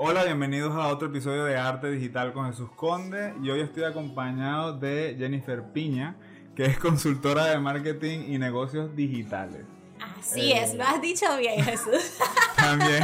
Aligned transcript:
Hola, 0.00 0.22
bienvenidos 0.22 0.76
a 0.76 0.86
otro 0.86 1.08
episodio 1.08 1.44
de 1.44 1.56
Arte 1.56 1.90
Digital 1.90 2.32
con 2.32 2.46
Jesús 2.46 2.70
Conde 2.76 3.34
y 3.42 3.50
hoy 3.50 3.62
estoy 3.62 3.82
acompañado 3.82 4.78
de 4.78 5.16
Jennifer 5.18 5.60
Piña, 5.72 6.14
que 6.54 6.66
es 6.66 6.78
consultora 6.78 7.46
de 7.46 7.58
marketing 7.58 8.20
y 8.28 8.38
negocios 8.38 8.94
digitales. 8.94 9.64
Así 10.20 10.52
es, 10.52 10.76
lo 10.76 10.84
has 10.84 11.02
dicho 11.02 11.26
bien 11.36 11.64
Jesús. 11.64 12.16
También, 12.56 13.02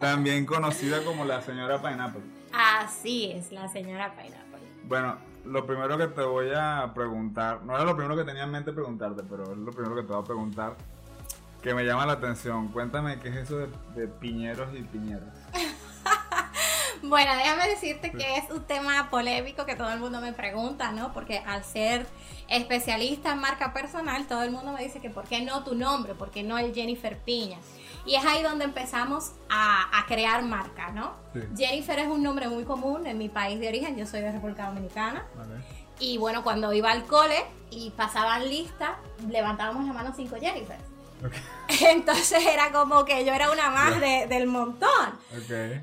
también 0.00 0.46
conocida 0.46 1.00
como 1.04 1.24
la 1.24 1.42
señora 1.42 1.80
Pineapple. 1.80 2.22
Así 2.52 3.30
es, 3.30 3.52
la 3.52 3.68
señora 3.68 4.12
Pineapple. 4.16 4.66
Bueno, 4.88 5.16
lo 5.44 5.64
primero 5.64 5.96
que 5.96 6.08
te 6.08 6.22
voy 6.22 6.48
a 6.52 6.90
preguntar, 6.92 7.62
no 7.62 7.76
era 7.76 7.84
lo 7.84 7.94
primero 7.94 8.16
que 8.16 8.24
tenía 8.24 8.42
en 8.42 8.50
mente 8.50 8.72
preguntarte, 8.72 9.22
pero 9.30 9.52
es 9.52 9.58
lo 9.58 9.70
primero 9.70 9.94
que 9.94 10.02
te 10.02 10.08
voy 10.08 10.22
a 10.22 10.24
preguntar, 10.24 10.74
que 11.62 11.72
me 11.72 11.84
llama 11.84 12.04
la 12.04 12.14
atención. 12.14 12.66
Cuéntame 12.68 13.20
qué 13.20 13.28
es 13.28 13.36
eso 13.36 13.58
de, 13.58 13.68
de 13.94 14.08
piñeros 14.08 14.70
y 14.74 14.82
piñeros. 14.82 15.28
Bueno, 17.02 17.34
déjame 17.34 17.68
decirte 17.68 18.10
que 18.10 18.36
es 18.36 18.50
un 18.50 18.64
tema 18.64 19.08
polémico 19.10 19.64
que 19.64 19.74
todo 19.74 19.90
el 19.90 20.00
mundo 20.00 20.20
me 20.20 20.32
pregunta, 20.32 20.92
¿no? 20.92 21.12
Porque 21.12 21.38
al 21.38 21.64
ser 21.64 22.06
especialista 22.48 23.32
en 23.32 23.38
marca 23.38 23.72
personal, 23.72 24.26
todo 24.26 24.42
el 24.42 24.50
mundo 24.50 24.72
me 24.72 24.82
dice 24.82 25.00
que 25.00 25.08
¿por 25.08 25.24
qué 25.24 25.40
no 25.40 25.64
tu 25.64 25.74
nombre? 25.74 26.14
¿Por 26.14 26.30
qué 26.30 26.42
no 26.42 26.58
el 26.58 26.74
Jennifer 26.74 27.16
Piña? 27.18 27.58
Y 28.04 28.16
es 28.16 28.24
ahí 28.24 28.42
donde 28.42 28.64
empezamos 28.64 29.32
a, 29.48 30.04
crear 30.08 30.42
marca, 30.42 30.90
¿no? 30.90 31.12
Jennifer 31.56 31.98
es 32.00 32.08
un 32.08 32.22
nombre 32.22 32.48
muy 32.48 32.64
común 32.64 33.06
en 33.06 33.16
mi 33.16 33.28
país 33.28 33.60
de 33.60 33.68
origen, 33.68 33.96
yo 33.96 34.06
soy 34.06 34.20
de 34.20 34.32
República 34.32 34.66
Dominicana. 34.66 35.24
Y 36.00 36.18
bueno, 36.18 36.42
cuando 36.42 36.72
iba 36.72 36.90
al 36.90 37.04
cole 37.04 37.44
y 37.70 37.90
pasaban 37.90 38.48
lista, 38.48 38.98
levantábamos 39.28 39.86
la 39.86 39.92
mano 39.92 40.12
cinco 40.16 40.36
Jennifer. 40.40 40.78
Entonces 41.88 42.44
era 42.46 42.72
como 42.72 43.04
que 43.04 43.24
yo 43.24 43.32
era 43.32 43.50
una 43.50 43.70
más 43.70 44.00
del 44.00 44.46
montón. 44.46 44.90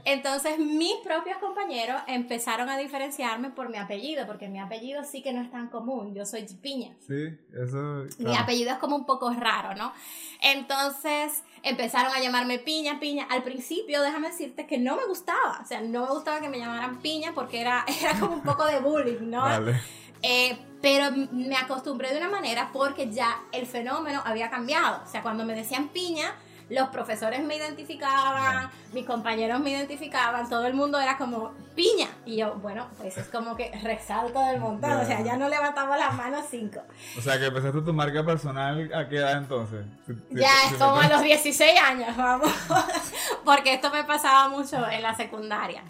Entonces 0.05 0.59
mis 0.59 0.95
propios 1.03 1.38
compañeros 1.38 2.02
empezaron 2.08 2.70
a 2.70 2.78
diferenciarme 2.78 3.50
por 3.52 3.70
mi 3.70 3.78
apellido, 3.78 4.26
porque 4.26 4.48
mi 4.48 4.59
apellido 4.59 5.03
sí 5.03 5.22
que 5.22 5.34
no 5.34 5.42
es 5.42 5.52
tan 5.52 5.67
común, 5.67 6.14
yo 6.14 6.26
soy 6.26 6.48
Piña. 6.61 6.95
Sí, 7.06 7.38
eso... 7.53 8.06
Mi 8.20 8.36
apellido 8.36 8.72
es 8.72 8.78
como 8.78 8.95
un 8.95 9.06
poco 9.06 9.31
raro, 9.31 9.76
¿no? 9.76 9.94
Entonces 10.42 11.44
empezaron 11.64 12.14
a 12.14 12.20
llamarme 12.20 12.59
Piña, 12.59 13.00
Piña. 13.00 13.28
Al 13.30 13.44
principio, 13.44 14.02
déjame 14.02 14.30
decirte 14.30 14.66
que 14.66 14.78
no 14.78 14.95
me 14.95 15.06
gustaba, 15.06 15.59
o 15.64 15.66
sea, 15.66 15.81
no 15.81 16.06
me 16.06 16.11
gustaba 16.11 16.39
que 16.39 16.50
me 16.50 16.59
llamaran 16.59 17.00
Piña 17.02 17.33
porque 17.33 17.61
era, 17.61 17.86
era 18.02 18.20
como 18.20 18.33
un 18.33 18.44
poco 18.44 18.66
de 18.66 18.80
bullying, 18.80 19.30
¿no? 19.30 19.42
Vale. 19.42 19.80
Eh, 20.22 20.58
pero 20.81 21.16
me 21.31 21.56
acostumbré 21.56 22.11
de 22.11 22.17
una 22.17 22.30
manera 22.30 22.70
porque 22.72 23.11
ya 23.11 23.42
el 23.52 23.66
fenómeno 23.66 24.22
había 24.25 24.50
cambiado. 24.50 25.02
O 25.06 25.09
sea, 25.09 25.22
cuando 25.22 25.45
me 25.45 25.53
decían 25.53 25.89
piña, 25.89 26.33
los 26.70 26.89
profesores 26.89 27.42
me 27.44 27.56
identificaban, 27.56 28.70
mis 28.92 29.05
compañeros 29.05 29.59
me 29.61 29.72
identificaban, 29.72 30.50
todo 30.50 30.66
el 30.66 30.73
mundo 30.73 31.00
era 31.00 31.17
como 31.17 31.53
piña. 31.75 32.09
Y 32.25 32.38
yo, 32.38 32.55
bueno, 32.55 32.88
pues 32.98 33.17
es 33.17 33.28
como 33.28 33.55
que 33.55 33.72
resalto 33.83 34.39
del 34.45 34.59
montón. 34.59 34.92
O 34.92 35.05
sea, 35.05 35.22
ya 35.22 35.38
no 35.38 35.48
levantamos 35.48 35.98
las 35.98 36.14
manos 36.14 36.45
cinco. 36.50 36.81
O 37.17 37.22
sea, 37.22 37.39
que 37.39 37.45
empezaste 37.45 37.81
tu 37.81 37.94
marca 37.94 38.25
personal 38.25 38.92
a 38.94 39.08
qué 39.08 39.17
edad 39.17 39.38
entonces? 39.38 39.86
Ya, 40.31 40.52
es 40.70 40.73
como 40.73 40.98
a 40.98 41.08
los 41.08 41.22
16 41.22 41.80
años, 41.80 42.17
vamos. 42.17 42.52
Porque 43.48 43.73
esto 43.73 43.90
me 43.92 44.03
pasaba 44.03 44.50
mucho 44.50 44.86
en 44.90 45.02
la 45.02 45.16
secundaria. 45.16 45.81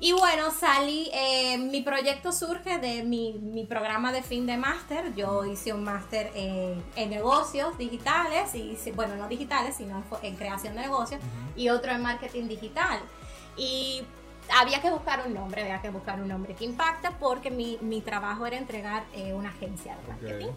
Y 0.00 0.12
bueno, 0.12 0.50
salí, 0.50 1.10
eh, 1.12 1.58
mi 1.58 1.82
proyecto 1.82 2.32
surge 2.32 2.78
de 2.78 3.02
mi, 3.02 3.66
programa 3.68 4.10
de 4.10 4.22
fin 4.22 4.46
de 4.46 4.56
máster. 4.56 5.14
Yo 5.14 5.44
hice 5.44 5.74
un 5.74 5.84
máster 5.84 6.32
en, 6.34 7.10
negocios 7.10 7.76
digitales, 7.76 8.54
y 8.54 8.74
bueno, 8.92 9.16
no 9.16 9.28
digitales, 9.28 9.76
sino 9.76 10.02
en, 10.22 10.34
creación 10.36 10.76
de 10.76 10.80
negocios, 10.80 11.20
y 11.56 11.68
otro 11.68 11.92
en 11.92 12.00
marketing 12.00 12.48
digital. 12.48 13.00
Y 13.58 14.02
había 14.58 14.80
que 14.80 14.88
buscar 14.88 15.26
un 15.26 15.34
nombre, 15.34 15.60
había 15.60 15.82
que 15.82 15.90
buscar 15.90 16.18
un 16.22 16.28
nombre 16.28 16.54
que 16.54 16.64
impacta, 16.64 17.18
porque 17.18 17.50
mi, 17.50 18.00
trabajo 18.00 18.46
era 18.46 18.56
entregar 18.56 19.04
eh, 19.12 19.34
una 19.34 19.50
agencia 19.50 19.94
de 19.94 20.08
marketing. 20.08 20.52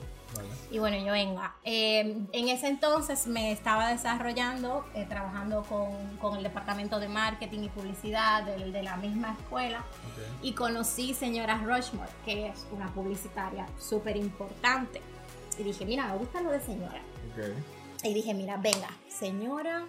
Y 0.69 0.79
bueno, 0.79 0.97
yo 0.97 1.11
venga. 1.11 1.55
Eh, 1.63 2.17
en 2.31 2.49
ese 2.49 2.67
entonces 2.67 3.27
me 3.27 3.51
estaba 3.51 3.89
desarrollando, 3.89 4.85
eh, 4.93 5.05
trabajando 5.07 5.63
con, 5.63 6.37
el 6.37 6.43
departamento 6.43 6.99
de 6.99 7.07
marketing 7.07 7.63
y 7.63 7.69
publicidad 7.69 8.43
de, 8.43 8.83
la 8.83 8.97
misma 8.97 9.35
escuela. 9.39 9.83
Y 10.41 10.53
conocí 10.53 11.13
señora 11.13 11.57
Rushmore, 11.63 12.11
que 12.25 12.47
es 12.47 12.65
una 12.71 12.93
publicitaria 12.93 13.65
súper 13.79 14.17
importante. 14.17 15.01
Y 15.57 15.63
dije, 15.63 15.85
mira, 15.85 16.07
me 16.07 16.17
gusta 16.17 16.41
lo 16.41 16.51
de 16.51 16.59
señora. 16.59 17.01
Y 18.03 18.13
dije, 18.13 18.33
mira, 18.33 18.57
venga, 18.57 18.89
señora 19.07 19.85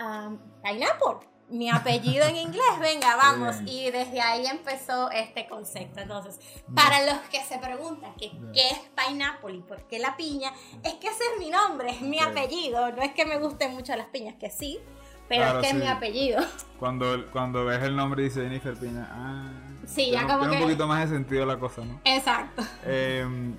um, 0.00 0.38
Pineapple 0.62 1.35
mi 1.48 1.70
apellido 1.70 2.24
en 2.26 2.36
inglés, 2.36 2.64
venga, 2.80 3.16
vamos. 3.16 3.56
Y 3.66 3.90
desde 3.90 4.20
ahí 4.20 4.46
empezó 4.46 5.10
este 5.10 5.46
concepto. 5.46 6.00
Entonces, 6.00 6.40
para 6.74 7.04
los 7.04 7.18
que 7.30 7.42
se 7.42 7.58
preguntan 7.58 8.14
que, 8.14 8.30
qué 8.52 8.70
es 8.70 8.80
pineapple 8.96 9.54
y 9.54 9.60
por 9.60 9.82
qué 9.82 9.98
la 9.98 10.16
piña, 10.16 10.52
es 10.82 10.94
que 10.94 11.08
ese 11.08 11.24
es 11.32 11.38
mi 11.38 11.50
nombre, 11.50 11.90
es 11.90 12.00
mi 12.00 12.18
apellido. 12.20 12.90
No 12.92 13.02
es 13.02 13.12
que 13.12 13.24
me 13.24 13.38
gusten 13.38 13.74
mucho 13.74 13.94
las 13.96 14.06
piñas, 14.06 14.34
que 14.40 14.50
sí, 14.50 14.80
pero 15.28 15.44
es 15.44 15.54
que 15.62 15.68
es 15.70 15.74
mi 15.74 15.86
apellido. 15.86 16.42
Cuando, 16.78 17.24
cuando 17.32 17.64
ves 17.64 17.82
el 17.82 17.96
nombre 17.96 18.24
dice 18.24 18.42
Jennifer 18.42 18.74
Piña, 18.76 19.08
ah. 19.10 19.50
Sí, 19.86 20.10
ya 20.10 20.26
como 20.26 20.40
tiene 20.40 20.56
un 20.56 20.62
poquito 20.62 20.86
más 20.86 21.08
de 21.08 21.16
sentido 21.16 21.46
la 21.46 21.58
cosa, 21.58 21.84
¿no? 21.84 22.00
Exacto. 22.04 22.62
Em, 22.84 23.56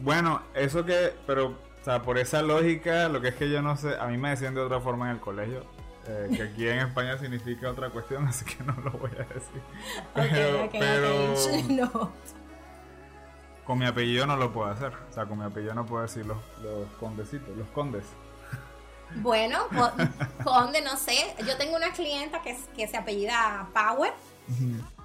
bueno, 0.00 0.42
eso 0.54 0.84
que, 0.84 1.14
pero, 1.26 1.46
o 1.80 1.84
sea, 1.84 2.02
por 2.02 2.18
esa 2.18 2.42
lógica, 2.42 3.08
lo 3.08 3.20
que 3.20 3.28
es 3.28 3.36
que 3.36 3.48
yo 3.48 3.62
no 3.62 3.76
sé, 3.76 3.96
a 3.98 4.06
mí 4.06 4.18
me 4.18 4.30
decían 4.30 4.54
de 4.54 4.60
otra 4.60 4.80
forma 4.80 5.06
en 5.06 5.16
el 5.16 5.20
colegio 5.20 5.77
eh, 6.08 6.30
que 6.34 6.42
aquí 6.42 6.66
en 6.66 6.78
España 6.78 7.18
significa 7.18 7.70
otra 7.70 7.90
cuestión, 7.90 8.26
así 8.28 8.44
que 8.44 8.64
no 8.64 8.72
lo 8.82 8.92
voy 8.92 9.10
a 9.12 9.24
decir. 9.34 9.62
Pero, 10.14 10.68
pero 10.72 11.34
no. 11.68 12.12
con 13.64 13.78
mi 13.78 13.84
apellido 13.84 14.26
no 14.26 14.36
lo 14.36 14.52
puedo 14.52 14.70
hacer. 14.70 14.92
O 15.10 15.12
sea, 15.12 15.26
con 15.26 15.38
mi 15.38 15.44
apellido 15.44 15.74
no 15.74 15.84
puedo 15.84 16.02
decir 16.02 16.24
los, 16.24 16.38
los 16.62 16.88
condecitos, 16.98 17.54
los 17.56 17.68
condes. 17.68 18.04
Bueno, 19.16 19.58
conde, 20.44 20.80
no 20.82 20.96
sé. 20.96 21.34
Yo 21.46 21.56
tengo 21.56 21.76
una 21.76 21.92
clienta 21.92 22.42
que, 22.42 22.56
que 22.74 22.86
se 22.88 22.96
apellida 22.96 23.68
Power. 23.72 24.12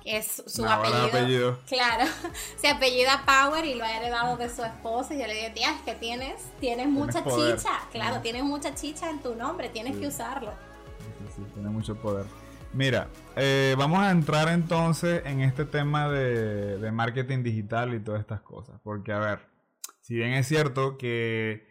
Que 0.04 0.18
es 0.18 0.44
su 0.48 0.66
apellido, 0.66 1.60
Claro, 1.66 2.06
se 2.58 2.68
apellida 2.68 3.24
Power 3.26 3.66
y 3.66 3.76
lo 3.76 3.86
ha 3.86 3.98
heredado 3.98 4.36
de 4.38 4.50
su 4.50 4.64
esposa. 4.64 5.14
Y 5.14 5.20
yo 5.20 5.28
le 5.28 5.34
dije, 5.34 5.50
tía, 5.52 5.72
es 5.72 5.82
que 5.82 5.96
tienes, 5.96 6.36
tienes 6.60 6.88
mucha 6.88 7.24
chicha. 7.24 7.72
Claro, 7.92 8.22
tienes 8.22 8.44
mucha 8.44 8.76
chicha 8.76 9.10
en 9.10 9.20
tu 9.20 9.36
nombre, 9.36 9.70
tienes 9.70 9.98
que 9.98 10.08
usarlo 10.08 10.52
sí, 11.36 11.42
tiene 11.54 11.70
mucho 11.70 11.96
poder. 11.96 12.26
Mira, 12.74 13.08
eh, 13.36 13.76
vamos 13.78 14.00
a 14.00 14.10
entrar 14.10 14.48
entonces 14.50 15.22
en 15.26 15.42
este 15.42 15.64
tema 15.64 16.10
de, 16.10 16.92
marketing 16.92 17.44
digital 17.44 17.94
y 17.94 18.00
todas 18.00 18.22
estas 18.22 18.42
cosas. 18.42 18.80
Porque, 18.84 19.12
a 19.12 19.20
ver, 19.20 19.40
si 20.02 20.16
bien 20.16 20.34
es 20.34 20.48
cierto 20.48 20.98
que, 20.98 21.68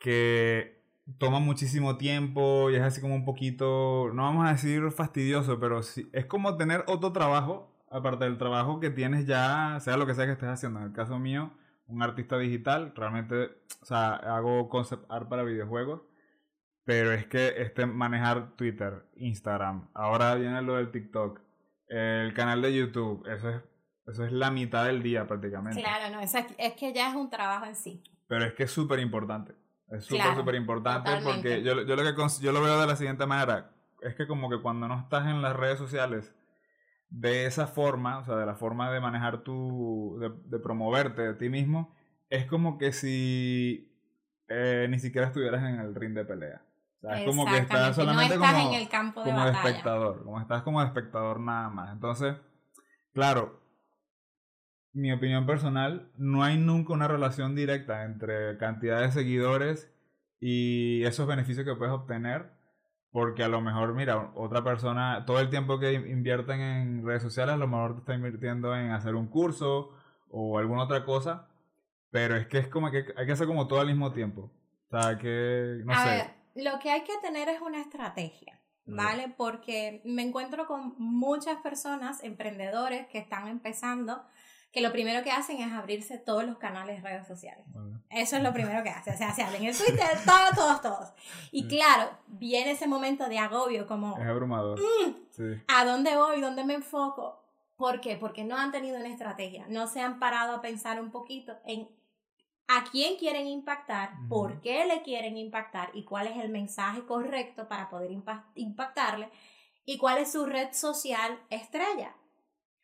que 0.00 0.82
toma 1.18 1.38
muchísimo 1.38 1.96
tiempo 1.98 2.68
y 2.68 2.74
es 2.74 2.82
así 2.82 3.00
como 3.00 3.14
un 3.14 3.24
poquito, 3.24 4.10
no 4.12 4.22
vamos 4.22 4.46
a 4.46 4.52
decir 4.52 4.90
fastidioso, 4.90 5.60
pero 5.60 5.84
sí, 5.84 6.08
es 6.12 6.26
como 6.26 6.56
tener 6.56 6.84
otro 6.88 7.12
trabajo, 7.12 7.72
aparte 7.88 8.24
del 8.24 8.38
trabajo 8.38 8.80
que 8.80 8.90
tienes 8.90 9.24
ya, 9.24 9.78
sea 9.80 9.96
lo 9.96 10.06
que 10.06 10.14
sea 10.14 10.26
que 10.26 10.32
estés 10.32 10.48
haciendo. 10.48 10.80
En 10.80 10.86
el 10.86 10.92
caso 10.92 11.18
mío, 11.20 11.52
un 11.86 12.02
artista 12.02 12.36
digital, 12.38 12.92
realmente, 12.96 13.50
o 13.82 13.86
sea, 13.86 14.14
hago 14.14 14.68
concept 14.68 15.04
art 15.08 15.28
para 15.28 15.44
videojuegos 15.44 16.00
pero 16.88 17.12
es 17.12 17.26
que 17.26 17.52
este 17.58 17.84
manejar 17.84 18.56
Twitter, 18.56 19.04
Instagram, 19.16 19.90
ahora 19.92 20.34
viene 20.36 20.62
lo 20.62 20.76
del 20.76 20.90
TikTok, 20.90 21.38
el 21.86 22.32
canal 22.32 22.62
de 22.62 22.74
YouTube, 22.74 23.26
eso 23.26 23.50
es, 23.50 23.60
eso 24.06 24.24
es 24.24 24.32
la 24.32 24.50
mitad 24.50 24.86
del 24.86 25.02
día 25.02 25.26
prácticamente. 25.26 25.82
Claro, 25.82 26.08
no, 26.10 26.18
es, 26.22 26.34
es 26.34 26.72
que 26.72 26.94
ya 26.94 27.10
es 27.10 27.14
un 27.14 27.28
trabajo 27.28 27.66
en 27.66 27.76
sí. 27.76 28.02
Pero 28.26 28.46
es 28.46 28.54
que 28.54 28.62
es 28.62 28.70
súper 28.70 29.00
importante. 29.00 29.52
Es 29.90 30.06
súper, 30.06 30.34
súper 30.34 30.54
importante 30.54 31.10
porque 31.22 31.62
yo, 31.62 31.74
yo, 31.82 31.94
lo 31.94 32.02
que, 32.02 32.22
yo 32.40 32.52
lo 32.52 32.62
veo 32.62 32.80
de 32.80 32.86
la 32.86 32.96
siguiente 32.96 33.26
manera. 33.26 33.70
Es 34.00 34.14
que 34.14 34.26
como 34.26 34.48
que 34.48 34.62
cuando 34.62 34.88
no 34.88 34.98
estás 34.98 35.26
en 35.26 35.42
las 35.42 35.54
redes 35.54 35.76
sociales 35.76 36.34
de 37.10 37.44
esa 37.44 37.66
forma, 37.66 38.20
o 38.20 38.24
sea, 38.24 38.36
de 38.36 38.46
la 38.46 38.54
forma 38.54 38.90
de 38.90 39.00
manejar 39.00 39.42
tu, 39.42 40.16
de, 40.20 40.30
de 40.46 40.58
promoverte 40.58 41.20
de 41.20 41.34
ti 41.34 41.50
mismo, 41.50 41.94
es 42.30 42.46
como 42.46 42.78
que 42.78 42.94
si 42.94 43.94
eh, 44.48 44.86
ni 44.88 44.98
siquiera 44.98 45.26
estuvieras 45.26 45.62
en 45.62 45.80
el 45.80 45.94
ring 45.94 46.14
de 46.14 46.24
pelea. 46.24 46.62
O 46.98 47.00
sea, 47.00 47.20
es 47.20 47.26
como 47.26 47.46
que 47.46 47.58
estás 47.58 47.94
solamente 47.94 48.36
como, 48.36 48.58
en 48.58 48.74
el 48.74 48.88
campo 48.88 49.22
de 49.22 49.30
como 49.30 49.46
espectador, 49.46 50.24
como 50.24 50.40
estás 50.40 50.62
como 50.62 50.82
espectador 50.82 51.38
nada 51.38 51.68
más. 51.68 51.92
Entonces, 51.92 52.34
claro, 53.12 53.60
mi 54.92 55.12
opinión 55.12 55.46
personal, 55.46 56.10
no 56.16 56.42
hay 56.42 56.58
nunca 56.58 56.92
una 56.92 57.06
relación 57.06 57.54
directa 57.54 58.04
entre 58.04 58.58
cantidad 58.58 59.00
de 59.00 59.12
seguidores 59.12 59.92
y 60.40 61.04
esos 61.04 61.28
beneficios 61.28 61.64
que 61.64 61.76
puedes 61.76 61.94
obtener, 61.94 62.50
porque 63.12 63.44
a 63.44 63.48
lo 63.48 63.60
mejor, 63.60 63.94
mira, 63.94 64.32
otra 64.34 64.64
persona, 64.64 65.24
todo 65.24 65.38
el 65.38 65.50
tiempo 65.50 65.78
que 65.78 65.92
invierten 65.92 66.60
en 66.60 67.06
redes 67.06 67.22
sociales, 67.22 67.54
a 67.54 67.58
lo 67.58 67.68
mejor 67.68 67.94
te 67.94 68.00
está 68.00 68.14
invirtiendo 68.14 68.74
en 68.74 68.90
hacer 68.90 69.14
un 69.14 69.28
curso 69.28 69.92
o 70.30 70.58
alguna 70.58 70.82
otra 70.82 71.04
cosa, 71.04 71.48
pero 72.10 72.34
es 72.34 72.48
que 72.48 72.58
es 72.58 72.66
como 72.66 72.90
que 72.90 73.06
hay 73.16 73.26
que 73.26 73.32
hacer 73.32 73.46
como 73.46 73.68
todo 73.68 73.80
al 73.80 73.86
mismo 73.86 74.12
tiempo. 74.12 74.50
O 74.90 74.98
sea, 74.98 75.16
que, 75.16 75.80
no 75.84 75.94
sé 75.94 76.37
lo 76.62 76.78
que 76.78 76.90
hay 76.90 77.02
que 77.02 77.16
tener 77.22 77.48
es 77.48 77.60
una 77.60 77.80
estrategia. 77.80 78.58
¿vale? 78.88 79.32
Porque 79.36 80.00
me 80.04 80.22
encuentro 80.22 80.66
con 80.66 80.94
muchas 80.98 81.60
personas, 81.60 82.22
emprendedores 82.22 83.06
que 83.08 83.18
están 83.18 83.48
empezando, 83.48 84.22
que 84.72 84.80
lo 84.80 84.92
primero 84.92 85.22
que 85.22 85.30
hacen 85.30 85.60
es 85.60 85.72
abrirse 85.72 86.18
todos 86.18 86.44
los 86.44 86.58
canales 86.58 87.02
de 87.02 87.08
redes 87.08 87.26
sociales. 87.26 87.64
Eso 88.10 88.36
es 88.36 88.42
lo 88.42 88.52
primero 88.52 88.82
que 88.82 88.90
hacen. 88.90 89.14
O 89.14 89.16
sea, 89.16 89.34
se 89.34 89.42
abren 89.42 89.64
el 89.64 89.76
Twitter, 89.76 90.08
todos, 90.24 90.50
todos, 90.54 90.82
todos. 90.82 91.12
Y 91.50 91.68
claro, 91.68 92.10
viene 92.26 92.72
ese 92.72 92.86
momento 92.86 93.28
de 93.28 93.38
agobio, 93.38 93.86
como... 93.86 94.18
Es 94.18 94.26
abrumador. 94.26 94.78
Mm, 94.78 95.14
sí. 95.30 95.62
¿A 95.68 95.84
dónde 95.84 96.16
voy? 96.16 96.40
¿Dónde 96.40 96.64
me 96.64 96.74
enfoco? 96.74 97.42
¿Por 97.76 98.00
qué? 98.00 98.16
Porque 98.16 98.44
no 98.44 98.56
han 98.56 98.72
tenido 98.72 98.98
una 98.98 99.08
estrategia. 99.08 99.66
No 99.68 99.86
se 99.86 100.00
han 100.00 100.18
parado 100.18 100.56
a 100.56 100.60
pensar 100.60 101.00
un 101.00 101.10
poquito 101.10 101.56
en 101.64 101.88
a 102.68 102.84
quién 102.84 103.16
quieren 103.16 103.46
impactar, 103.46 104.10
por 104.28 104.60
qué 104.60 104.84
le 104.84 105.02
quieren 105.02 105.38
impactar 105.38 105.90
y 105.94 106.04
cuál 106.04 106.26
es 106.26 106.36
el 106.36 106.50
mensaje 106.50 107.02
correcto 107.06 107.66
para 107.66 107.88
poder 107.88 108.10
impactarle 108.54 109.30
y 109.86 109.96
cuál 109.96 110.18
es 110.18 110.32
su 110.32 110.44
red 110.44 110.72
social 110.72 111.40
estrella. 111.48 112.14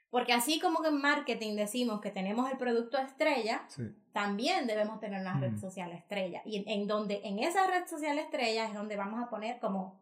Porque 0.09 0.33
así 0.33 0.59
como 0.59 0.81
que 0.81 0.89
en 0.89 1.03
marketing 1.03 1.55
decimos 1.55 2.01
que 2.01 2.11
tenemos 2.11 2.51
el 2.51 2.57
producto 2.57 2.97
estrella, 2.97 3.67
también 4.13 4.67
debemos 4.67 5.01
tener 5.01 5.21
una 5.21 5.39
red 5.39 5.59
social 5.59 5.93
estrella. 5.93 6.41
Y 6.47 6.65
en, 6.67 6.87
donde 6.87 7.21
en 7.25 7.41
esa 7.41 7.67
red 7.67 7.87
social 7.87 8.19
estrella 8.19 8.67
es 8.67 8.75
donde 8.75 8.97
vamos 8.97 9.23
a 9.23 9.29
poner 9.29 9.59
como 9.59 10.01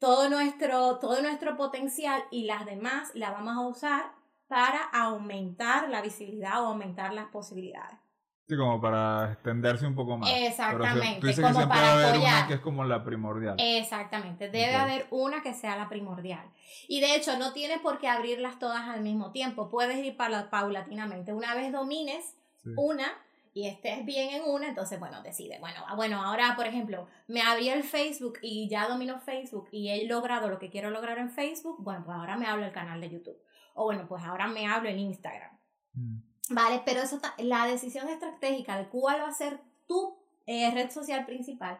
todo 0.00 0.28
nuestro, 0.28 0.98
todo 0.98 1.22
nuestro 1.22 1.56
potencial 1.56 2.24
y 2.32 2.46
las 2.46 2.66
demás 2.66 3.14
las 3.14 3.30
vamos 3.32 3.56
a 3.56 3.60
usar 3.60 4.12
para 4.48 4.82
aumentar 4.92 5.88
la 5.88 6.02
visibilidad 6.02 6.62
o 6.62 6.68
aumentar 6.68 7.12
las 7.12 7.26
posibilidades. 7.26 8.03
Sí, 8.46 8.56
como 8.56 8.78
para 8.78 9.32
extenderse 9.32 9.86
un 9.86 9.94
poco 9.94 10.18
más. 10.18 10.30
Exactamente. 10.30 11.20
tú 11.20 11.26
dices 11.28 11.42
como 11.42 11.60
que 11.60 11.66
para 11.66 11.92
haber 11.94 12.20
una 12.20 12.46
que 12.46 12.54
es 12.54 12.60
como 12.60 12.84
la 12.84 13.02
primordial. 13.02 13.56
Exactamente. 13.58 14.50
Debe 14.50 14.74
haber 14.74 15.06
una 15.10 15.42
que 15.42 15.54
sea 15.54 15.76
la 15.76 15.88
primordial. 15.88 16.44
Y 16.86 17.00
de 17.00 17.16
hecho, 17.16 17.38
no 17.38 17.54
tienes 17.54 17.78
por 17.80 17.98
qué 17.98 18.08
abrirlas 18.08 18.58
todas 18.58 18.82
al 18.82 19.00
mismo 19.00 19.32
tiempo. 19.32 19.70
Puedes 19.70 20.04
ir 20.04 20.16
paulatinamente. 20.16 21.32
Una 21.32 21.54
vez 21.54 21.72
domines 21.72 22.36
una 22.76 23.06
y 23.54 23.68
estés 23.68 24.04
bien 24.04 24.30
en 24.30 24.42
una, 24.42 24.68
entonces, 24.68 24.98
bueno, 24.98 25.22
decide. 25.22 25.58
Bueno, 25.60 25.82
ah, 25.86 25.94
bueno, 25.94 26.20
ahora, 26.22 26.54
por 26.56 26.66
ejemplo, 26.66 27.06
me 27.28 27.40
abrí 27.40 27.68
el 27.68 27.84
Facebook 27.84 28.38
y 28.42 28.68
ya 28.68 28.88
domino 28.88 29.20
Facebook 29.20 29.68
y 29.70 29.88
he 29.88 30.06
logrado 30.06 30.48
lo 30.48 30.58
que 30.58 30.70
quiero 30.70 30.90
lograr 30.90 31.18
en 31.18 31.30
Facebook. 31.30 31.76
Bueno, 31.78 32.02
pues 32.04 32.16
ahora 32.16 32.36
me 32.36 32.46
hablo 32.46 32.66
el 32.66 32.72
canal 32.72 33.00
de 33.00 33.10
YouTube. 33.10 33.40
O 33.74 33.84
bueno, 33.84 34.06
pues 34.08 34.22
ahora 34.24 34.48
me 34.48 34.66
hablo 34.66 34.88
en 34.88 34.98
Instagram. 34.98 35.56
Mm. 35.94 36.33
Vale, 36.50 36.82
pero 36.84 37.00
eso 37.00 37.18
la 37.38 37.66
decisión 37.66 38.08
estratégica 38.08 38.76
de 38.76 38.88
cuál 38.88 39.20
va 39.20 39.28
a 39.28 39.34
ser 39.34 39.60
tu 39.86 40.16
eh, 40.46 40.70
red 40.72 40.90
social 40.90 41.24
principal 41.24 41.78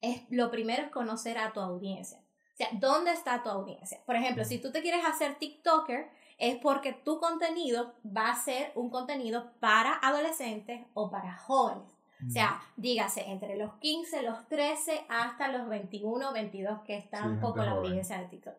es 0.00 0.22
lo 0.30 0.50
primero 0.50 0.82
es 0.82 0.90
conocer 0.90 1.38
a 1.38 1.52
tu 1.52 1.60
audiencia. 1.60 2.18
O 2.18 2.56
sea, 2.56 2.68
¿dónde 2.72 3.12
está 3.12 3.42
tu 3.42 3.48
audiencia? 3.48 4.00
Por 4.04 4.16
ejemplo, 4.16 4.44
si 4.44 4.58
tú 4.58 4.72
te 4.72 4.82
quieres 4.82 5.04
hacer 5.04 5.38
TikToker, 5.38 6.10
es 6.38 6.56
porque 6.56 6.92
tu 6.92 7.20
contenido 7.20 7.94
va 8.04 8.30
a 8.30 8.42
ser 8.42 8.72
un 8.74 8.90
contenido 8.90 9.52
para 9.60 9.94
adolescentes 10.02 10.86
o 10.94 11.10
para 11.10 11.36
jóvenes. 11.36 11.99
O 12.26 12.30
sea, 12.30 12.60
dígase, 12.76 13.22
entre 13.30 13.56
los 13.56 13.74
15, 13.74 14.22
los 14.22 14.46
13 14.48 15.06
hasta 15.08 15.48
los 15.48 15.68
21, 15.68 16.32
22, 16.32 16.80
que 16.82 16.96
está 16.96 17.24
un 17.24 17.40
poco 17.40 17.58
la 17.58 17.72
audiencia 17.72 18.18
de 18.18 18.26
TikTok. 18.26 18.54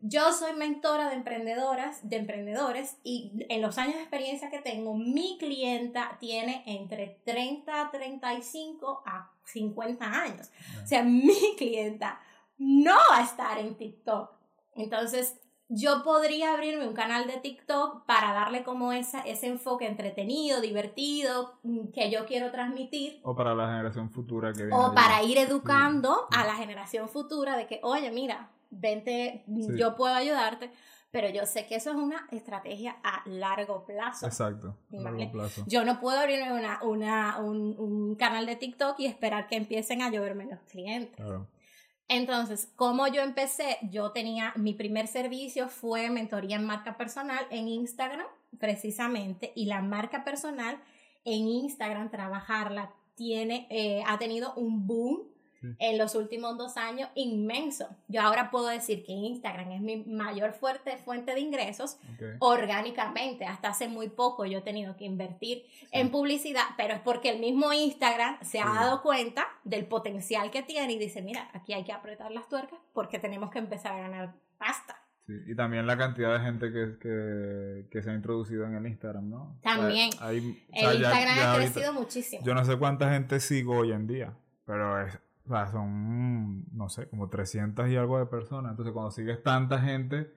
Yo 0.00 0.32
soy 0.32 0.52
mentora 0.54 1.08
de 1.08 1.16
emprendedoras, 1.16 2.08
de 2.08 2.16
emprendedores 2.16 2.98
y 3.02 3.32
en 3.48 3.62
los 3.62 3.78
años 3.78 3.94
de 3.94 4.02
experiencia 4.02 4.50
que 4.50 4.60
tengo, 4.60 4.94
mi 4.94 5.38
clienta 5.38 6.16
tiene 6.20 6.62
entre 6.66 7.20
30, 7.24 7.90
35 7.90 9.02
a 9.06 9.30
50 9.44 10.04
años. 10.04 10.50
O 10.82 10.86
sea, 10.86 11.02
mi 11.04 11.56
clienta 11.56 12.20
no 12.58 12.94
va 13.10 13.18
a 13.18 13.24
estar 13.24 13.58
en 13.58 13.76
TikTok. 13.76 14.30
Entonces, 14.74 15.38
yo 15.74 16.02
podría 16.02 16.52
abrirme 16.52 16.86
un 16.86 16.92
canal 16.92 17.26
de 17.26 17.38
TikTok 17.38 18.04
para 18.04 18.34
darle 18.34 18.62
como 18.62 18.92
esa, 18.92 19.22
ese 19.22 19.46
enfoque 19.46 19.86
entretenido, 19.86 20.60
divertido, 20.60 21.54
mm, 21.62 21.88
que 21.94 22.10
yo 22.10 22.26
quiero 22.26 22.50
transmitir. 22.50 23.20
O 23.22 23.34
para 23.34 23.54
la 23.54 23.68
generación 23.68 24.10
futura 24.10 24.52
que 24.52 24.64
viene. 24.64 24.76
O 24.76 24.94
para 24.94 25.22
ir 25.22 25.38
educando 25.38 26.28
a 26.30 26.44
la 26.44 26.56
generación 26.56 27.08
futura 27.08 27.56
de 27.56 27.66
que, 27.66 27.80
oye, 27.82 28.10
mira, 28.10 28.50
vente, 28.70 29.44
yo 29.46 29.96
puedo 29.96 30.14
ayudarte, 30.14 30.70
pero 31.10 31.30
yo 31.30 31.46
sé 31.46 31.66
que 31.66 31.76
eso 31.76 31.90
es 31.90 31.96
una 31.96 32.26
estrategia 32.30 32.96
a 33.02 33.22
largo 33.26 33.86
plazo. 33.86 34.26
Exacto, 34.26 34.76
largo 34.90 35.32
plazo. 35.32 35.64
Yo 35.66 35.84
no 35.84 36.00
puedo 36.00 36.18
abrirme 36.18 36.52
una, 36.52 36.82
una, 36.82 37.38
un, 37.38 37.78
un, 37.78 38.14
canal 38.16 38.44
de 38.44 38.56
TikTok 38.56 39.00
y 39.00 39.06
esperar 39.06 39.46
que 39.46 39.56
empiecen 39.56 40.02
a 40.02 40.10
lloverme 40.10 40.44
los 40.44 40.60
clientes. 40.70 41.24
Entonces, 42.08 42.70
como 42.76 43.06
yo 43.08 43.22
empecé, 43.22 43.78
yo 43.90 44.12
tenía, 44.12 44.52
mi 44.56 44.74
primer 44.74 45.06
servicio 45.06 45.68
fue 45.68 46.10
mentoría 46.10 46.56
en 46.56 46.64
marca 46.64 46.96
personal 46.96 47.46
en 47.50 47.68
Instagram, 47.68 48.26
precisamente, 48.58 49.52
y 49.54 49.66
la 49.66 49.80
marca 49.80 50.24
personal 50.24 50.78
en 51.24 51.48
Instagram, 51.48 52.10
trabajarla, 52.10 52.92
tiene, 53.14 53.66
eh, 53.70 54.02
ha 54.06 54.18
tenido 54.18 54.54
un 54.54 54.86
boom 54.86 55.31
en 55.78 55.98
los 55.98 56.14
últimos 56.14 56.56
dos 56.58 56.76
años 56.76 57.08
inmenso. 57.14 57.88
Yo 58.08 58.22
ahora 58.22 58.50
puedo 58.50 58.68
decir 58.68 59.04
que 59.04 59.12
Instagram 59.12 59.72
es 59.72 59.80
mi 59.80 60.04
mayor 60.04 60.52
fuerte 60.52 60.96
fuente 60.96 61.34
de 61.34 61.40
ingresos 61.40 61.98
orgánicamente. 62.38 63.44
Hasta 63.44 63.68
hace 63.68 63.88
muy 63.88 64.08
poco 64.08 64.44
yo 64.46 64.58
he 64.58 64.62
tenido 64.62 64.96
que 64.96 65.04
invertir 65.04 65.64
en 65.90 66.10
publicidad, 66.10 66.64
pero 66.76 66.94
es 66.94 67.00
porque 67.00 67.30
el 67.30 67.40
mismo 67.40 67.72
Instagram 67.72 68.38
se 68.42 68.60
ha 68.60 68.66
dado 68.66 69.02
cuenta 69.02 69.46
del 69.64 69.86
potencial 69.86 70.50
que 70.50 70.62
tiene 70.62 70.94
y 70.94 70.98
dice, 70.98 71.22
mira, 71.22 71.48
aquí 71.52 71.72
hay 71.72 71.84
que 71.84 71.92
apretar 71.92 72.30
las 72.30 72.48
tuercas 72.48 72.78
porque 72.92 73.18
tenemos 73.18 73.50
que 73.50 73.58
empezar 73.58 73.92
a 73.92 73.98
ganar 73.98 74.34
pasta. 74.58 74.96
Sí, 75.26 75.34
y 75.46 75.54
también 75.54 75.86
la 75.86 75.96
cantidad 75.96 76.36
de 76.36 76.44
gente 76.44 76.72
que, 76.72 76.98
que, 76.98 77.86
que, 77.90 78.02
se 78.02 78.10
ha 78.10 78.14
introducido 78.14 78.66
en 78.66 78.74
el 78.74 78.86
Instagram, 78.88 79.30
¿no? 79.30 79.56
También. 79.62 80.10
el 80.20 80.56
Instagram 80.74 81.38
ha 81.38 81.56
crecido 81.56 81.92
muchísimo. 81.92 82.44
Yo 82.44 82.54
no 82.54 82.64
sé 82.64 82.76
cuánta 82.76 83.08
gente 83.10 83.38
sigo 83.38 83.76
hoy 83.76 83.92
en 83.92 84.08
día, 84.08 84.34
pero 84.66 85.00
es 85.00 85.20
o 85.46 85.48
sea, 85.48 85.66
son, 85.70 86.64
no 86.72 86.88
sé, 86.88 87.08
como 87.08 87.28
300 87.28 87.88
y 87.88 87.96
algo 87.96 88.18
de 88.18 88.26
personas. 88.26 88.70
Entonces, 88.70 88.92
cuando 88.92 89.10
sigues 89.10 89.42
tanta 89.42 89.80
gente, 89.80 90.32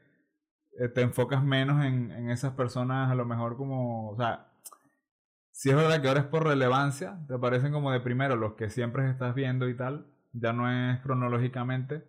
eh, 0.79 0.87
te 0.89 1.01
enfocas 1.01 1.43
menos 1.43 1.83
en, 1.85 2.11
en, 2.11 2.29
esas 2.29 2.53
personas, 2.53 3.11
a 3.11 3.15
lo 3.15 3.25
mejor 3.25 3.57
como, 3.57 4.09
o 4.09 4.17
sea, 4.17 4.47
si 5.51 5.69
es 5.69 5.75
verdad 5.75 6.01
que 6.01 6.07
ahora 6.09 6.21
es 6.21 6.25
por 6.27 6.43
relevancia, 6.43 7.17
te 7.27 7.35
aparecen 7.35 7.71
como 7.71 7.91
de 7.91 8.01
primero 8.01 8.35
los 8.35 8.53
que 8.53 8.69
siempre 8.69 9.09
estás 9.09 9.35
viendo 9.35 9.69
y 9.69 9.75
tal, 9.75 10.05
ya 10.33 10.51
no 10.53 10.69
es 10.69 10.99
cronológicamente, 11.01 12.05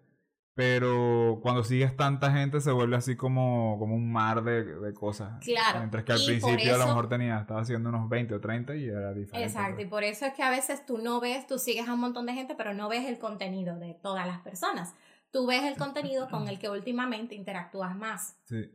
pero 0.57 1.39
cuando 1.43 1.63
sigues 1.63 1.95
tanta 1.99 2.33
gente 2.33 2.63
se 2.63 2.73
vuelve 2.73 2.97
así 2.97 3.15
como, 3.15 3.77
como 3.79 3.95
un 3.95 4.11
mar 4.11 4.43
de, 4.43 4.65
de 4.65 4.95
cosas. 4.95 5.45
Claro. 5.45 5.81
Mientras 5.81 6.03
que 6.03 6.13
al 6.13 6.25
principio 6.25 6.75
a 6.75 6.79
lo 6.79 6.87
mejor 6.87 7.11
tenía, 7.11 7.41
estaba 7.41 7.61
haciendo 7.61 7.91
unos 7.91 8.09
20 8.09 8.35
o 8.37 8.41
30 8.41 8.75
y 8.75 8.87
era 8.87 9.13
diferente. 9.13 9.47
Exacto, 9.47 9.75
pues. 9.75 9.87
y 9.87 9.91
por 9.91 10.03
eso 10.03 10.25
es 10.25 10.33
que 10.33 10.43
a 10.43 10.49
veces 10.49 10.87
tú 10.87 10.97
no 10.97 11.21
ves, 11.21 11.47
tú 11.47 11.59
sigues 11.59 11.87
a 11.87 11.93
un 11.93 12.01
montón 12.01 12.25
de 12.25 12.33
gente, 12.33 12.55
pero 12.55 12.73
no 12.73 12.89
ves 12.89 13.05
el 13.05 13.19
contenido 13.19 13.79
de 13.79 13.93
todas 14.03 14.27
las 14.27 14.41
personas. 14.41 14.95
Tú 15.31 15.47
ves 15.47 15.63
el 15.63 15.77
contenido 15.77 16.27
con 16.31 16.49
el 16.49 16.59
que 16.59 16.71
últimamente 16.71 17.35
interactúas 17.35 17.95
más. 17.95 18.39
Sí. 18.45 18.73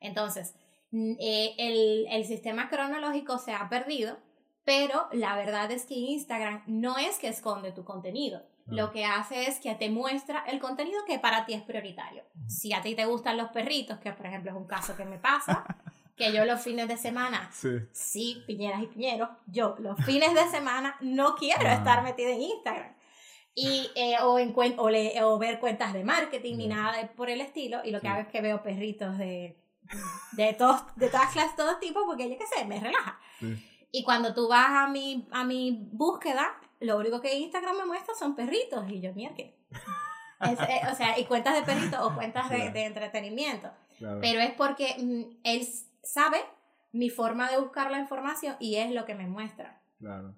Entonces, 0.00 0.54
eh, 0.92 1.54
el, 1.56 2.06
el 2.10 2.26
sistema 2.26 2.68
cronológico 2.68 3.38
se 3.38 3.54
ha 3.54 3.70
perdido, 3.70 4.18
pero 4.62 5.08
la 5.10 5.36
verdad 5.36 5.70
es 5.70 5.86
que 5.86 5.94
Instagram 5.94 6.64
no 6.66 6.98
es 6.98 7.18
que 7.18 7.28
esconde 7.28 7.72
tu 7.72 7.82
contenido 7.82 8.42
lo 8.66 8.92
que 8.92 9.04
hace 9.04 9.46
es 9.46 9.60
que 9.60 9.74
te 9.74 9.90
muestra 9.90 10.44
el 10.46 10.58
contenido 10.58 11.04
que 11.06 11.18
para 11.18 11.44
ti 11.44 11.54
es 11.54 11.62
prioritario. 11.62 12.24
Si 12.46 12.72
a 12.72 12.80
ti 12.80 12.94
te 12.94 13.04
gustan 13.04 13.36
los 13.36 13.50
perritos, 13.50 13.98
que 13.98 14.12
por 14.12 14.26
ejemplo 14.26 14.50
es 14.50 14.56
un 14.56 14.66
caso 14.66 14.96
que 14.96 15.04
me 15.04 15.18
pasa, 15.18 15.64
que 16.16 16.32
yo 16.32 16.44
los 16.44 16.60
fines 16.60 16.88
de 16.88 16.96
semana, 16.96 17.50
sí, 17.92 18.42
piñeras 18.46 18.82
y 18.82 18.86
piñeros, 18.86 19.28
yo 19.46 19.74
los 19.78 20.02
fines 20.04 20.32
de 20.34 20.48
semana 20.48 20.96
no 21.00 21.34
quiero 21.34 21.66
ah. 21.66 21.74
estar 21.74 22.02
metida 22.02 22.30
en 22.30 22.42
Instagram. 22.42 22.94
Y, 23.56 23.88
eh, 23.94 24.16
o, 24.20 24.38
en, 24.40 24.52
o, 24.56 24.88
o, 24.88 25.38
ver 25.38 25.60
cuentas 25.60 25.92
de 25.92 26.02
marketing 26.02 26.56
ni 26.56 26.66
nada 26.66 27.12
por 27.14 27.30
el 27.30 27.40
estilo, 27.40 27.80
y 27.84 27.92
lo 27.92 28.00
que 28.00 28.08
hago 28.08 28.22
es 28.22 28.28
que 28.28 28.40
veo 28.40 28.64
perritos 28.64 29.16
de, 29.16 29.56
de, 30.32 30.52
todos, 30.54 30.82
de 30.96 31.08
todas 31.08 31.32
clases, 31.32 31.54
todo 31.54 31.78
tipo, 31.78 32.04
porque 32.04 32.28
yo 32.28 32.36
qué 32.36 32.46
sé, 32.46 32.64
me 32.64 32.80
relaja. 32.80 33.20
Y 33.92 34.02
cuando 34.02 34.34
tú 34.34 34.48
vas 34.48 34.70
a 34.70 34.88
mi, 34.88 35.28
a 35.30 35.44
mi 35.44 35.88
búsqueda, 35.92 36.58
lo 36.80 36.98
único 36.98 37.20
que 37.20 37.34
Instagram 37.34 37.76
me 37.76 37.86
muestra 37.86 38.14
son 38.14 38.34
perritos 38.34 38.88
y 38.90 39.00
yo, 39.00 39.12
mierda. 39.14 39.36
Eh, 39.38 40.80
o 40.90 40.94
sea, 40.94 41.18
y 41.18 41.24
cuentas 41.24 41.54
de 41.54 41.62
perritos 41.62 41.98
o 42.00 42.14
cuentas 42.14 42.50
de, 42.50 42.70
de, 42.70 42.84
entretenimiento. 42.84 43.70
Pero 43.98 44.40
es 44.40 44.52
porque 44.52 44.94
mm, 44.98 45.38
él 45.44 45.66
sabe 46.02 46.38
mi 46.92 47.08
forma 47.08 47.50
de 47.50 47.58
buscar 47.58 47.90
la 47.90 47.98
información 47.98 48.56
y 48.60 48.76
es 48.76 48.92
lo 48.92 49.04
que 49.04 49.14
me 49.14 49.26
muestra. 49.26 49.80
Claro. 49.98 50.34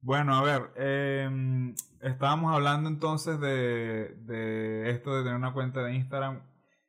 Bueno, 0.00 0.34
a 0.34 0.42
ver, 0.42 0.70
em, 0.76 1.74
estábamos 2.02 2.54
hablando 2.54 2.90
entonces 2.90 3.40
de, 3.40 4.14
de, 4.20 4.90
esto 4.90 5.16
de 5.16 5.22
tener 5.22 5.36
una 5.36 5.54
cuenta 5.54 5.82
de 5.82 5.94
Instagram. 5.94 6.42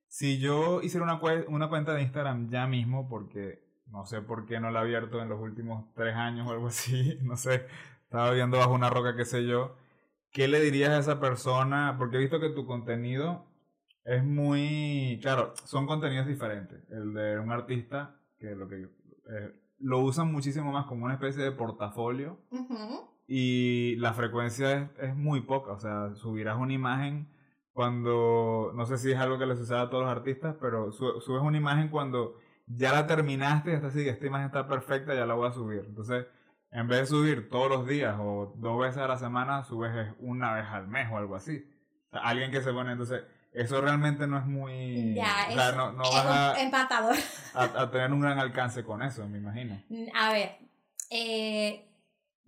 Si 0.08 0.38
yo 0.39 0.82
hiciera 0.82 1.06
una, 1.06 1.22
una 1.48 1.70
cuenta 1.70 1.94
de 1.94 2.01
Instagram 2.01 2.50
ya 2.50 2.68
mismo, 2.68 3.08
porque 3.08 3.63
no 3.88 4.06
sé 4.06 4.22
por 4.22 4.46
qué 4.46 4.60
no 4.60 4.70
la 4.70 4.80
he 4.80 4.84
abierto 4.84 5.22
en 5.22 5.30
los 5.30 5.39
últimos 5.39 5.86
tres 5.94 6.15
años 6.15 6.48
o 6.48 6.51
algo 6.51 6.68
así, 6.68 7.18
no 7.22 7.38
sé, 7.38 7.68
estaba 8.15 8.31
viendo 8.34 8.57
bajo 8.57 8.74
una 8.74 8.89
roca, 8.89 9.15
qué 9.15 9.25
sé 9.25 9.45
yo. 9.45 9.75
¿Qué 10.31 10.48
le 10.48 10.60
dirías 10.62 10.91
a 10.91 11.00
esa 11.00 11.19
persona? 11.19 11.95
Porque 11.98 12.17
he 12.17 12.19
visto 12.19 12.39
que 12.39 12.50
tu 12.50 12.65
contenido 12.65 13.45
es 14.05 14.24
muy, 14.24 15.19
claro, 15.22 15.53
son 15.65 15.86
contenidos 15.86 16.27
diferentes. 16.27 16.79
El 16.91 17.13
de 17.13 17.39
un 17.39 17.51
artista, 17.51 18.15
que 18.39 18.55
lo 18.55 18.67
que 18.67 18.84
eh, 18.84 19.53
lo 19.79 20.00
usan 20.00 20.31
muchísimo 20.31 20.72
más 20.72 20.86
como 20.86 21.05
una 21.05 21.15
especie 21.15 21.43
de 21.43 21.51
portafolio 21.51 22.39
y 23.27 23.95
la 23.98 24.13
frecuencia 24.13 24.72
es, 24.74 24.89
es 25.10 25.15
muy 25.15 25.41
poca. 25.41 25.72
O 25.74 25.79
sea, 25.79 26.15
subirás 26.15 26.57
una 26.57 26.74
imagen 26.74 27.29
cuando, 27.74 28.72
no 28.75 28.86
sé 28.86 28.98
si 28.98 29.12
es 29.12 29.17
algo 29.17 29.38
que 29.38 29.45
les 29.45 29.57
sucede 29.57 29.79
a 29.79 29.89
todos 29.89 30.03
los 30.03 30.12
artistas, 30.12 30.55
pero 30.62 30.91
su- 30.93 31.19
subes 31.19 31.41
una 31.41 31.57
imagen 31.57 31.89
cuando 31.89 32.36
ya 32.67 32.93
la 32.93 33.07
terminaste 33.07 33.72
y 33.72 33.74
estás 33.74 33.91
así, 33.93 34.07
esta 34.07 34.25
imagen 34.25 34.48
está 34.48 34.67
perfecta, 34.67 35.13
ya 35.13 35.25
la 35.25 35.34
voy 35.34 35.48
a 35.48 35.51
subir. 35.51 35.84
Entonces, 35.88 36.25
en 36.75 36.88
vez 36.88 37.00
de 37.01 37.05
subir 37.08 37.50
todos 37.50 37.70
los 37.70 37.88
días 37.88 38.15
o 38.20 38.53
dos 38.58 38.79
veces 38.79 38.98
a 39.01 39.08
la 39.08 39.17
semana, 39.17 39.63
subes 39.63 39.96
es 39.96 40.13
una 40.20 40.53
vez 40.53 40.65
al 40.65 40.88
mes 40.88 41.08
o 41.12 41.17
algo 41.17 41.36
así. 41.36 41.63
O 42.08 42.12
sea, 42.12 42.22
alguien 42.22 42.51
que 42.51 42.62
se 42.62 42.72
pone, 42.74 42.91
entonces, 42.91 43.24
eso 43.53 43.79
realmente 43.79 44.27
no 44.27 44.38
es 44.38 44.46
muy... 44.46 45.13
Ya, 45.15 45.48
o 45.50 45.53
sea, 45.53 45.70
es, 45.70 45.75
no, 45.75 45.91
no 45.94 46.03
es 46.03 46.10
vas 46.12 46.25
a, 46.25 46.62
empatador. 46.62 47.15
a- 47.53 47.82
a 47.82 47.91
tener 47.91 48.12
un 48.12 48.20
gran 48.20 48.38
alcance 48.39 48.84
con 48.84 49.01
eso, 49.01 49.27
me 49.27 49.38
imagino. 49.38 49.82
A 50.13 50.34
ver, 50.34 50.58
eh, 51.10 51.88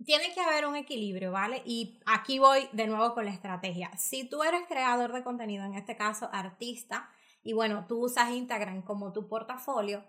tiene 0.04 0.32
que 0.34 0.40
haber 0.40 0.66
un 0.66 0.76
equilibrio, 0.76 1.32
¿vale? 1.32 1.62
Y 1.64 1.98
aquí 2.06 2.38
voy 2.38 2.68
de 2.72 2.86
nuevo 2.86 3.14
con 3.14 3.24
la 3.24 3.30
estrategia. 3.32 3.90
Si 3.96 4.28
tú 4.28 4.42
eres 4.42 4.62
creador 4.68 5.12
de 5.12 5.24
contenido, 5.24 5.64
en 5.64 5.74
este 5.74 5.96
caso 5.96 6.28
artista, 6.32 7.08
y 7.42 7.52
bueno, 7.54 7.86
tú 7.88 8.04
usas 8.04 8.30
Instagram 8.30 8.82
como 8.82 9.12
tu 9.12 9.26
portafolio, 9.28 10.04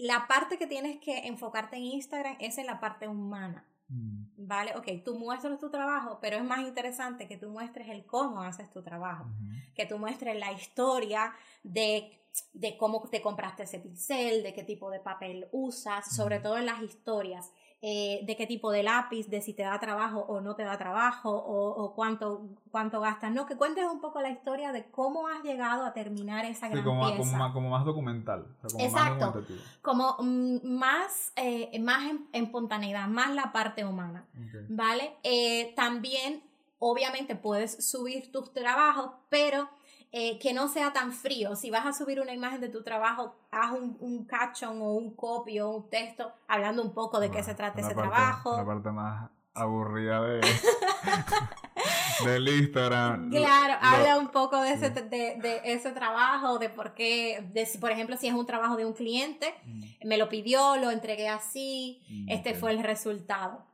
la 0.00 0.26
parte 0.26 0.58
que 0.58 0.66
tienes 0.66 0.98
que 0.98 1.26
enfocarte 1.26 1.76
en 1.76 1.84
Instagram 1.84 2.36
es 2.40 2.58
en 2.58 2.66
la 2.66 2.80
parte 2.80 3.06
humana. 3.06 3.66
Mm, 3.88 4.46
¿Vale? 4.46 4.76
Ok, 4.76 4.86
tú 5.04 5.18
muestras 5.18 5.58
tu 5.58 5.70
trabajo, 5.70 6.18
pero 6.20 6.36
es 6.36 6.44
más 6.44 6.60
interesante 6.60 7.28
que 7.28 7.36
tú 7.36 7.50
muestres 7.50 7.88
el 7.88 8.06
cómo 8.06 8.42
haces 8.42 8.70
tu 8.70 8.82
trabajo 8.82 9.26
que 9.74 9.86
tú 9.86 9.98
muestres 9.98 10.38
la 10.38 10.52
historia 10.52 11.32
de, 11.62 12.20
de 12.52 12.76
cómo 12.76 13.00
te 13.08 13.22
compraste 13.22 13.62
ese 13.62 13.78
pincel, 13.78 14.42
de 14.42 14.52
qué 14.52 14.62
tipo 14.62 14.90
de 14.90 15.00
papel 15.00 15.48
usas, 15.52 16.14
sobre 16.14 16.38
todo 16.40 16.58
en 16.58 16.66
las 16.66 16.82
historias, 16.82 17.50
eh, 17.82 18.20
de 18.24 18.36
qué 18.36 18.46
tipo 18.46 18.70
de 18.70 18.82
lápiz, 18.82 19.28
de 19.28 19.40
si 19.40 19.54
te 19.54 19.62
da 19.62 19.80
trabajo 19.80 20.20
o 20.28 20.40
no 20.42 20.54
te 20.54 20.64
da 20.64 20.76
trabajo, 20.76 21.30
o, 21.30 21.68
o 21.82 21.94
cuánto, 21.94 22.42
cuánto 22.70 23.00
gastas. 23.00 23.32
No, 23.32 23.46
que 23.46 23.56
cuentes 23.56 23.86
un 23.90 24.00
poco 24.02 24.20
la 24.20 24.28
historia 24.28 24.70
de 24.72 24.90
cómo 24.90 25.26
has 25.28 25.42
llegado 25.42 25.84
a 25.86 25.94
terminar 25.94 26.44
esa 26.44 26.66
Sí, 26.66 26.72
gran 26.72 26.84
como, 26.84 27.00
pieza. 27.06 27.16
como, 27.18 27.32
más, 27.38 27.52
como 27.54 27.70
más 27.70 27.84
documental. 27.86 28.46
o 28.62 28.68
sea, 28.68 28.70
como 28.70 28.84
Exacto. 28.84 29.40
Más. 29.40 29.78
Como 29.80 30.16
mm, 30.20 30.58
más, 30.78 31.32
eh, 31.36 31.78
más 31.80 32.02
en, 32.10 32.28
en 32.32 32.44
espontaneidad, 32.44 33.08
más 33.08 33.34
la 33.34 33.50
parte 33.52 33.84
humana. 33.86 34.26
¿vale? 34.68 35.16
Eh, 35.22 35.72
también, 35.74 36.42
obviamente, 36.78 37.34
puedes 37.34 37.88
subir 37.88 38.30
tus 38.30 38.52
trabajos, 38.52 39.12
pero 39.30 39.70
eh, 40.12 40.38
que 40.38 40.52
no 40.52 40.68
sea 40.68 40.92
tan 40.92 41.12
frío. 41.12 41.54
Si 41.56 41.70
vas 41.70 41.86
a 41.86 41.92
subir 41.92 42.20
una 42.20 42.32
imagen 42.34 42.60
de 42.60 42.68
tu 42.68 42.82
trabajo, 42.82 43.34
haz 43.50 43.72
un, 43.72 43.96
un 44.00 44.24
caption 44.24 44.80
o 44.82 44.92
un 44.94 45.14
copy 45.14 45.60
o 45.60 45.68
un 45.70 45.88
texto 45.88 46.32
hablando 46.48 46.82
un 46.82 46.92
poco 46.92 47.20
de 47.20 47.26
qué 47.28 47.34
Bueno, 47.38 47.46
se 47.46 47.54
trata 47.54 47.80
ese 47.80 47.94
parte- 47.94 48.08
trabajo. 48.10 48.56
La 48.56 48.64
parte 48.66 48.90
más 48.90 49.30
aburrida 49.54 50.20
de, 50.22 50.40
del 52.24 52.48
Instagram. 52.48 53.30
Claro, 53.30 53.74
Lo- 53.80 53.86
habla 53.88 54.18
un 54.18 54.28
poco 54.28 54.60
de 54.62 54.72
ese, 54.72 54.88
sí. 54.88 54.94
de, 54.94 55.36
de 55.40 55.60
ese 55.64 55.92
trabajo, 55.92 56.58
de 56.58 56.68
por 56.68 56.94
qué, 56.94 57.48
de 57.52 57.66
si, 57.66 57.78
por 57.78 57.90
ejemplo, 57.90 58.16
si 58.16 58.26
es 58.28 58.34
un 58.34 58.46
trabajo 58.46 58.76
de 58.76 58.84
un 58.84 58.92
cliente, 58.92 59.54
Mm, 59.64 60.08
me 60.08 60.18
lo 60.18 60.28
pidió, 60.28 60.76
lo 60.76 60.90
entregué 60.90 61.28
así, 61.28 62.02
mm, 62.10 62.30
este 62.30 62.50
ok. 62.52 62.56
fue 62.56 62.70
el 62.72 62.82
resultado. 62.82 63.64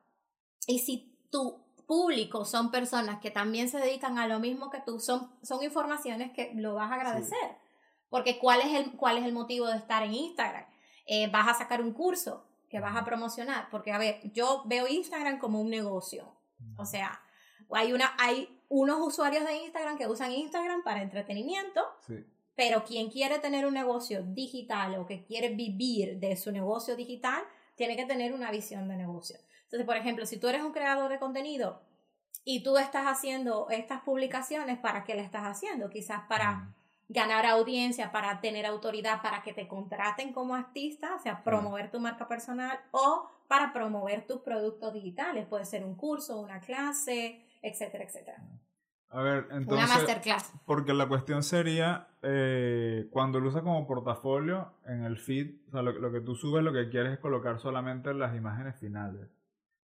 Y 0.67 0.81
si 0.81 1.17
tu 1.31 1.61
público 1.87 2.45
son 2.45 2.71
personas 2.71 3.21
que 3.21 3.31
también 3.31 3.69
se 3.69 3.79
dedican 3.79 4.19
a 4.19 4.27
lo 4.27 4.39
mismo 4.41 4.71
que 4.71 4.81
tú, 4.81 4.99
son, 5.01 5.31
son 5.43 5.63
informaciones 5.63 6.33
que 6.33 6.53
lo 6.55 6.75
vas 6.75 6.91
a 6.91 6.95
agradecer. 6.97 7.57
Porque 8.09 8.39
¿cuál 8.39 8.61
es, 8.61 8.75
el, 8.75 8.93
¿cuál 8.93 9.19
es 9.19 9.25
el 9.25 9.33
motivo 9.33 9.67
de 9.67 9.77
estar 9.77 10.03
en 10.03 10.15
Instagram? 10.15 10.65
Eh, 11.07 11.29
vas 11.31 11.49
a 11.49 11.55
sacar 11.55 11.81
un 11.81 11.93
curso 11.93 12.45
que 12.69 12.81
vas 12.81 12.97
a 12.97 13.05
promocionar. 13.05 13.69
Porque, 13.71 13.93
a 13.93 13.99
ver, 13.99 14.21
yo 14.33 14.63
veo 14.67 14.87
Instagram 14.89 15.39
como 15.39 15.61
un 15.61 15.71
negocio. 15.71 16.33
O 16.77 16.85
sea, 16.85 17.21
hay, 17.71 17.93
una, 17.93 18.15
hay 18.19 18.61
unos 18.69 18.99
usuarios 19.07 19.45
de 19.45 19.57
Instagram 19.65 19.99
que 19.99 20.07
usan 20.09 20.33
Instagram 20.33 20.83
para 20.83 21.03
entretenimiento, 21.03 21.81
Sí. 22.07 22.25
pero 22.55 22.85
quien 22.85 23.11
quiere 23.11 23.39
tener 23.39 23.67
un 23.67 23.75
negocio 23.75 24.23
digital 24.23 24.97
o 24.99 25.07
que 25.07 25.25
quiere 25.25 25.51
vivir 25.51 26.19
de 26.19 26.37
su 26.37 26.51
negocio 26.51 26.97
digital, 26.97 27.43
tiene 27.77 27.95
que 27.97 28.07
tener 28.07 28.33
una 28.33 28.51
visión 28.51 28.89
de 28.89 28.97
negocio. 28.97 29.39
Entonces, 29.67 29.87
por 29.87 29.97
ejemplo, 29.97 30.27
si 30.27 30.39
tú 30.39 30.49
eres 30.49 30.63
un 30.63 30.73
creador 30.73 31.11
de 31.11 31.19
contenido 31.19 31.83
y 32.45 32.63
tú 32.63 32.79
estás 32.79 33.07
haciendo 33.07 33.69
estas 33.71 34.03
publicaciones, 34.03 34.79
¿para 34.79 35.05
qué 35.05 35.15
le 35.15 35.23
estás 35.23 35.43
haciendo? 35.43 35.91
Quizás 35.91 36.23
para 36.29 36.53
Mm, 36.53 36.75
ganar 37.09 37.47
audiencia, 37.47 38.11
para 38.11 38.41
tener 38.41 38.67
autoridad, 38.67 39.23
para 39.23 39.43
que 39.43 39.53
te 39.53 39.69
contraten 39.69 40.33
como 40.33 40.55
artista, 40.55 41.15
o 41.15 41.19
sea, 41.19 41.43
promover 41.43 41.91
tu 41.91 42.01
marca 42.01 42.27
personal 42.27 42.79
o 42.91 43.29
para 43.49 43.73
promover 43.73 44.27
tus 44.27 44.41
productos 44.41 44.93
digitales. 44.93 45.47
Puede 45.47 45.65
ser 45.65 45.85
un 45.85 45.95
curso, 45.95 46.41
una 46.41 46.61
clase, 46.61 47.45
etcétera, 47.63 48.05
etcétera. 48.05 48.43
A 49.09 49.23
ver, 49.23 49.47
una 49.51 49.87
masterclass. 49.87 50.53
Porque 50.67 50.93
la 50.93 51.07
cuestión 51.07 51.45
sería, 51.45 52.09
eh, 52.23 53.09
cuando 53.13 53.39
lo 53.39 53.49
usas 53.49 53.63
como 53.63 53.87
portafolio 53.87 54.75
en 54.85 55.05
el 55.05 55.17
feed, 55.17 55.61
o 55.69 55.71
sea, 55.71 55.83
lo, 55.83 55.93
lo 55.93 56.11
que 56.11 56.21
tú 56.21 56.35
subes, 56.35 56.65
lo 56.65 56.73
que 56.73 56.89
quieres 56.89 57.13
es 57.13 57.19
colocar 57.21 57.61
solamente 57.61 58.13
las 58.15 58.37
imágenes 58.37 58.77
finales. 58.81 59.29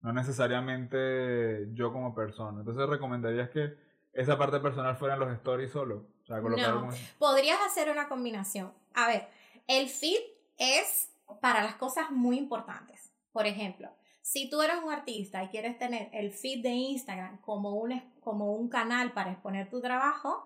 No 0.02 0.14
necesariamente 0.14 1.68
yo 1.74 1.92
como 1.92 2.14
persona. 2.16 2.60
Entonces 2.60 2.88
recomendarías 2.88 3.50
que 3.50 3.76
esa 4.14 4.38
parte 4.38 4.60
personal 4.60 4.96
fuera 4.96 5.16
en 5.16 5.20
los 5.22 5.32
stories 5.34 5.72
solo. 5.72 6.08
O 6.24 6.26
sea, 6.26 6.42
colocar 6.42 6.74
No. 6.74 6.90
Podrías 7.18 7.60
hacer 7.66 7.90
una 7.90 8.08
combinación. 8.08 8.72
A 8.94 9.08
ver, 9.08 9.28
el 9.68 9.90
feed 9.90 10.20
es 10.58 11.12
para 11.42 11.64
las 11.64 11.76
cosas 11.76 12.12
muy 12.12 12.38
importantes. 12.38 13.12
Por 13.32 13.46
ejemplo, 13.46 13.90
si 14.22 14.50
tú 14.50 14.62
eres 14.62 14.78
un 14.84 14.92
artista 14.92 15.44
y 15.44 15.48
quieres 15.48 15.78
tener 15.78 16.10
el 16.14 16.32
feed 16.32 16.62
de 16.62 16.70
Instagram 16.70 17.38
como 17.42 17.76
un, 17.76 18.02
como 18.20 18.54
un 18.54 18.70
canal 18.70 19.12
para 19.14 19.32
exponer 19.32 19.70
tu 19.70 19.82
trabajo, 19.82 20.46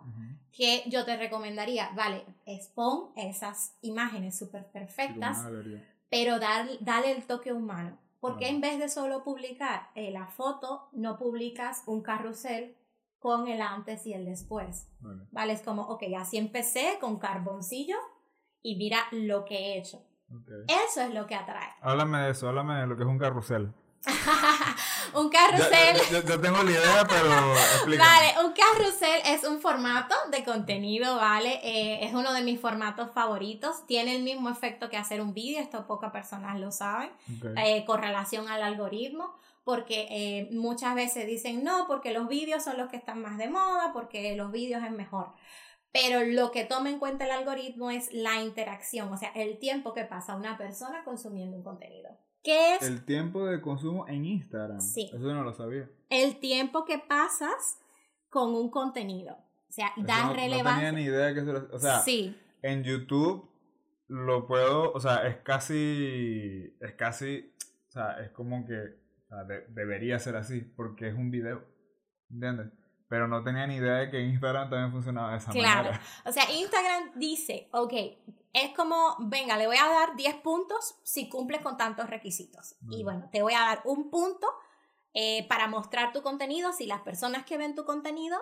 que 0.51 0.83
yo 0.87 1.03
te 1.03 1.17
recomendaría, 1.17 1.89
vale, 1.95 2.23
expon 2.45 3.09
esas 3.15 3.75
imágenes 3.81 4.37
súper 4.37 4.67
perfectas, 4.67 5.45
pero 6.09 6.39
dar, 6.39 6.67
dale 6.81 7.11
el 7.11 7.23
toque 7.23 7.51
humano. 7.51 7.97
Porque 8.23 8.45
Claro. 8.45 8.55
en 8.55 8.61
vez 8.61 8.79
de 8.79 8.87
solo 8.87 9.21
publicar 9.25 9.89
eh, 9.95 10.09
la 10.09 10.27
foto, 10.27 10.87
no 10.93 11.17
publicas 11.17 11.83
un 11.87 12.01
carrusel 12.01 12.77
con 13.19 13.49
el 13.49 13.61
antes 13.61 14.07
y 14.07 14.13
el 14.13 14.23
después? 14.23 14.89
Vale. 15.01 15.23
¿Vale? 15.31 15.51
Es 15.51 15.61
como, 15.61 15.81
ok, 15.89 16.03
así 16.17 16.37
empecé 16.37 16.97
con 17.01 17.19
carboncillo 17.19 17.97
y 18.61 18.77
mira 18.77 18.99
lo 19.11 19.43
que 19.43 19.57
he 19.57 19.77
hecho. 19.77 20.01
Eso 20.87 21.01
es 21.01 21.13
lo 21.13 21.27
que 21.27 21.35
atrae. 21.35 21.67
Háblame 21.81 22.19
de 22.19 22.31
eso, 22.31 22.47
háblame 22.47 22.75
de 22.79 22.87
lo 22.87 22.95
que 22.95 23.03
es 23.03 23.09
un 23.09 23.19
carrusel. 23.19 23.73
un 25.15 25.29
carrusel. 25.29 25.97
ya 26.11 26.41
tengo 26.41 26.63
la 26.63 26.71
idea, 26.71 27.05
pero 27.07 27.53
explícame. 27.53 27.97
Vale, 27.97 28.47
un 28.47 28.53
carrusel 28.53 29.21
es 29.25 29.43
un 29.43 29.59
formato 29.59 30.15
de 30.31 30.43
contenido, 30.43 31.15
¿vale? 31.15 31.59
Eh, 31.63 32.05
es 32.05 32.13
uno 32.13 32.33
de 32.33 32.41
mis 32.41 32.59
formatos 32.59 33.11
favoritos. 33.11 33.85
Tiene 33.87 34.15
el 34.15 34.23
mismo 34.23 34.49
efecto 34.49 34.89
que 34.89 34.97
hacer 34.97 35.21
un 35.21 35.33
vídeo, 35.33 35.59
esto 35.59 35.85
pocas 35.87 36.11
personas 36.11 36.59
lo 36.59 36.71
saben, 36.71 37.11
eh, 37.57 37.85
con 37.85 38.01
relación 38.01 38.47
al 38.47 38.63
algoritmo, 38.63 39.35
porque 39.63 40.07
eh, 40.09 40.49
muchas 40.51 40.95
veces 40.95 41.25
dicen, 41.25 41.63
no, 41.63 41.87
porque 41.87 42.11
los 42.11 42.27
vídeos 42.27 42.63
son 42.63 42.77
los 42.77 42.89
que 42.89 42.97
están 42.97 43.21
más 43.21 43.37
de 43.37 43.49
moda, 43.49 43.91
porque 43.93 44.35
los 44.35 44.51
vídeos 44.51 44.83
es 44.83 44.91
mejor. 44.91 45.33
Pero 45.91 46.25
lo 46.25 46.51
que 46.51 46.65
toma 46.65 46.89
en 46.89 46.97
cuenta 46.97 47.25
el 47.25 47.31
algoritmo 47.31 47.91
es 47.91 48.11
la 48.11 48.41
interacción, 48.41 49.13
o 49.13 49.17
sea, 49.17 49.29
el 49.35 49.59
tiempo 49.59 49.93
que 49.93 50.03
pasa 50.03 50.35
una 50.35 50.57
persona 50.57 51.03
consumiendo 51.03 51.55
un 51.55 51.63
contenido. 51.63 52.09
¿Qué 52.43 52.75
es 52.75 52.83
El 52.83 53.05
tiempo 53.05 53.45
de 53.45 53.61
consumo 53.61 54.07
en 54.07 54.25
Instagram. 54.25 54.81
Sí. 54.81 55.05
Eso 55.13 55.19
no 55.33 55.43
lo 55.43 55.53
sabía. 55.53 55.89
el 56.09 56.39
tiempo 56.39 56.85
que 56.85 56.99
pasas 56.99 57.79
con 58.29 58.53
un 58.53 58.69
contenido? 58.69 59.33
O 59.69 59.71
sea, 59.71 59.87
Eso 59.97 60.05
da 60.05 60.21
no, 60.23 60.27
no 60.27 60.33
relevancia. 60.35 60.75
tenía 60.75 60.91
ni 60.91 61.03
idea 61.03 61.33
que 61.33 61.39
eso 61.39 61.49
era- 61.51 61.67
O 61.71 61.79
sea, 61.79 61.99
sí, 62.01 62.37
en 62.61 62.83
YouTube 62.83 63.49
lo 64.07 64.45
puedo, 64.45 64.91
o 64.93 64.99
sea, 64.99 65.27
es 65.27 65.37
casi, 65.37 66.75
es 66.79 66.93
casi, 66.93 67.51
o 67.87 67.91
sea, 67.91 68.19
es 68.21 68.29
como 68.31 68.65
que, 68.65 68.75
o 68.77 69.27
sea, 69.29 69.43
de- 69.45 69.65
debería 69.69 70.19
ser 70.19 70.35
así, 70.35 70.59
porque 70.61 71.07
es 71.07 71.15
un 71.15 71.31
video, 71.31 71.63
¿entiendes? 72.29 72.67
Pero 73.07 73.27
no 73.27 73.43
tenía 73.43 73.65
ni 73.67 73.75
idea 73.77 73.93
de 73.95 74.09
que 74.11 74.21
Instagram 74.21 74.69
también 74.69 74.91
funcionaba 74.91 75.31
de 75.31 75.37
esa 75.37 75.51
Claro. 75.51 75.83
manera. 75.91 76.01
O 76.25 76.31
sea, 76.31 76.43
Instagram 76.51 77.11
dice, 77.15 77.67
ok, 77.71 77.93
es 78.53 78.73
como, 78.75 79.15
venga, 79.19 79.57
le 79.57 79.67
voy 79.67 79.77
a 79.77 79.87
dar 79.89 80.15
10 80.15 80.35
puntos 80.35 80.95
si 81.03 81.27
cumple 81.27 81.61
con 81.61 81.75
tantos 81.75 82.09
requisitos. 82.09 82.75
Y 82.89 83.01
Mm. 83.01 83.03
bueno, 83.05 83.29
te 83.31 83.41
voy 83.41 83.53
a 83.53 83.59
dar 83.61 83.81
un 83.85 84.09
punto 84.09 84.47
eh, 85.15 85.45
para 85.47 85.67
mostrar 85.67 86.11
tu 86.13 86.21
contenido 86.23 86.71
si 86.73 86.85
las 86.87 87.01
personas 87.01 87.45
que 87.45 87.57
ven 87.57 87.75
tu 87.75 87.85
contenido 87.85 88.37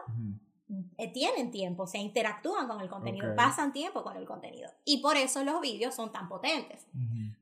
eh, 0.97 1.11
tienen 1.11 1.51
tiempo, 1.51 1.83
o 1.83 1.87
sea, 1.87 1.99
interactúan 1.99 2.65
con 2.67 2.79
el 2.79 2.87
contenido, 2.89 3.35
pasan 3.35 3.73
tiempo 3.73 4.03
con 4.03 4.15
el 4.15 4.25
contenido. 4.25 4.69
Y 4.85 5.01
por 5.01 5.17
eso 5.17 5.43
los 5.43 5.59
vídeos 5.59 5.93
son 5.95 6.13
tan 6.13 6.29
potentes. 6.29 6.87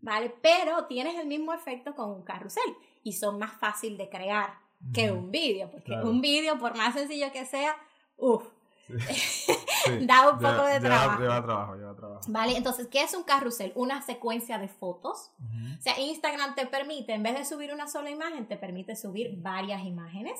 ¿vale? 0.01 0.33
Pero 0.41 0.85
tienes 0.85 1.15
el 1.15 1.27
mismo 1.27 1.53
efecto 1.53 1.93
con 1.95 2.09
un 2.09 2.23
carrusel 2.23 2.75
y 3.03 3.13
son 3.13 3.37
más 3.37 3.53
fácil 3.59 3.97
de 3.97 4.09
crear 4.09 4.57
que 4.93 5.11
un 5.11 5.29
vídeo, 5.29 5.69
porque 5.69 5.85
Claro. 5.87 6.09
un 6.09 6.21
vídeo, 6.21 6.57
por 6.57 6.75
más 6.75 6.93
sencillo 6.95 7.31
que 7.31 7.45
sea, 7.45 7.75
uff, 8.17 8.47
Sí. 8.89 9.13
Sí. 9.13 9.53
da 10.07 10.29
un 10.31 10.39
poco 10.39 10.63
de 10.65 10.79
Lleva- 10.79 10.79
trabajo. 10.79 11.21
Lleva 11.21 11.43
trabajo, 11.43 11.75
lleva 11.75 11.95
trabajo. 11.95 12.21
Vale, 12.27 12.57
entonces, 12.57 12.87
¿qué 12.87 13.01
es 13.03 13.13
un 13.13 13.23
carrusel? 13.23 13.71
Una 13.75 14.01
secuencia 14.01 14.57
de 14.57 14.67
fotos. 14.67 15.31
Ujú. 15.39 15.77
O 15.77 15.81
sea, 15.81 15.99
Instagram 15.99 16.55
te 16.55 16.65
permite, 16.67 17.13
en 17.13 17.23
vez 17.23 17.35
de 17.37 17.45
subir 17.45 17.73
una 17.73 17.87
sola 17.87 18.09
imagen, 18.09 18.47
te 18.47 18.57
permite 18.57 18.95
subir 18.95 19.35
varias 19.41 19.83
imágenes 19.83 20.39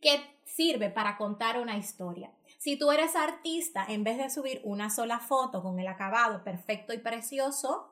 que 0.00 0.20
sirve 0.44 0.90
para 0.90 1.16
contar 1.16 1.58
una 1.60 1.76
historia. 1.76 2.32
Si 2.58 2.76
tú 2.78 2.90
eres 2.92 3.14
artista, 3.16 3.84
en 3.88 4.02
vez 4.04 4.18
de 4.18 4.30
subir 4.30 4.60
una 4.64 4.90
sola 4.90 5.18
foto 5.20 5.62
con 5.62 5.78
el 5.78 5.86
acabado 5.88 6.42
perfecto 6.42 6.92
y 6.92 6.98
precioso, 6.98 7.88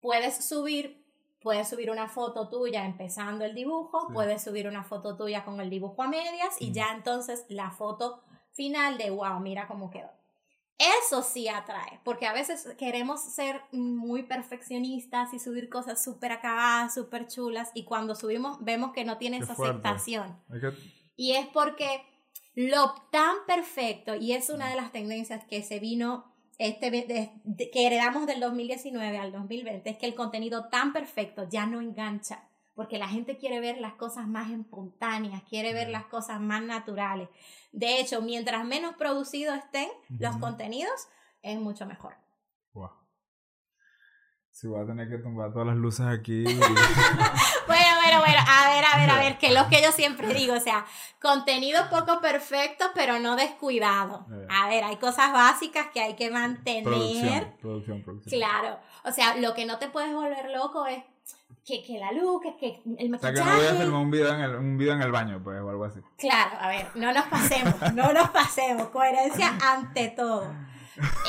puedes 0.00 0.44
subir, 0.48 1.04
puedes 1.40 1.68
subir 1.68 1.90
una 1.90 2.08
foto 2.08 2.48
tuya 2.48 2.84
empezando 2.84 3.44
el 3.44 3.54
dibujo, 3.54 4.06
Sí. 4.08 4.14
puedes 4.14 4.42
subir 4.42 4.66
una 4.68 4.84
foto 4.84 5.16
tuya 5.16 5.44
con 5.44 5.60
el 5.60 5.70
dibujo 5.70 6.02
a 6.02 6.08
medias 6.08 6.56
y 6.60 6.70
Mm. 6.70 6.74
ya 6.74 6.92
entonces 6.92 7.44
la 7.48 7.70
foto 7.70 8.22
final 8.54 8.98
de 8.98 9.10
wow, 9.10 9.40
mira 9.40 9.66
cómo 9.66 9.90
quedó. 9.90 10.10
Eso 11.06 11.22
sí 11.22 11.46
atrae, 11.48 12.00
porque 12.02 12.26
a 12.26 12.32
veces 12.32 12.66
queremos 12.76 13.20
ser 13.22 13.60
muy 13.70 14.24
perfeccionistas 14.24 15.32
y 15.32 15.38
subir 15.38 15.68
cosas 15.68 16.02
súper 16.02 16.32
acabadas, 16.32 16.94
súper 16.94 17.28
chulas, 17.28 17.70
y 17.74 17.84
cuando 17.84 18.14
subimos 18.16 18.58
vemos 18.64 18.92
que 18.92 19.04
no 19.04 19.16
tiene 19.18 19.38
Qué 19.38 19.44
esa 19.44 19.54
fuerte. 19.54 19.86
aceptación. 19.86 20.36
Que- 20.50 20.72
Y 21.16 21.32
es 21.32 21.46
porque 21.48 22.02
lo 22.54 22.94
tan 23.12 23.36
perfecto, 23.46 24.16
y 24.16 24.32
es 24.32 24.50
una 24.50 24.68
de 24.70 24.76
las 24.76 24.90
tendencias 24.90 25.44
que 25.44 25.62
se 25.62 25.78
vino, 25.78 26.24
este, 26.58 26.90
de- 26.90 27.70
que 27.70 27.86
heredamos 27.86 28.26
del 28.26 28.40
2019 28.40 29.18
al 29.18 29.30
2020, 29.30 29.88
es 29.90 29.98
que 29.98 30.06
el 30.06 30.14
contenido 30.16 30.68
tan 30.68 30.92
perfecto 30.92 31.48
ya 31.48 31.64
no 31.66 31.80
engancha, 31.80 32.48
porque 32.74 32.98
la 32.98 33.08
gente 33.08 33.36
quiere 33.36 33.60
ver 33.60 33.78
las 33.78 33.94
cosas 33.94 34.26
más 34.26 34.50
espontáneas, 34.50 35.42
quiere 35.44 35.74
ver 35.74 35.88
las 35.88 36.06
cosas 36.06 36.40
más 36.40 36.62
naturales. 36.62 37.28
De 37.72 38.00
hecho, 38.00 38.22
mientras 38.22 38.64
menos 38.64 38.94
producidos 38.96 39.56
estén 39.56 39.88
los 40.18 40.36
contenidos, 40.38 41.08
es 41.42 41.58
mucho 41.58 41.86
mejor. 41.86 42.14
Wow. 42.72 42.90
Sí, 44.50 44.68
voy 44.68 44.82
a 44.82 44.86
tener 44.86 45.08
que 45.08 45.18
tumbar 45.18 45.50
todas 45.52 45.68
las 45.68 45.76
luces 45.76 46.06
aquí. 46.06 46.44
Bueno, 47.64 47.86
bueno, 48.02 48.18
bueno, 48.18 48.40
a 48.46 48.74
ver, 48.74 48.84
a 48.84 48.98
ver, 48.98 49.10
a 49.10 49.18
ver, 49.18 49.38
que 49.38 49.46
es 49.46 49.54
lo 49.54 49.68
que 49.68 49.80
yo 49.80 49.92
siempre 49.92 50.34
digo, 50.34 50.54
o 50.54 50.60
sea, 50.60 50.84
contenido 51.22 51.88
poco 51.88 52.20
perfecto, 52.20 52.84
pero 52.94 53.18
no 53.18 53.36
descuidado. 53.36 54.26
Eh. 54.30 54.46
A 54.50 54.68
ver, 54.68 54.84
hay 54.84 54.96
cosas 54.96 55.32
básicas 55.32 55.86
que 55.94 56.00
hay 56.00 56.14
que 56.14 56.30
mantener. 56.30 56.84
producción, 56.84 57.56
producción, 57.60 58.02
producción. 58.02 58.40
Claro, 58.40 58.78
o 59.04 59.12
sea, 59.12 59.36
lo 59.36 59.54
que 59.54 59.64
no 59.64 59.78
te 59.78 59.88
puedes 59.88 60.12
volver 60.12 60.50
loco 60.50 60.84
es 60.86 61.02
que, 61.64 61.82
que 61.82 61.98
la 61.98 62.12
luz, 62.12 62.42
que, 62.42 62.56
que 62.56 62.82
el 62.98 63.14
O 63.14 63.18
sea, 63.18 63.30
maquillaje. 63.30 63.34
que 63.34 63.44
no 63.44 63.56
voy 63.56 63.66
a 63.66 63.74
filmar 63.80 64.00
un 64.02 64.10
video 64.10 64.34
en 64.34 64.40
el, 64.40 64.54
un 64.56 64.76
video 64.78 64.94
en 64.94 65.02
el 65.02 65.12
baño, 65.12 65.40
pues, 65.42 65.60
o 65.60 65.68
algo 65.70 65.84
así. 65.84 66.00
Claro, 66.18 66.56
a 66.60 66.68
ver, 66.68 66.86
no 66.96 67.12
nos 67.12 67.24
pasemos, 67.26 67.74
no 67.94 68.12
nos 68.12 68.30
pasemos, 68.30 68.88
coherencia 68.88 69.56
ante 69.62 70.08
todo. 70.08 70.52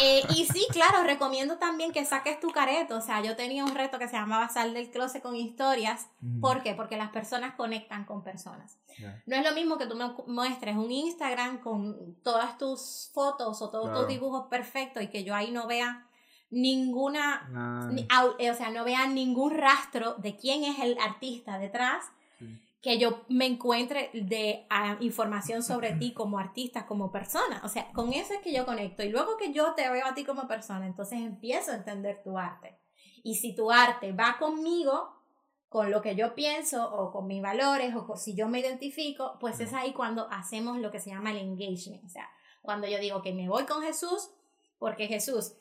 Eh, 0.01 0.21
y 0.35 0.45
sí, 0.45 0.67
claro, 0.71 1.03
recomiendo 1.05 1.57
también 1.57 1.93
que 1.93 2.03
saques 2.03 2.39
tu 2.41 2.49
careto. 2.51 2.97
O 2.97 3.01
sea, 3.01 3.21
yo 3.21 3.35
tenía 3.37 3.63
un 3.63 3.73
reto 3.73 3.97
que 3.97 4.07
se 4.09 4.15
llamaba 4.17 4.49
Sal 4.49 4.73
del 4.73 4.89
closet 4.91 5.21
con 5.23 5.35
historias. 5.37 6.07
¿Por 6.41 6.63
qué? 6.63 6.73
Porque 6.73 6.97
las 6.97 7.09
personas 7.11 7.55
conectan 7.55 8.03
con 8.03 8.23
personas. 8.23 8.77
No 9.25 9.35
es 9.37 9.43
lo 9.43 9.53
mismo 9.53 9.77
que 9.77 9.85
tú 9.87 9.95
me 9.95 10.11
muestres 10.27 10.75
un 10.75 10.91
Instagram 10.91 11.59
con 11.59 12.15
todas 12.23 12.57
tus 12.57 13.09
fotos 13.13 13.61
o 13.61 13.69
todos 13.69 13.85
Claro. 13.85 13.99
tus 14.01 14.09
dibujos 14.09 14.47
perfectos 14.49 15.01
y 15.01 15.07
que 15.07 15.23
yo 15.23 15.33
ahí 15.33 15.51
no 15.51 15.65
vea 15.65 16.05
ninguna, 16.53 17.47
Nada. 17.51 17.91
ni- 17.91 18.07
au- 18.09 18.35
eh, 18.39 18.51
o 18.51 18.55
sea, 18.55 18.69
no 18.69 18.83
vea 18.83 19.07
ningún 19.07 19.51
rastro 19.51 20.15
de 20.15 20.35
quién 20.37 20.63
es 20.63 20.79
el 20.79 20.97
artista 20.99 21.57
detrás, 21.59 22.05
Sí. 22.39 22.45
que 22.81 22.97
yo 22.99 23.21
me 23.29 23.45
encuentre 23.45 24.09
de 24.13 24.65
ah, 24.69 24.97
información 24.99 25.63
sobre 25.63 25.93
ti 25.93 26.13
como 26.13 26.37
artista, 26.39 26.85
como 26.85 27.11
persona. 27.11 27.61
O 27.63 27.69
sea, 27.69 27.91
con 27.93 28.13
eso 28.13 28.33
es 28.33 28.39
que 28.41 28.53
yo 28.53 28.65
conecto. 28.65 29.03
Y 29.03 29.09
luego 29.09 29.37
que 29.37 29.51
yo 29.53 29.73
te 29.73 29.89
veo 29.89 30.05
a 30.05 30.13
ti 30.13 30.23
como 30.23 30.47
persona, 30.47 30.85
entonces 30.85 31.19
empiezo 31.19 31.71
a 31.71 31.75
entender 31.75 32.21
tu 32.23 32.37
arte. 32.37 32.77
Y 33.23 33.35
si 33.35 33.55
tu 33.55 33.71
arte 33.71 34.11
va 34.11 34.37
conmigo, 34.37 35.09
con 35.69 35.89
lo 35.89 36.01
que 36.01 36.15
yo 36.15 36.35
pienso 36.35 36.87
o 36.93 37.11
con 37.11 37.25
mis 37.25 37.41
valores 37.41 37.95
o 37.95 38.05
con- 38.05 38.17
si 38.17 38.35
yo 38.35 38.47
me 38.47 38.59
identifico, 38.59 39.37
pues 39.39 39.59
es 39.59 39.73
ahí 39.73 39.91
cuando 39.93 40.27
hacemos 40.29 40.77
lo 40.77 40.91
que 40.91 40.99
se 40.99 41.09
llama 41.09 41.31
el 41.31 41.37
engagement. 41.37 42.03
O 42.05 42.09
sea, 42.09 42.29
cuando 42.61 42.85
yo 42.87 42.99
digo 42.99 43.21
que 43.23 43.33
me 43.33 43.49
voy 43.49 43.63
con 43.65 43.81
Jesús, 43.81 44.29
porque 44.77 45.07
Jesús 45.07 45.53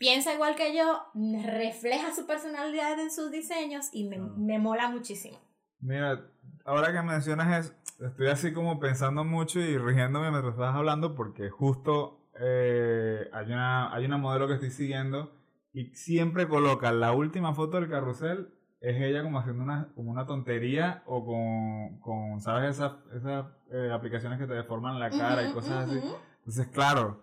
piensa 0.00 0.32
igual 0.32 0.56
que 0.56 0.74
yo, 0.74 1.02
refleja 1.44 2.14
su 2.14 2.26
personalidad 2.26 2.98
en 2.98 3.10
sus 3.10 3.30
diseños 3.30 3.90
y 3.92 4.08
me, 4.08 4.18
me 4.18 4.58
mola 4.58 4.88
muchísimo. 4.88 5.38
Mira, 5.80 6.26
ahora 6.64 6.90
que 6.90 7.02
mencionas 7.02 7.66
eso, 7.66 8.06
estoy 8.06 8.28
así 8.28 8.52
como 8.54 8.80
pensando 8.80 9.24
mucho 9.24 9.60
y 9.60 9.76
rigiéndome 9.76 10.30
mientras 10.30 10.54
estás 10.54 10.74
hablando 10.74 11.14
porque 11.14 11.50
justo 11.50 12.18
eh, 12.40 13.28
hay, 13.30 13.46
una, 13.52 13.94
hay 13.94 14.06
una 14.06 14.16
modelo 14.16 14.48
que 14.48 14.54
estoy 14.54 14.70
siguiendo 14.70 15.34
y 15.74 15.94
siempre 15.94 16.48
coloca 16.48 16.90
la 16.92 17.12
última 17.12 17.54
foto 17.54 17.78
del 17.78 17.90
carrusel, 17.90 18.48
es 18.80 19.00
ella 19.02 19.22
como 19.22 19.38
haciendo 19.38 19.62
una, 19.62 19.88
como 19.94 20.10
una 20.10 20.24
tontería 20.24 21.02
o 21.04 21.26
con, 21.26 22.00
con 22.00 22.40
¿sabes? 22.40 22.76
Esas, 22.76 22.92
esas 23.14 23.44
eh, 23.70 23.90
aplicaciones 23.92 24.38
que 24.38 24.46
te 24.46 24.54
deforman 24.54 24.98
la 24.98 25.14
cara 25.14 25.42
y 25.44 25.48
Ujú, 25.48 25.54
cosas 25.56 25.88
así. 25.90 26.02
Entonces, 26.38 26.66
claro, 26.68 27.20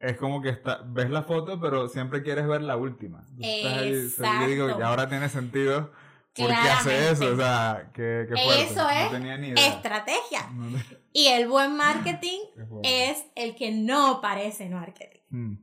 es 0.00 0.16
como 0.16 0.40
que 0.40 0.48
está, 0.48 0.80
ves 0.84 1.10
la 1.10 1.22
foto, 1.22 1.60
pero 1.60 1.88
siempre 1.88 2.22
quieres 2.22 2.46
ver 2.48 2.62
la 2.62 2.76
última. 2.76 3.24
Entonces, 3.38 3.64
estás 3.64 3.78
ahí, 3.78 3.94
o 3.94 4.08
sea, 4.08 4.40
yo 4.40 4.46
digo, 4.48 4.64
Exacto. 4.64 4.80
y 4.82 4.86
ahora 4.86 5.08
tiene 5.08 5.28
sentido 5.28 5.92
por 6.34 6.46
qué 6.48 6.54
hace 6.54 7.10
eso. 7.10 7.32
O 7.32 7.36
sea, 7.36 7.90
que, 7.92 8.26
que 8.28 8.34
fuerte. 8.42 8.62
Eso 8.64 8.82
no 8.82 8.90
es 8.90 9.10
tenía 9.10 9.36
ni 9.36 9.48
idea. 9.48 9.66
Estrategia. 9.68 10.50
No 10.54 10.78
te- 10.78 11.00
Y 11.12 11.26
el 11.26 11.48
buen 11.48 11.76
marketing 11.76 12.38
qué 12.82 13.10
es 13.10 13.26
el 13.34 13.54
que 13.54 13.72
no 13.72 14.20
parece 14.22 14.68
marketing. 14.70 15.20
Mm. 15.28 15.54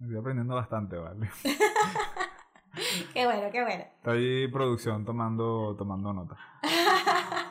Estoy 0.00 0.16
aprendiendo 0.18 0.54
bastante, 0.56 0.96
vale. 0.96 1.30
Qué 3.14 3.24
bueno, 3.24 3.48
qué 3.50 3.62
bueno. 3.62 3.84
Estoy 3.96 4.48
producción 4.48 5.06
tomando, 5.06 5.74
tomando 5.78 6.12
nota. 6.12 6.36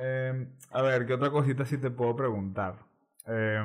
Eh, 0.00 0.46
a 0.70 0.82
ver, 0.82 1.04
¿qué 1.06 1.14
otra 1.14 1.32
cosita 1.32 1.66
sí 1.66 1.76
te 1.76 1.90
puedo 1.90 2.14
preguntar? 2.14 2.76
Eh, 3.26 3.60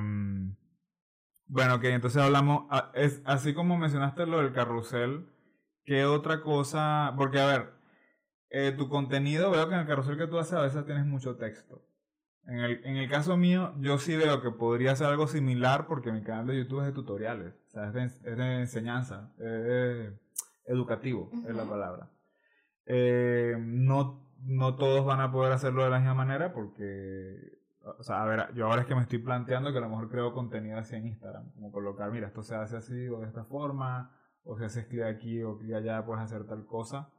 bueno, 1.47 1.79
que 1.79 1.93
entonces 1.93 2.21
hablamos, 2.21 2.65
a- 2.69 2.91
es, 2.95 3.21
así 3.25 3.53
como 3.53 3.77
mencionaste 3.77 4.25
lo 4.25 4.39
del 4.39 4.53
carrusel, 4.53 5.27
¿qué 5.85 6.05
otra 6.05 6.41
cosa? 6.41 7.13
Porque, 7.17 7.39
a 7.39 7.45
ver, 7.47 7.69
eh, 8.49 8.73
tu 8.77 8.89
contenido, 8.89 9.51
veo 9.51 9.67
que 9.67 9.73
en 9.75 9.81
el 9.81 9.87
carrusel 9.87 10.17
que 10.17 10.27
tú 10.27 10.37
haces 10.39 10.53
a 10.53 10.61
veces 10.61 10.85
tienes 10.85 11.05
mucho 11.05 11.35
texto. 11.37 11.81
En 12.45 12.59
el, 12.59 12.85
en 12.85 12.97
el 12.97 13.09
caso 13.09 13.37
mío, 13.37 13.73
yo 13.79 13.97
sí 13.97 14.15
veo 14.17 14.41
que 14.41 14.51
podría 14.51 14.95
ser 14.97 15.07
algo 15.07 15.27
similar 15.27 15.87
porque 15.87 16.11
mi 16.11 16.23
canal 16.23 16.47
de 16.47 16.57
YouTube 16.57 16.81
es 16.81 16.87
de 16.87 16.91
tutoriales, 16.91 17.53
o 17.67 17.69
sea, 17.69 17.87
es 17.87 17.93
de, 17.93 18.03
es 18.03 18.37
de 18.37 18.59
enseñanza, 18.59 19.31
es 19.37 19.45
de- 19.45 20.19
educativo, 20.65 21.31
es 21.47 21.55
la 21.55 21.63
palabra. 21.63 22.09
Eh, 22.85 23.55
no, 23.59 24.29
no 24.39 24.75
todos 24.75 25.05
van 25.05 25.21
a 25.21 25.31
poder 25.31 25.53
hacerlo 25.53 25.83
de 25.85 25.89
la 25.89 25.99
misma 25.99 26.15
manera 26.15 26.53
porque, 26.53 27.52
o 27.83 28.03
sea, 28.03 28.23
a 28.23 28.25
ver, 28.25 28.53
yo 28.53 28.67
ahora 28.67 28.81
es 28.81 28.87
que 28.87 28.95
me 28.95 29.01
estoy 29.01 29.19
planteando 29.19 29.71
que 29.71 29.77
a 29.77 29.81
lo 29.81 29.89
mejor 29.89 30.09
creo 30.09 30.33
contenido 30.33 30.77
en 30.77 31.07
Instagram, 31.07 31.51
como 31.53 31.71
colocar, 31.71 32.11
mira, 32.11 32.27
esto 32.27 32.41
se 32.41 32.55
hace 32.55 32.77
así 32.77 33.07
o 33.09 33.19
de 33.19 33.27
esta 33.27 33.43
forma, 33.43 34.11
o 34.43 34.57
si 34.57 34.63
haces 34.63 34.87
clic 34.87 35.03
aquí 35.03 35.43
o 35.43 35.57
clic 35.57 35.75
allá, 35.75 36.05
puedes 36.05 36.23
hacer 36.23 36.45
tal 36.45 36.65
cosa. 36.65 37.09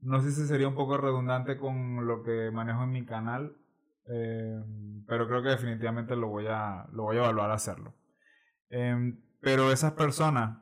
No 0.00 0.20
sé 0.20 0.30
si 0.30 0.46
sería 0.46 0.68
un 0.68 0.74
poco 0.74 0.96
redundante 0.96 1.58
con 1.58 2.06
lo 2.06 2.22
que 2.22 2.50
manejo 2.50 2.84
en 2.84 2.90
mi 2.90 3.04
canal, 3.04 3.56
eh, 4.06 4.62
pero 5.06 5.26
creo 5.26 5.42
que 5.42 5.50
definitivamente 5.50 6.16
lo 6.16 6.28
voy 6.28 6.46
a, 6.48 6.86
lo 6.92 7.04
voy 7.04 7.16
a 7.16 7.20
evaluar 7.20 7.50
hacerlo. 7.50 7.94
Em, 8.70 9.20
pero 9.40 9.70
esas 9.70 9.92
personas 9.92 10.58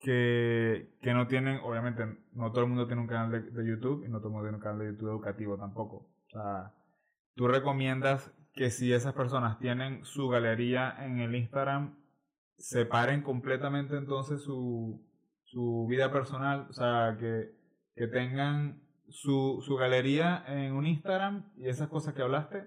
que, 0.00 0.98
que 1.00 1.14
no 1.14 1.26
tienen, 1.28 1.60
obviamente, 1.62 2.04
no 2.32 2.52
todo 2.52 2.64
el 2.64 2.68
mundo 2.68 2.86
tiene 2.86 3.02
un 3.02 3.08
canal 3.08 3.30
de, 3.30 3.40
de 3.50 3.68
YouTube 3.68 4.04
y 4.04 4.08
no 4.08 4.18
todo 4.18 4.28
el 4.28 4.32
mundo 4.34 4.46
tiene 4.46 4.56
un 4.58 4.62
canal 4.62 4.78
de 4.80 4.92
YouTube 4.92 5.10
educativo 5.10 5.56
tampoco. 5.56 5.96
O 5.96 6.30
sea, 6.30 6.72
tú 7.36 7.46
recomiendas 7.46 8.32
que 8.54 8.70
si 8.70 8.92
esas 8.92 9.12
personas 9.12 9.58
tienen 9.58 10.04
su 10.04 10.28
galería 10.28 10.96
en 10.98 11.20
el 11.20 11.34
Instagram, 11.36 11.94
separen 12.58 13.22
completamente 13.22 13.96
entonces 13.96 14.42
su, 14.42 15.00
su 15.44 15.86
vida 15.88 16.10
personal, 16.10 16.66
o 16.70 16.72
sea, 16.72 17.16
que, 17.20 17.52
que 17.94 18.06
tengan 18.08 18.82
su, 19.10 19.62
su 19.64 19.76
galería 19.76 20.42
en 20.48 20.72
un 20.72 20.86
Instagram 20.86 21.52
y 21.56 21.68
esas 21.68 21.88
cosas 21.88 22.14
que 22.14 22.22
hablaste 22.22 22.64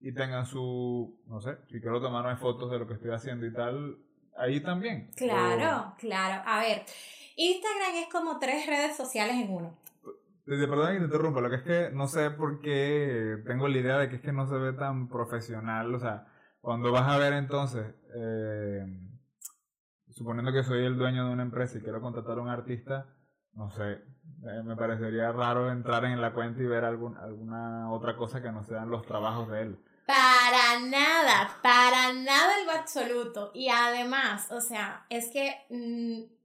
y 0.00 0.12
tengan 0.12 0.46
su, 0.46 1.20
no 1.26 1.40
sé, 1.40 1.58
si 1.70 1.80
quiero 1.80 2.00
tomarme 2.00 2.36
fotos 2.36 2.70
de 2.70 2.78
lo 2.78 2.86
que 2.86 2.94
estoy 2.94 3.10
haciendo 3.10 3.46
y 3.46 3.52
tal, 3.52 3.98
ahí 4.38 4.60
también. 4.60 5.10
Claro, 5.16 5.94
claro. 5.98 6.42
A 6.46 6.60
ver, 6.60 6.84
Instagram 7.36 7.94
es 7.96 8.08
como 8.10 8.38
tres 8.38 8.66
redes 8.66 8.96
sociales 8.96 9.36
en 9.36 9.50
uno. 9.50 9.76
Perdón 10.46 10.92
que 10.92 10.98
te 10.98 11.04
interrumpa, 11.06 11.40
lo 11.40 11.50
que 11.50 11.56
es 11.56 11.62
que 11.62 11.90
no 11.92 12.06
sé 12.06 12.30
por 12.30 12.60
qué 12.60 13.42
tengo 13.44 13.66
la 13.66 13.78
idea 13.78 13.98
de 13.98 14.08
que 14.08 14.16
es 14.16 14.22
que 14.22 14.32
no 14.32 14.46
se 14.46 14.56
ve 14.56 14.72
tan 14.74 15.08
profesional. 15.08 15.92
O 15.92 15.98
sea, 15.98 16.28
cuando 16.60 16.92
vas 16.92 17.08
a 17.08 17.18
ver 17.18 17.32
entonces, 17.32 17.84
eh, 18.14 18.86
suponiendo 20.08 20.52
que 20.52 20.62
soy 20.62 20.84
el 20.84 20.96
dueño 20.96 21.26
de 21.26 21.32
una 21.32 21.42
empresa 21.42 21.78
y 21.78 21.80
quiero 21.80 22.00
contratar 22.00 22.38
a 22.38 22.42
un 22.42 22.48
artista, 22.48 23.06
no 23.54 23.70
sé, 23.70 23.92
eh, 23.92 24.62
me 24.64 24.76
parecería 24.76 25.32
raro 25.32 25.70
entrar 25.72 26.04
en 26.04 26.20
la 26.20 26.32
cuenta 26.32 26.62
y 26.62 26.66
ver 26.66 26.84
alguna 26.84 27.90
otra 27.90 28.16
cosa 28.16 28.40
que 28.40 28.52
no 28.52 28.62
sean 28.62 28.88
los 28.88 29.04
trabajos 29.04 29.50
de 29.50 29.62
él. 29.62 29.78
Para 30.06 30.78
nada, 30.86 31.50
para 31.60 32.12
nada 32.12 32.52
lo 32.64 32.70
absoluto. 32.70 33.50
Y 33.52 33.68
además, 33.68 34.52
o 34.52 34.60
sea, 34.60 35.06
es 35.10 35.28
que 35.32 35.56
mm, 35.70 36.35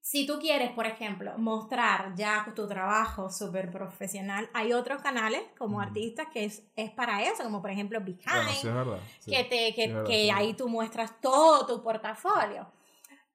si 0.00 0.26
tú 0.26 0.38
quieres, 0.38 0.70
por 0.72 0.86
ejemplo, 0.86 1.36
mostrar 1.36 2.14
ya 2.14 2.50
tu 2.54 2.66
trabajo 2.66 3.30
súper 3.30 3.70
profesional, 3.70 4.48
hay 4.54 4.72
otros 4.72 5.02
canales 5.02 5.42
como 5.58 5.80
artistas 5.80 6.28
que 6.32 6.44
es, 6.44 6.62
es, 6.74 6.90
para 6.90 7.22
eso, 7.22 7.42
como 7.42 7.60
por 7.60 7.70
ejemplo 7.70 8.00
Behind, 8.00 8.98
que, 9.26 9.44
te, 9.44 9.74
que, 9.74 10.02
que 10.06 10.32
ahí 10.32 10.54
tú 10.54 10.68
muestras 10.68 11.20
todo 11.20 11.66
tu 11.66 11.82
portafolio. 11.82 12.66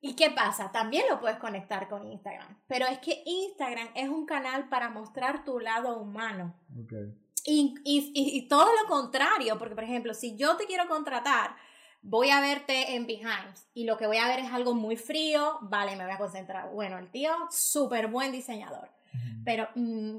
¿Y 0.01 0.15
qué 0.15 0.29
pasa? 0.29 0.71
También 0.71 1.05
lo 1.09 1.19
puedes 1.19 1.37
conectar 1.37 1.87
con 1.87 2.05
Instagram, 2.05 2.59
pero 2.67 2.85
es 2.85 2.99
que 2.99 3.23
Instagram 3.25 3.89
es 3.95 4.09
un 4.09 4.25
canal 4.25 4.69
para 4.69 4.89
mostrar 4.89 5.43
tu 5.43 5.59
lado 5.59 5.97
humano. 5.97 6.55
Y, 7.43 7.75
y, 7.83 8.11
y, 8.13 8.47
todo 8.47 8.65
lo 8.65 8.87
contrario, 8.87 9.57
porque 9.57 9.75
por 9.75 9.83
ejemplo, 9.83 10.13
si 10.13 10.35
yo 10.35 10.57
te 10.57 10.65
quiero 10.65 10.87
contratar 10.87 11.55
voy 12.05 12.29
a 12.29 12.39
verte 12.39 12.95
en 12.95 13.07
Behind 13.07 13.55
y 13.73 13.85
lo 13.85 13.97
que 13.97 14.05
voy 14.05 14.17
a 14.17 14.27
ver 14.27 14.39
es 14.39 14.51
algo 14.51 14.75
muy 14.75 14.95
frío, 14.95 15.57
vale, 15.61 15.95
me 15.95 16.03
voy 16.03 16.13
a 16.13 16.17
concentrar. 16.17 16.71
Bueno, 16.71 16.99
el 16.99 17.09
tío, 17.09 17.31
súper 17.49 18.07
buen 18.07 18.31
diseñador. 18.31 18.94
Pero, 19.45 19.69
mm, 19.75 20.17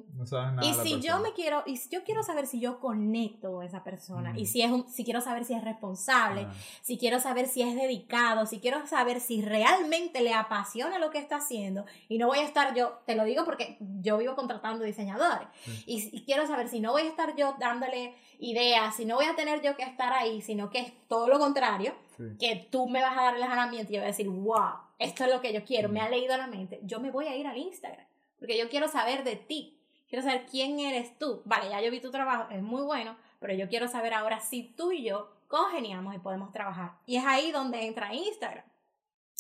y 0.62 0.74
si 0.74 1.00
yo 1.00 1.18
me 1.18 1.32
quiero, 1.32 1.64
y 1.66 1.76
si 1.76 1.88
yo 1.90 2.04
quiero 2.04 2.22
saber 2.22 2.46
si 2.46 2.60
yo 2.60 2.78
conecto 2.78 3.52
con 3.52 3.66
esa 3.66 3.82
persona, 3.82 4.32
y 4.38 4.46
si 4.46 4.62
es 4.62 4.70
un, 4.70 4.88
si 4.88 5.04
quiero 5.04 5.20
saber 5.20 5.44
si 5.44 5.52
es 5.52 5.64
responsable, 5.64 6.46
si 6.80 6.96
quiero 6.96 7.18
saber 7.18 7.48
si 7.48 7.62
es 7.62 7.74
dedicado, 7.74 8.46
si 8.46 8.60
quiero 8.60 8.86
saber 8.86 9.20
si 9.20 9.42
realmente 9.42 10.20
le 10.22 10.32
apasiona 10.32 11.00
lo 11.00 11.10
que 11.10 11.18
está 11.18 11.36
haciendo, 11.36 11.84
y 12.08 12.18
no 12.18 12.28
voy 12.28 12.38
a 12.38 12.44
estar 12.44 12.72
yo, 12.74 13.00
te 13.04 13.16
lo 13.16 13.24
digo 13.24 13.44
porque 13.44 13.78
yo 14.00 14.16
vivo 14.16 14.36
contratando 14.36 14.84
diseñadores, 14.84 15.48
y, 15.86 16.22
quiero 16.26 16.46
saber 16.46 16.68
si 16.68 16.80
no 16.80 16.92
voy 16.92 17.02
a 17.02 17.08
estar 17.08 17.34
yo 17.36 17.56
dándole 17.58 18.14
ideas, 18.38 18.94
si 18.94 19.04
no 19.04 19.16
voy 19.16 19.26
a 19.26 19.34
tener 19.34 19.60
yo 19.60 19.76
que 19.76 19.82
estar 19.82 20.12
ahí, 20.12 20.40
sino 20.40 20.70
que 20.70 20.80
es 20.80 20.92
todo 21.08 21.26
lo 21.26 21.40
contrario, 21.40 21.94
que 22.38 22.68
tú 22.70 22.88
me 22.88 23.02
vas 23.02 23.18
a 23.18 23.22
dar 23.22 23.36
el 23.36 23.42
herramienta 23.42 23.90
y 23.90 23.96
yo 23.96 24.00
voy 24.00 24.06
a 24.06 24.12
decir, 24.12 24.28
wow, 24.28 24.74
esto 24.98 25.24
es 25.24 25.32
lo 25.32 25.40
que 25.40 25.52
yo 25.52 25.64
quiero, 25.64 25.88
me 25.88 26.00
ha 26.00 26.08
leído 26.08 26.36
la 26.36 26.46
mente, 26.46 26.78
yo 26.84 27.00
me 27.00 27.10
voy 27.10 27.26
a 27.26 27.36
ir 27.36 27.46
al 27.46 27.56
Instagram 27.56 28.05
porque 28.38 28.58
yo 28.58 28.68
quiero 28.68 28.88
saber 28.88 29.24
de 29.24 29.36
ti. 29.36 29.80
Quiero 30.08 30.24
saber 30.24 30.46
quién 30.46 30.78
eres 30.78 31.18
tú. 31.18 31.42
Vale, 31.44 31.68
ya 31.68 31.80
yo 31.80 31.90
vi 31.90 32.00
tu 32.00 32.10
trabajo, 32.10 32.50
es 32.50 32.62
muy 32.62 32.82
bueno, 32.82 33.16
pero 33.40 33.54
yo 33.54 33.68
quiero 33.68 33.88
saber 33.88 34.14
ahora 34.14 34.40
si 34.40 34.62
tú 34.62 34.92
y 34.92 35.02
yo 35.02 35.32
congeniamos 35.48 36.14
y 36.14 36.18
podemos 36.18 36.52
trabajar. 36.52 36.92
Y 37.06 37.16
es 37.16 37.24
ahí 37.24 37.50
donde 37.50 37.86
entra 37.86 38.14
Instagram. 38.14 38.64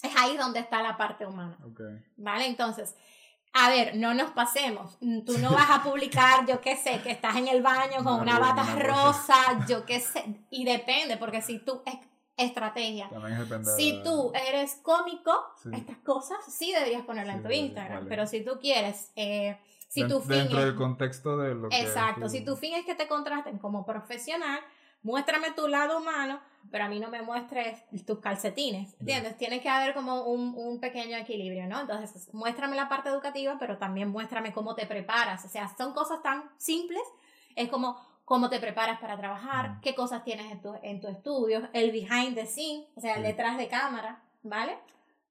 Es 0.02 0.12
ahí 0.16 0.36
donde 0.36 0.60
está 0.60 0.82
la 0.82 0.96
parte 0.96 1.26
humana. 1.26 1.56
Vale, 2.16 2.46
entonces, 2.46 2.96
a 3.52 3.70
ver, 3.70 3.96
no 3.96 4.12
nos 4.12 4.32
pasemos. 4.32 4.98
Tú 5.24 5.38
no 5.38 5.52
vas 5.52 5.70
a 5.70 5.82
publicar, 5.82 6.46
yo 6.46 6.60
qué 6.60 6.76
sé, 6.76 7.00
que 7.02 7.10
estás 7.10 7.36
en 7.36 7.48
el 7.48 7.62
baño 7.62 8.04
con 8.04 8.20
una, 8.20 8.38
bata 8.38 8.76
rosa, 8.76 9.66
yo 9.66 9.86
qué 9.86 10.00
sé. 10.00 10.44
Y 10.50 10.64
depende, 10.64 11.16
porque 11.16 11.40
si 11.40 11.58
tú 11.58 11.82
estrategia. 12.36 13.08
Si 13.76 14.00
tú 14.02 14.32
eres 14.48 14.78
cómico, 14.82 15.32
estas 15.72 15.98
cosas 15.98 16.38
sí 16.48 16.72
deberías 16.72 17.02
ponerlas 17.02 17.36
en 17.36 17.42
tu 17.42 17.50
Instagram, 17.50 18.06
pero 18.08 18.26
si 18.26 18.44
tú 18.44 18.58
quieres... 18.60 19.10
Eh, 19.16 19.58
si 19.88 20.06
tu 20.06 20.20
fin 20.20 20.38
dentro 20.38 20.60
del 20.60 20.74
contexto 20.74 21.38
de 21.38 21.54
lo 21.54 21.68
que 21.68 21.80
Exacto, 21.80 22.28
si 22.28 22.44
tu 22.44 22.56
fin 22.56 22.74
es 22.74 22.84
que 22.84 22.94
te 22.94 23.06
contrasten 23.06 23.58
como 23.58 23.86
profesional, 23.86 24.60
muéstrame 25.02 25.52
tu 25.52 25.68
lado 25.68 25.98
humano, 25.98 26.40
pero 26.70 26.84
a 26.84 26.88
mí 26.88 26.98
no 26.98 27.08
me 27.08 27.22
muestres 27.22 27.82
tus 28.04 28.18
calcetines, 28.18 28.94
¿entiendes? 28.98 29.38
Tiene 29.38 29.62
que 29.62 29.68
haber 29.68 29.94
como 29.94 30.24
un, 30.24 30.54
un, 30.56 30.80
pequeño 30.80 31.16
equilibrio, 31.16 31.66
¿no? 31.66 31.80
Entonces, 31.80 32.28
muéstrame 32.34 32.76
la 32.76 32.88
parte 32.88 33.08
educativa, 33.08 33.56
pero 33.58 33.78
también 33.78 34.08
muéstrame 34.08 34.52
cómo 34.52 34.74
te 34.74 34.84
preparas, 34.84 35.44
o 35.44 35.48
sea, 35.48 35.72
son 35.78 35.94
cosas 35.94 36.22
tan 36.22 36.50
simples, 36.58 37.02
es 37.54 37.68
como, 37.68 37.98
cómo 38.26 38.50
te 38.50 38.58
preparas 38.58 39.00
para 39.00 39.16
trabajar, 39.16 39.78
qué 39.80 39.94
cosas 39.94 40.24
tienes 40.24 40.50
en 40.50 40.60
tu, 40.60 40.74
en 40.82 41.00
tu 41.00 41.06
estudio, 41.06 41.68
el 41.72 41.92
behind 41.92 42.34
the 42.34 42.44
scene, 42.44 42.88
o 42.96 43.00
sea, 43.00 43.20
detrás 43.22 43.56
de 43.56 43.68
cámara, 43.68 44.20
¿vale? 44.42 44.78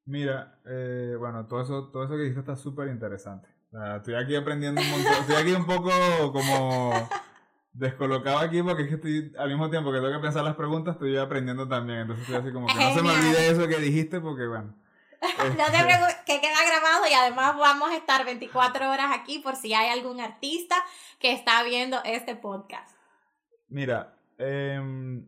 Mira, 0.06 0.60
eh, 0.66 1.16
bueno, 1.20 1.46
todo 1.46 1.62
eso, 1.62 1.90
todo 1.90 2.06
eso 2.06 2.14
que 2.14 2.22
dijiste 2.22 2.40
está 2.40 2.56
súper 2.56 2.88
interesante. 2.88 3.50
estoy 3.98 4.16
aquí 4.16 4.34
aprendiendo 4.36 4.82
un 4.82 4.90
montón, 4.90 5.14
estoy 5.14 5.36
aquí 5.36 5.52
un 5.52 5.66
poco 5.66 5.92
como 6.32 6.94
descolocado 7.74 8.40
aquí 8.40 8.64
porque 8.64 8.84
es 8.84 8.88
que 8.88 8.96
estoy, 8.96 9.34
al 9.38 9.50
mismo 9.50 9.70
tiempo 9.70 9.92
que 9.92 10.00
tengo 10.00 10.14
que 10.14 10.20
pensar 10.20 10.46
las 10.46 10.56
preguntas, 10.56 10.96
estoy 10.96 11.18
aprendiendo 11.18 11.68
también. 11.68 12.00
Entonces 12.00 12.24
estoy 12.24 12.42
así 12.42 12.54
como 12.54 12.68
que 12.68 12.76
no 12.76 12.94
se 12.94 13.02
me 13.02 13.10
olvide 13.10 13.50
eso 13.50 13.68
que 13.68 13.78
dijiste 13.78 14.22
porque, 14.22 14.48
bueno. 14.48 14.74
no 15.38 15.66
te 15.66 15.78
este 15.78 15.84
preocupes, 15.84 16.16
que 16.26 16.42
queda 16.42 16.58
grabado 16.68 17.08
y 17.10 17.14
además 17.14 17.58
vamos 17.58 17.90
a 17.92 17.98
estar 17.98 18.26
24 18.26 18.90
horas 18.90 19.12
aquí 19.14 19.40
por 19.40 19.56
si 19.56 19.74
hay 19.74 19.90
algún 19.90 20.20
artista 20.20 20.76
que 21.20 21.34
está 21.34 21.64
viendo 21.64 21.98
este 22.04 22.36
podcast. 22.36 22.96
Mira, 23.68 24.16
em, 24.38 25.28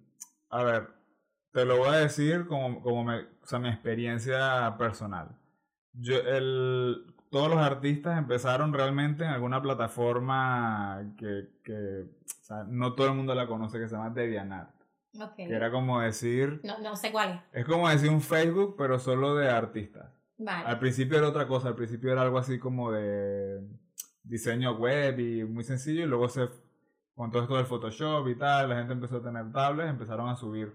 a 0.50 0.64
ver, 0.64 0.90
te 1.52 1.66
lo 1.66 1.78
voy 1.78 1.90
a 1.90 2.00
decir 2.00 2.48
como, 2.48 2.82
como 2.82 3.04
me, 3.04 3.22
o 3.22 3.46
sea, 3.46 3.60
mi 3.60 3.70
experiencia 3.70 4.76
personal. 4.78 5.36
Yo, 5.94 6.18
el, 6.18 7.16
todos 7.32 7.50
los 7.50 7.60
artistas 7.60 8.18
empezaron 8.18 8.74
realmente 8.74 9.24
en 9.24 9.32
alguna 9.32 9.62
plataforma 9.62 11.14
que, 11.18 11.50
que 11.64 12.04
o 12.04 12.44
sea, 12.44 12.64
no 12.68 12.94
todo 12.94 13.08
el 13.08 13.14
mundo 13.14 13.34
la 13.36 13.48
conoce, 13.48 13.80
que 13.80 13.88
se 13.88 13.96
llama 13.96 14.12
DeviantArt. 14.12 14.77
Que 15.36 15.54
era 15.54 15.72
como 15.72 16.00
decir... 16.02 16.62
No, 16.64 16.80
no 16.80 16.96
sé 16.96 17.12
cuál 17.12 17.44
es. 17.54 17.62
Es 17.62 17.66
como 17.66 17.90
decir 17.90 18.10
un 18.10 18.22
Facebook, 18.22 18.76
pero 18.78 19.00
solo 19.00 19.36
de 19.36 19.50
artistas. 19.50 20.12
Vale. 20.38 20.66
Al 20.68 20.80
principio 20.80 21.18
era 21.18 21.28
otra 21.28 21.48
cosa, 21.48 21.70
al 21.70 21.76
principio 21.76 22.12
era 22.12 22.22
algo 22.22 22.38
así 22.38 22.60
como 22.60 22.92
de 22.92 23.62
diseño 24.24 24.78
web 24.78 25.20
y 25.20 25.44
muy 25.46 25.64
sencillo, 25.64 26.04
y 26.04 26.08
luego 26.08 26.30
se, 26.30 26.48
con 27.16 27.32
todo 27.32 27.44
esto 27.44 27.56
del 27.56 27.66
Photoshop 27.66 28.28
y 28.28 28.36
tal, 28.36 28.70
la 28.70 28.76
gente 28.76 28.94
empezó 28.94 29.18
a 29.18 29.24
tener 29.24 29.52
tablets, 29.52 29.90
empezaron 29.90 30.30
a 30.30 30.36
subir 30.36 30.74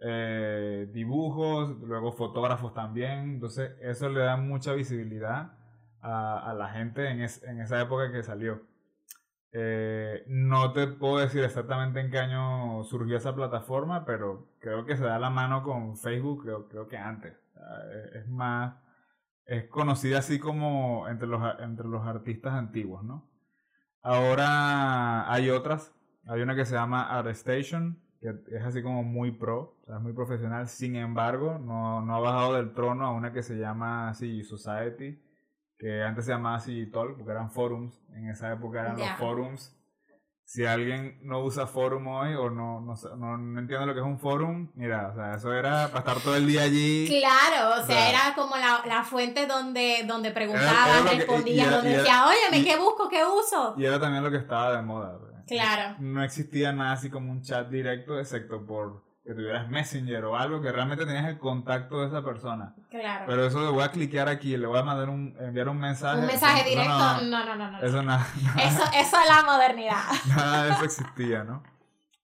eh, 0.00 0.88
dibujos, 0.92 1.78
luego 1.80 2.12
fotógrafos 2.12 2.74
también, 2.74 3.34
entonces 3.34 3.72
eso 3.80 4.08
le 4.08 4.20
da 4.20 4.36
mucha 4.36 4.72
visibilidad 4.74 5.52
a, 6.00 6.50
a 6.50 6.54
la 6.54 6.68
gente 6.68 7.08
en, 7.08 7.20
en, 7.20 7.60
esa 7.60 7.80
época 7.80 8.10
que 8.12 8.22
salió. 8.22 8.62
Eh, 9.52 10.24
no 10.28 10.72
te 10.72 10.86
puedo 10.86 11.18
decir 11.18 11.44
exactamente 11.44 12.00
en 12.00 12.10
qué 12.10 12.18
año 12.18 12.84
surgió 12.84 13.16
esa 13.16 13.34
plataforma, 13.34 14.04
pero 14.04 14.48
creo 14.60 14.86
que 14.86 14.96
se 14.96 15.04
da 15.04 15.18
la 15.18 15.30
mano 15.30 15.62
con 15.62 15.96
Facebook, 15.96 16.44
creo, 16.44 16.68
creo 16.68 16.88
que 16.88 16.96
antes. 16.96 17.34
es 18.14 18.28
más 18.28 18.74
es 19.46 19.68
conocida 19.68 20.18
así 20.18 20.38
como 20.38 21.08
entre 21.08 21.28
los, 21.28 21.42
entre 21.60 21.86
los 21.86 22.06
artistas 22.06 22.54
antiguos, 22.54 23.04
¿no? 23.04 23.28
Ahora 24.02 25.30
hay 25.32 25.50
otras, 25.50 25.94
hay 26.26 26.42
una 26.42 26.56
que 26.56 26.64
se 26.64 26.74
llama 26.74 27.04
ArtStation, 27.18 28.00
que 28.20 28.34
es 28.50 28.64
así 28.64 28.82
como 28.82 29.02
muy 29.02 29.32
pro, 29.32 29.78
o 29.82 29.86
sea, 29.86 29.96
es 29.96 30.02
muy 30.02 30.12
profesional, 30.12 30.68
sin 30.68 30.96
embargo, 30.96 31.58
no, 31.58 32.00
no 32.00 32.16
ha 32.16 32.20
bajado 32.20 32.54
del 32.54 32.72
trono 32.72 33.06
a 33.06 33.12
una 33.12 33.32
que 33.32 33.42
se 33.42 33.56
llama 33.56 34.08
así 34.08 34.42
Society, 34.42 35.20
que 35.82 36.00
antes 36.00 36.26
se 36.26 36.30
llamaba 36.30 36.62
Talk, 36.92 37.16
porque 37.16 37.32
eran 37.32 37.50
forums, 37.50 38.00
en 38.14 38.30
esa 38.30 38.52
época 38.52 38.82
eran 38.82 38.98
los 38.98 39.10
forums 39.18 39.76
si 40.44 40.66
alguien 40.66 41.18
no 41.22 41.40
usa 41.40 41.66
forum 41.66 42.06
hoy 42.08 42.34
o 42.34 42.50
no, 42.50 42.78
no, 42.80 42.94
no, 43.16 43.58
entiende 43.58 43.86
lo 43.86 43.94
que 43.94 44.00
es 44.00 44.06
un 44.06 44.18
forum, 44.18 44.70
mira, 44.74 45.08
o 45.08 45.14
sea, 45.14 45.34
eso 45.34 45.50
era 45.54 45.88
para 45.88 46.00
estar 46.00 46.18
todo 46.18 46.36
el 46.36 46.46
día 46.46 46.64
allí. 46.64 47.06
Claro, 47.08 47.80
o 47.82 47.86
sea, 47.86 48.10
era 48.10 48.34
como 48.34 48.56
la, 48.56 48.82
la, 48.84 49.02
fuente 49.02 49.46
donde, 49.46 50.04
donde 50.06 50.30
preguntabas, 50.30 51.10
respondías, 51.10 51.70
donde 51.70 51.96
decías, 51.96 52.20
oye, 52.26 52.64
¿qué 52.64 52.76
busco, 52.76 53.08
qué 53.08 53.24
uso? 53.24 53.74
Y 53.78 53.86
era 53.86 53.98
también 53.98 54.22
lo 54.22 54.30
que 54.30 54.36
estaba 54.36 54.76
de 54.76 54.82
moda. 54.82 55.18
Claro. 55.46 55.96
No 56.00 56.22
existía 56.22 56.70
nada 56.70 56.92
así 56.92 57.08
como 57.08 57.32
un 57.32 57.40
chat 57.40 57.70
directo, 57.70 58.20
excepto 58.20 58.64
por 58.66 59.02
que 59.24 59.34
tuvieras 59.34 59.68
Messenger 59.68 60.24
o 60.24 60.36
algo 60.36 60.60
que 60.60 60.72
realmente 60.72 61.06
tenías 61.06 61.28
el 61.28 61.38
contacto 61.38 62.00
de 62.00 62.08
esa 62.08 62.24
persona. 62.24 62.74
Claro. 62.90 63.24
Pero 63.26 63.46
eso 63.46 63.60
le 63.60 63.70
voy 63.70 63.84
a 63.84 63.90
cliquear 63.90 64.28
aquí, 64.28 64.56
le 64.56 64.66
voy 64.66 64.78
a 64.78 64.82
mandar 64.82 65.08
un, 65.10 65.36
enviar 65.38 65.68
un 65.68 65.78
mensaje. 65.78 66.20
Un 66.20 66.26
mensaje 66.26 66.68
directo, 66.68 66.92
no, 66.92 67.20
no, 67.22 67.54
no. 67.54 67.70
no, 67.70 67.80
Eso 67.80 68.02
nada. 68.02 68.26
Eso, 68.58 68.82
eso 68.94 69.16
es 69.20 69.28
la 69.28 69.42
modernidad. 69.44 70.02
Nada 70.28 70.64
de 70.64 70.70
eso 70.72 70.84
existía, 70.84 71.44
¿no? 71.44 71.62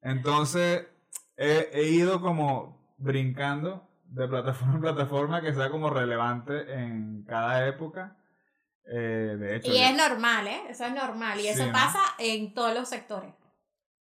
Entonces, 0.03 0.89
he, 1.37 1.71
he, 1.73 1.85
ido 1.91 2.21
como 2.21 2.95
brincando 2.99 3.89
de 4.05 4.27
plataforma 4.27 4.75
en 4.75 4.81
plataforma 4.81 5.41
que 5.41 5.55
sea 5.55 5.71
como 5.71 5.91
relevante 5.91 6.73
en 6.73 7.25
cada 7.29 7.67
época. 7.69 8.17
Eh, 8.91 9.37
de 9.39 9.57
hecho, 9.57 9.71
y 9.71 9.79
es 9.79 9.97
normal, 9.97 10.49
¿eh? 10.49 10.63
Eso 10.71 10.85
es 10.87 10.95
normal. 10.95 11.39
Y 11.39 11.49
eso 11.49 11.71
pasa 11.71 12.01
en 12.19 12.55
todos 12.55 12.75
los 12.75 12.89
sectores. 12.89 13.35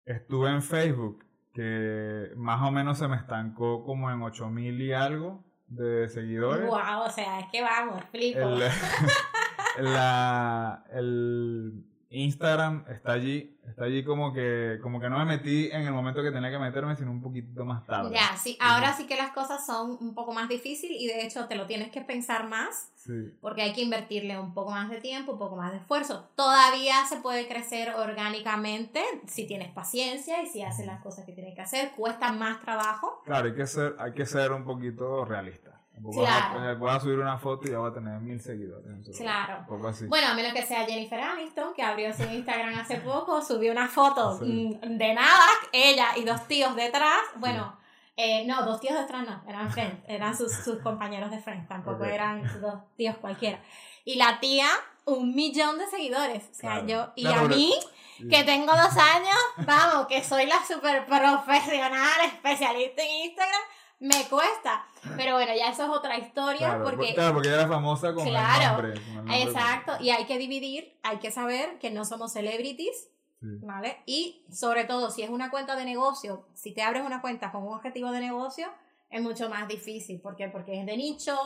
Estuve 0.04 0.50
en 0.50 0.60
Facebook 0.60 1.24
que 1.52 2.30
más 2.36 2.62
o 2.62 2.70
menos 2.70 2.98
se 2.98 3.08
me 3.08 3.16
estancó 3.16 3.84
como 3.84 4.10
en 4.10 4.22
8000 4.22 4.80
y 4.80 4.92
algo 4.92 5.44
de 5.66 6.08
seguidores. 6.08 6.66
Wow, 6.66 7.02
o 7.06 7.10
sea, 7.10 7.40
es 7.40 7.46
que 7.50 7.62
vamos, 7.62 8.02
flipo. 8.10 8.40
El, 8.40 8.58
la, 9.78 10.84
el, 10.92 11.84
Instagram 12.12 12.84
está 12.88 13.12
allí, 13.12 13.58
está 13.68 13.84
allí 13.84 14.04
como 14.04 14.32
que, 14.32 14.78
como 14.82 15.00
que 15.00 15.08
no 15.08 15.18
me 15.18 15.24
metí 15.24 15.68
en 15.72 15.82
el 15.82 15.92
momento 15.92 16.22
que 16.22 16.30
tenía 16.30 16.50
que 16.50 16.58
meterme, 16.58 16.94
sino 16.96 17.10
un 17.10 17.22
poquito 17.22 17.64
más 17.64 17.84
tarde. 17.86 18.10
Ya, 18.14 18.36
sí, 18.36 18.56
ahora 18.60 18.92
sí 18.92 19.06
que 19.06 19.16
las 19.16 19.32
cosas 19.32 19.64
son 19.66 19.96
un 20.00 20.14
poco 20.14 20.32
más 20.32 20.48
difíciles 20.48 20.96
y 21.00 21.06
de 21.06 21.24
hecho 21.24 21.46
te 21.46 21.54
lo 21.56 21.66
tienes 21.66 21.90
que 21.90 22.00
pensar 22.02 22.48
más 22.48 22.88
Sí. 22.94 23.34
porque 23.40 23.62
hay 23.62 23.72
que 23.72 23.80
invertirle 23.82 24.38
un 24.38 24.54
poco 24.54 24.70
más 24.70 24.88
de 24.88 25.00
tiempo, 25.00 25.32
un 25.32 25.38
poco 25.38 25.56
más 25.56 25.72
de 25.72 25.78
esfuerzo. 25.78 26.28
Todavía 26.36 27.04
se 27.08 27.16
puede 27.16 27.48
crecer 27.48 27.92
orgánicamente 27.96 29.02
si 29.26 29.46
tienes 29.46 29.72
paciencia 29.72 30.42
y 30.42 30.46
si 30.46 30.62
haces 30.62 30.86
las 30.86 31.02
cosas 31.02 31.24
que 31.26 31.32
tienes 31.32 31.54
que 31.54 31.62
hacer. 31.62 31.90
Cuesta 31.96 32.30
más 32.32 32.60
trabajo. 32.60 33.20
Claro, 33.24 33.46
hay 33.48 33.54
que 33.54 33.66
ser, 33.66 33.96
hay 33.98 34.12
que 34.12 34.24
ser 34.26 34.52
un 34.52 34.64
poquito 34.64 35.24
realista. 35.24 35.71
Tampoco 36.02 36.24
Claro. 36.24 36.78
Voy 36.78 36.90
a 36.90 36.98
subir 37.00 37.18
una 37.18 37.38
foto 37.38 37.68
y 37.68 37.70
ya 37.70 37.78
voy 37.78 37.90
a 37.90 37.94
tener 37.94 38.18
mil 38.20 38.40
seguidores. 38.40 39.16
Claro. 39.16 39.64
Poco 39.68 39.88
así. 39.88 40.06
Bueno, 40.06 40.28
a 40.28 40.34
menos 40.34 40.52
que 40.52 40.62
sea 40.62 40.84
Jennifer 40.84 41.20
Aniston, 41.20 41.72
que 41.74 41.82
abrió 41.82 42.12
su 42.12 42.24
Instagram 42.24 42.78
hace 42.78 42.96
poco, 42.96 43.40
subió 43.42 43.70
una 43.72 43.88
foto 43.88 44.38
Sí. 44.38 44.78
mm, 44.82 44.98
de 44.98 45.14
nada, 45.14 45.46
ella 45.72 46.08
y 46.16 46.24
dos 46.24 46.46
tíos 46.48 46.74
detrás. 46.74 47.20
Bueno, 47.36 47.78
eh, 48.16 48.44
no, 48.46 48.64
dos 48.64 48.80
tíos 48.80 48.98
detrás 48.98 49.26
no, 49.26 49.42
eran 49.48 49.70
Friends, 49.70 50.02
eran 50.08 50.36
sus, 50.36 50.52
sus 50.52 50.78
compañeros 50.80 51.30
de 51.30 51.38
Friends, 51.40 51.68
tampoco 51.68 52.02
Ok. 52.02 52.08
eran 52.10 52.42
dos 52.60 52.80
tíos 52.96 53.16
cualquiera. 53.18 53.60
Y 54.04 54.16
la 54.16 54.40
tía, 54.40 54.66
un 55.04 55.34
millón 55.34 55.78
de 55.78 55.86
seguidores. 55.86 56.42
O 56.50 56.54
sea, 56.54 56.70
Claro. 56.82 56.86
yo, 56.88 57.12
y 57.14 57.22
Claro, 57.22 57.40
a 57.46 57.48
mí, 57.48 57.72
Sí. 58.18 58.28
que 58.28 58.42
tengo 58.44 58.72
dos 58.72 58.96
años, 58.96 59.38
vamos, 59.66 60.06
que 60.08 60.22
soy 60.24 60.46
la 60.46 60.62
super 60.66 61.06
profesional, 61.06 62.20
especialista 62.26 63.02
en 63.02 63.10
Instagram, 63.26 63.60
me 64.02 64.28
cuesta. 64.28 64.84
Pero 65.16 65.34
bueno, 65.34 65.52
ya 65.56 65.68
eso 65.70 65.84
es 65.84 65.88
otra 65.90 66.18
historia, 66.18 66.68
Claro, 66.68 66.84
porque 66.84 67.14
claro, 67.14 67.34
porque 67.34 67.48
ella 67.48 67.58
era 67.60 67.68
famosa 67.68 68.12
con 68.14 68.24
Claro, 68.26 68.86
el 68.86 68.94
nombre. 68.94 69.00
con 69.00 69.08
el 69.10 69.16
nombre. 69.16 69.42
Exacto, 69.42 69.92
y 70.00 70.10
hay 70.10 70.26
que 70.26 70.38
dividir, 70.38 70.96
hay 71.02 71.18
que 71.18 71.30
saber 71.30 71.78
que 71.78 71.90
no 71.90 72.04
somos 72.04 72.32
celebrities, 72.32 73.08
Sí. 73.40 73.46
¿vale? 73.62 73.98
Y 74.06 74.44
sobre 74.52 74.84
todo, 74.84 75.10
si 75.10 75.22
es 75.22 75.30
una 75.30 75.50
cuenta 75.50 75.74
de 75.74 75.84
negocio, 75.84 76.46
si 76.54 76.72
te 76.72 76.82
abres 76.82 77.02
una 77.04 77.20
cuenta 77.20 77.50
con 77.50 77.64
un 77.66 77.74
objetivo 77.74 78.12
de 78.12 78.20
negocio, 78.20 78.68
es 79.10 79.20
mucho 79.20 79.48
más 79.48 79.66
difícil. 79.66 80.20
¿Por 80.20 80.36
qué? 80.36 80.46
Porque 80.48 80.78
es 80.78 80.86
de 80.86 80.96
nicho, 80.96 81.36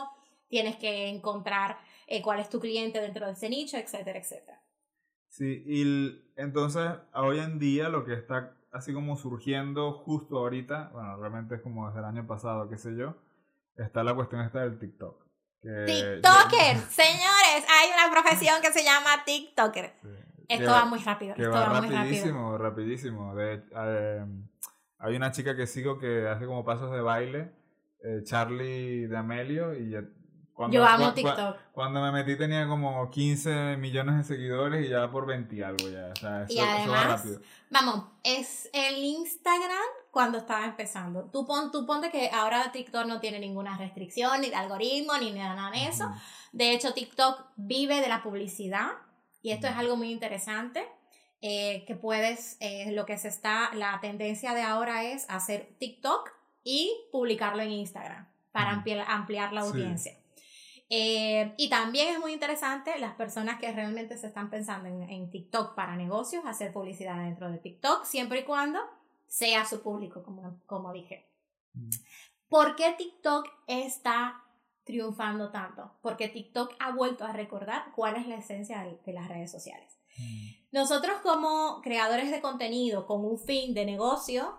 tienes 0.47 0.75
que 0.75 1.07
encontrar 1.07 1.79
eh, 2.05 2.21
cuál 2.21 2.39
es 2.39 2.49
tu 2.49 2.59
cliente 2.59 3.01
dentro 3.01 3.25
de 3.25 3.31
ese 3.33 3.49
nicho, 3.49 3.77
etcétera, 3.77 4.19
etcétera. 4.19 4.61
Sí, 5.29 5.63
y 5.65 6.21
entonces 6.35 6.83
hoy 7.13 7.39
en 7.39 7.57
día 7.59 7.89
lo 7.89 8.05
que 8.05 8.13
está 8.13 8.53
así 8.71 8.93
como 8.93 9.15
surgiendo 9.17 9.91
justo 9.93 10.37
ahorita, 10.37 10.89
bueno, 10.93 11.17
realmente 11.17 11.55
es 11.55 11.61
como 11.61 11.87
desde 11.87 11.99
el 11.99 12.05
año 12.05 12.27
pasado, 12.27 12.69
qué 12.69 12.77
sé 12.77 12.95
yo, 12.95 13.15
está 13.77 14.03
la 14.03 14.13
cuestión 14.15 14.41
esta 14.41 14.61
del 14.61 14.77
TikTok. 14.79 15.25
que- 15.61 15.85
TikToker, 15.85 16.77
señores, 16.89 17.65
hay 17.69 17.89
una 17.93 18.11
profesión 18.11 18.55
que 18.61 18.71
se 18.71 18.83
llama 18.83 19.23
TikToker. 19.25 19.93
Sí, 20.01 20.09
Esto 20.49 20.71
va 20.71 20.85
muy 20.85 20.99
rápido, 20.99 21.33
Que 21.35 21.41
esto 21.41 21.53
va 21.53 21.61
va 21.61 21.67
muy 21.69 21.75
rápido. 21.89 21.97
rapidísimo, 21.99 22.57
rapidísimo. 22.57 23.35
De, 23.35 23.63
eh, 23.75 24.25
hay 24.99 25.15
una 25.15 25.31
chica 25.31 25.55
que 25.55 25.67
sigo 25.67 25.97
que 25.99 26.27
hace 26.27 26.45
como 26.45 26.63
pasos 26.63 26.91
de 26.91 27.01
baile, 27.01 27.51
eh, 28.03 28.21
Charlie 28.23 29.07
de 29.07 29.17
Amelio, 29.17 29.73
y 29.75 29.89
ya- 29.89 30.03
cuando, 30.57 30.73
Yo 30.73 30.83
amo 30.83 31.13
TikTok. 31.13 31.57
Cuando 31.71 32.01
me 32.01 32.11
metí 32.11 32.35
tenía 32.35 32.67
como 32.67 33.11
15 33.11 33.77
millones 33.77 34.17
de 34.17 34.23
seguidores 34.23 34.87
y 34.87 34.89
ya 34.89 35.11
por 35.11 35.27
20 35.27 35.55
y 35.55 35.61
algo 35.61 35.87
ya. 35.87 36.07
O 36.07 36.15
sea, 36.15 36.43
eso, 36.45 36.53
Y 36.53 36.57
eso 36.57 36.65
va 36.65 36.75
además, 36.77 37.05
rápido. 37.05 37.41
Vamos, 37.69 38.05
es 38.23 38.67
el 38.73 39.03
Instagram 39.03 39.77
cuando 40.09 40.39
estaba 40.39 40.65
empezando. 40.65 41.25
Tú, 41.25 41.45
pon, 41.45 41.71
tú 41.71 41.85
ponte 41.85 42.09
que 42.09 42.31
ahora 42.31 42.71
TikTok 42.71 43.05
no 43.05 43.19
tiene 43.19 43.39
ninguna 43.39 43.77
restricción, 43.77 44.41
ni 44.41 44.49
de 44.49 44.55
algoritmo, 44.55 45.15
ni 45.19 45.31
nada 45.31 45.69
de 45.69 45.89
eso. 45.89 46.11
De 46.53 46.73
hecho, 46.73 46.91
TikTok 46.91 47.49
vive 47.55 48.01
de 48.01 48.09
la 48.09 48.23
publicidad 48.23 48.93
y 49.43 49.51
esto 49.51 49.67
es 49.67 49.75
algo 49.75 49.95
muy 49.95 50.11
interesante. 50.11 50.89
eh, 51.39 51.85
que 51.85 51.95
puedes, 51.95 52.57
eh, 52.61 52.91
lo 52.93 53.05
que 53.05 53.15
se 53.19 53.27
está, 53.27 53.69
la 53.75 53.99
tendencia 54.01 54.55
de 54.55 54.63
ahora 54.63 55.03
es 55.03 55.29
hacer 55.29 55.75
TikTok 55.77 56.31
y 56.63 56.91
publicarlo 57.11 57.61
en 57.61 57.69
Instagram 57.69 58.27
para 58.51 58.71
ampliar, 58.71 59.05
ampliar 59.07 59.53
la 59.53 59.61
Sí. 59.61 60.17
Eh, 60.89 61.53
y 61.57 61.69
también 61.69 62.13
es 62.13 62.19
muy 62.19 62.31
interesante 62.31 62.97
las 62.97 63.15
personas 63.15 63.59
que 63.59 63.71
realmente 63.71 64.17
se 64.17 64.27
están 64.27 64.49
pensando 64.49 64.87
en, 64.87 65.03
en 65.09 65.29
TikTok 65.29 65.75
para 65.75 65.95
negocios, 65.97 66.45
hacer 66.45 66.71
publicidad 66.71 67.17
dentro 67.17 67.51
de 67.51 67.57
TikTok, 67.57 68.05
siempre 68.05 68.39
y 68.39 68.43
cuando 68.43 68.79
sea 69.27 69.65
su 69.65 69.81
público, 69.81 70.23
como, 70.23 70.61
como 70.65 70.93
dije. 70.93 71.29
Mm. 71.73 71.89
¿Por 72.49 72.75
qué 72.77 72.93
TikTok 72.97 73.47
está 73.67 74.41
triunfando 74.85 75.51
tanto? 75.51 75.91
Porque 76.01 76.29
TikTok 76.29 76.75
ha 76.79 76.91
vuelto 76.91 77.25
a 77.25 77.33
recordar 77.33 77.91
cuál 77.93 78.15
es 78.15 78.25
la 78.25 78.37
esencia 78.37 78.83
de, 78.83 78.97
de 79.05 79.13
las 79.13 79.27
redes 79.27 79.51
sociales. 79.51 79.97
Mm. 80.17 80.47
Nosotros 80.71 81.17
como 81.21 81.81
creadores 81.81 82.31
de 82.31 82.39
contenido 82.39 83.05
con 83.05 83.25
un 83.25 83.37
fin 83.37 83.73
de 83.73 83.85
negocio 83.85 84.57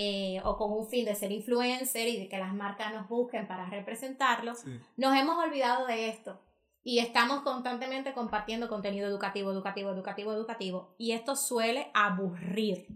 eh, 0.00 0.40
o 0.44 0.56
con 0.56 0.70
un 0.72 0.86
fin 0.88 1.04
de 1.04 1.16
ser 1.16 1.32
influencer 1.32 2.06
y 2.06 2.16
de 2.20 2.28
que 2.28 2.38
las 2.38 2.54
marcas 2.54 2.94
nos 2.94 3.08
busquen 3.08 3.48
para 3.48 3.68
representarlo, 3.68 4.54
Sí. 4.54 4.78
nos 4.96 5.16
hemos 5.16 5.36
olvidado 5.44 5.86
de 5.86 6.08
esto 6.08 6.40
y 6.84 7.00
estamos 7.00 7.40
constantemente 7.42 8.12
compartiendo 8.12 8.68
contenido 8.68 9.08
educativo, 9.08 9.50
educativo, 9.50 9.90
educativo, 9.90 10.32
educativo 10.32 10.94
y 10.98 11.12
esto 11.12 11.34
suele 11.34 11.90
aburrir. 11.94 12.86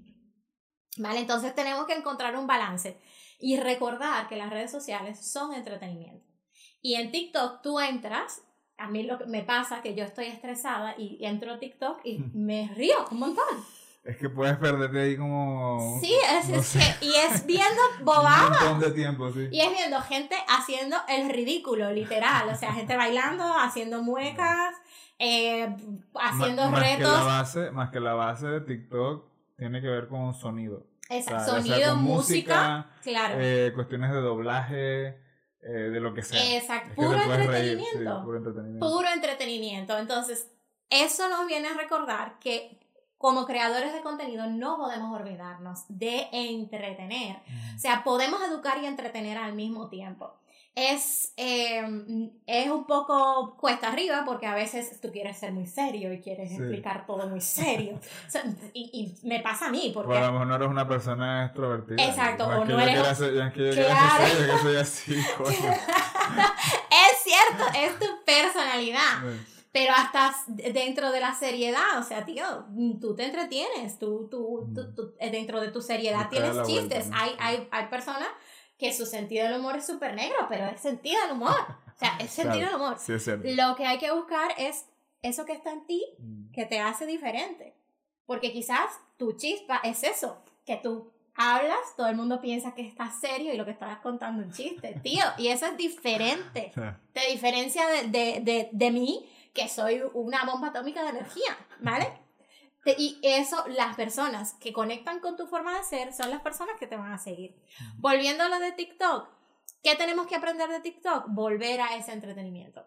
¿Vale? 0.98 1.18
Entonces 1.18 1.54
tenemos 1.56 1.86
que 1.86 1.94
encontrar 1.94 2.36
un 2.36 2.46
balance 2.46 3.00
y 3.40 3.56
recordar 3.58 4.28
que 4.28 4.36
las 4.36 4.50
redes 4.50 4.70
sociales 4.70 5.18
son 5.32 5.54
entretenimiento. 5.54 6.24
Y 6.82 6.94
en 6.94 7.10
TikTok 7.10 7.62
tú 7.62 7.80
entras, 7.80 8.42
a 8.76 8.88
mí 8.88 9.02
lo 9.02 9.18
que 9.18 9.26
me 9.26 9.42
pasa 9.42 9.82
que 9.82 9.94
yo 9.96 10.04
estoy 10.04 10.26
estresada 10.26 10.94
y 10.96 11.18
entro 11.24 11.54
a 11.54 11.58
TikTok 11.58 12.00
y 12.04 12.18
me 12.32 12.68
río 12.76 12.94
un 13.10 13.18
montón. 13.18 13.44
Es 14.04 14.16
que 14.16 14.28
puedes 14.28 14.56
perderte 14.56 15.00
ahí 15.00 15.16
como 15.16 15.98
Sí, 16.00 16.12
es, 16.12 16.48
no 16.48 16.56
es 16.56 16.72
que, 16.72 17.06
y 17.06 17.14
es 17.14 17.46
viendo 17.46 17.80
un 18.00 18.04
bobadas. 18.04 18.50
montón 18.50 18.80
de 18.80 18.90
tiempo, 18.90 19.30
sí. 19.32 19.48
Y 19.52 19.60
es 19.60 19.70
viendo 19.70 20.00
gente 20.00 20.34
haciendo 20.48 20.96
el 21.08 21.30
ridículo, 21.30 21.90
literal. 21.92 22.48
O 22.48 22.56
sea, 22.56 22.72
gente 22.72 22.96
bailando, 22.96 23.44
haciendo 23.56 24.02
muecas, 24.02 24.74
eh, 25.20 25.72
haciendo 26.20 26.64
Ma- 26.64 26.70
más 26.70 26.80
Que 26.82 26.88
la 26.88 26.96
retos. 26.96 27.24
base, 27.26 27.70
más 27.70 27.90
que 27.90 28.00
la 28.00 28.14
base 28.14 28.46
de 28.48 28.60
TikTok 28.62 29.24
tiene 29.56 29.80
que 29.80 29.86
ver 29.88 30.08
con 30.08 30.34
sonido. 30.34 30.84
Esa- 31.08 31.36
O 31.36 31.38
sea, 31.44 31.58
ya 31.58 31.62
sea 31.62 31.62
sonido, 31.62 31.96
música, 31.96 32.90
claro. 33.02 33.34
eh, 33.38 33.70
cuestiones 33.72 34.10
de 34.10 34.20
doblaje, 34.20 35.06
eh, 35.08 35.68
de 35.92 36.00
lo 36.00 36.12
que 36.12 36.22
sea. 36.22 36.56
Exacto, 36.56 36.88
Es 36.90 36.96
que 36.96 37.02
puro 37.04 37.18
reír, 37.18 37.30
entretenimiento. 37.40 38.18
sí, 38.18 38.24
puro 38.24 38.38
entretenimiento. 38.38 38.90
puro 38.90 39.08
entretenimiento. 39.10 39.98
Entonces, 39.98 40.48
eso 40.90 41.28
nos 41.28 41.46
viene 41.46 41.68
a 41.68 41.74
recordar 41.74 42.38
que 42.40 42.80
como 43.22 43.46
creadores 43.46 43.92
de 43.92 44.02
contenido 44.02 44.48
no 44.48 44.76
podemos 44.78 45.16
olvidarnos 45.18 45.84
de 45.88 46.26
entretener. 46.32 47.36
O 47.76 47.78
sea, 47.78 48.02
podemos 48.02 48.42
educar 48.42 48.78
y 48.82 48.86
entretener 48.86 49.38
al 49.38 49.54
mismo 49.54 49.88
tiempo. 49.88 50.34
Es, 50.74 51.32
eh, 51.36 51.82
es 52.46 52.68
un 52.70 52.86
poco 52.86 53.56
cuesta 53.60 53.88
arriba 53.92 54.22
porque 54.24 54.46
a 54.46 54.54
veces 54.54 55.00
tú 55.02 55.12
quieres 55.12 55.38
ser 55.38 55.52
muy 55.52 55.66
serio 55.66 56.12
y 56.12 56.20
quieres 56.20 56.48
Sí. 56.48 56.56
explicar 56.56 57.06
todo 57.06 57.28
muy 57.28 57.40
serio. 57.42 58.00
O 58.26 58.30
sea, 58.30 58.42
y, 58.72 59.14
y 59.22 59.28
me 59.28 59.38
pasa 59.40 59.66
a 59.66 59.70
mí 59.70 59.92
porque... 59.94 60.08
Bueno, 60.08 60.24
a 60.24 60.26
lo 60.28 60.32
mejor 60.32 60.46
no 60.48 60.54
eres 60.56 60.68
una 60.68 60.88
persona 60.88 61.44
extrovertida. 61.44 62.02
Exacto, 62.02 62.46
o 62.48 62.64
no 62.64 62.80
eres- 62.80 63.20
es 66.90 67.22
cierto, 67.22 67.64
es 67.78 67.98
tu 67.98 68.06
personalidad. 68.24 69.20
Sí. 69.22 69.51
Pero 69.72 69.92
hasta 69.96 70.34
dentro 70.48 71.10
de 71.12 71.20
la 71.20 71.34
seriedad, 71.34 71.98
o 71.98 72.02
sea, 72.02 72.24
tío, 72.26 72.44
tú 73.00 73.16
te 73.16 73.24
entretienes, 73.24 73.98
tú, 73.98 74.28
tú, 74.30 74.70
tú- 74.74 74.94
tú- 74.94 75.14
eh, 75.18 75.30
dentro 75.30 75.60
de 75.60 75.68
tu 75.68 75.80
seriedad 75.80 76.28
tienes 76.28 76.54
la 76.54 76.62
vuelta, 76.62 76.80
chistes. 76.96 77.08
¿no? 77.08 77.16
Hay, 77.16 77.30
hay, 77.38 77.68
hay 77.70 77.86
personas 77.86 78.28
que 78.78 78.92
su 78.92 79.06
sentido 79.06 79.46
del 79.48 79.58
humor 79.60 79.76
es 79.78 79.86
súper 79.86 80.14
negro, 80.14 80.36
pero 80.48 80.66
es 80.66 80.80
sentido 80.80 81.20
del 81.22 81.32
humor. 81.32 81.54
O 81.94 81.98
sea, 81.98 82.16
es 82.20 82.30
sentido 82.30 82.58
Claro, 82.58 82.72
del 82.78 82.80
humor. 82.86 82.98
Sí, 83.00 83.12
es. 83.14 83.26
Lo 83.56 83.74
que 83.76 83.86
hay 83.86 83.96
que 83.98 84.10
buscar 84.12 84.52
es 84.58 84.84
eso 85.22 85.44
que 85.46 85.52
está 85.52 85.72
en 85.72 85.86
ti 85.86 86.04
Mm. 86.18 86.50
que 86.52 86.66
te 86.66 86.78
hace 86.80 87.06
diferente. 87.06 87.74
Porque 88.26 88.52
quizás 88.52 88.90
tu 89.16 89.32
chispa 89.32 89.80
es 89.84 90.02
eso, 90.02 90.42
que 90.66 90.76
tú 90.76 91.12
hablas, 91.34 91.78
todo 91.96 92.08
el 92.08 92.16
mundo 92.16 92.40
piensa 92.42 92.74
que 92.74 92.82
estás 92.86 93.18
serio 93.20 93.54
y 93.54 93.56
lo 93.56 93.64
que 93.64 93.70
estás 93.70 93.98
contando 94.00 94.42
es 94.42 94.48
un 94.48 94.52
chiste, 94.52 95.00
tío. 95.02 95.24
Y 95.38 95.48
eso 95.48 95.64
es 95.66 95.76
diferente. 95.78 96.72
Te 97.14 97.26
diferencia 97.30 97.86
de, 97.86 98.02
de, 98.08 98.40
de, 98.42 98.68
de 98.72 98.90
mí, 98.90 99.28
que 99.52 99.68
soy 99.68 100.02
una 100.14 100.44
bomba 100.44 100.68
atómica 100.68 101.02
de 101.02 101.10
energía, 101.10 101.56
¿vale? 101.80 102.12
Y 102.84 103.20
eso, 103.22 103.64
las 103.68 103.94
personas 103.94 104.54
que 104.54 104.72
conectan 104.72 105.20
con 105.20 105.36
tu 105.36 105.46
forma 105.46 105.76
de 105.76 105.84
ser 105.84 106.12
son 106.12 106.30
las 106.30 106.40
personas 106.40 106.76
que 106.80 106.88
te 106.88 106.96
van 106.96 107.12
a 107.12 107.18
seguir. 107.18 107.54
Volviendo 107.98 108.42
a 108.42 108.48
lo 108.48 108.58
de 108.58 108.72
TikTok, 108.72 109.28
¿qué 109.82 109.94
tenemos 109.94 110.26
que 110.26 110.34
aprender 110.34 110.68
de 110.68 110.80
TikTok? 110.80 111.26
Volver 111.28 111.80
a 111.80 111.94
ese 111.94 112.12
entretenimiento. 112.12 112.84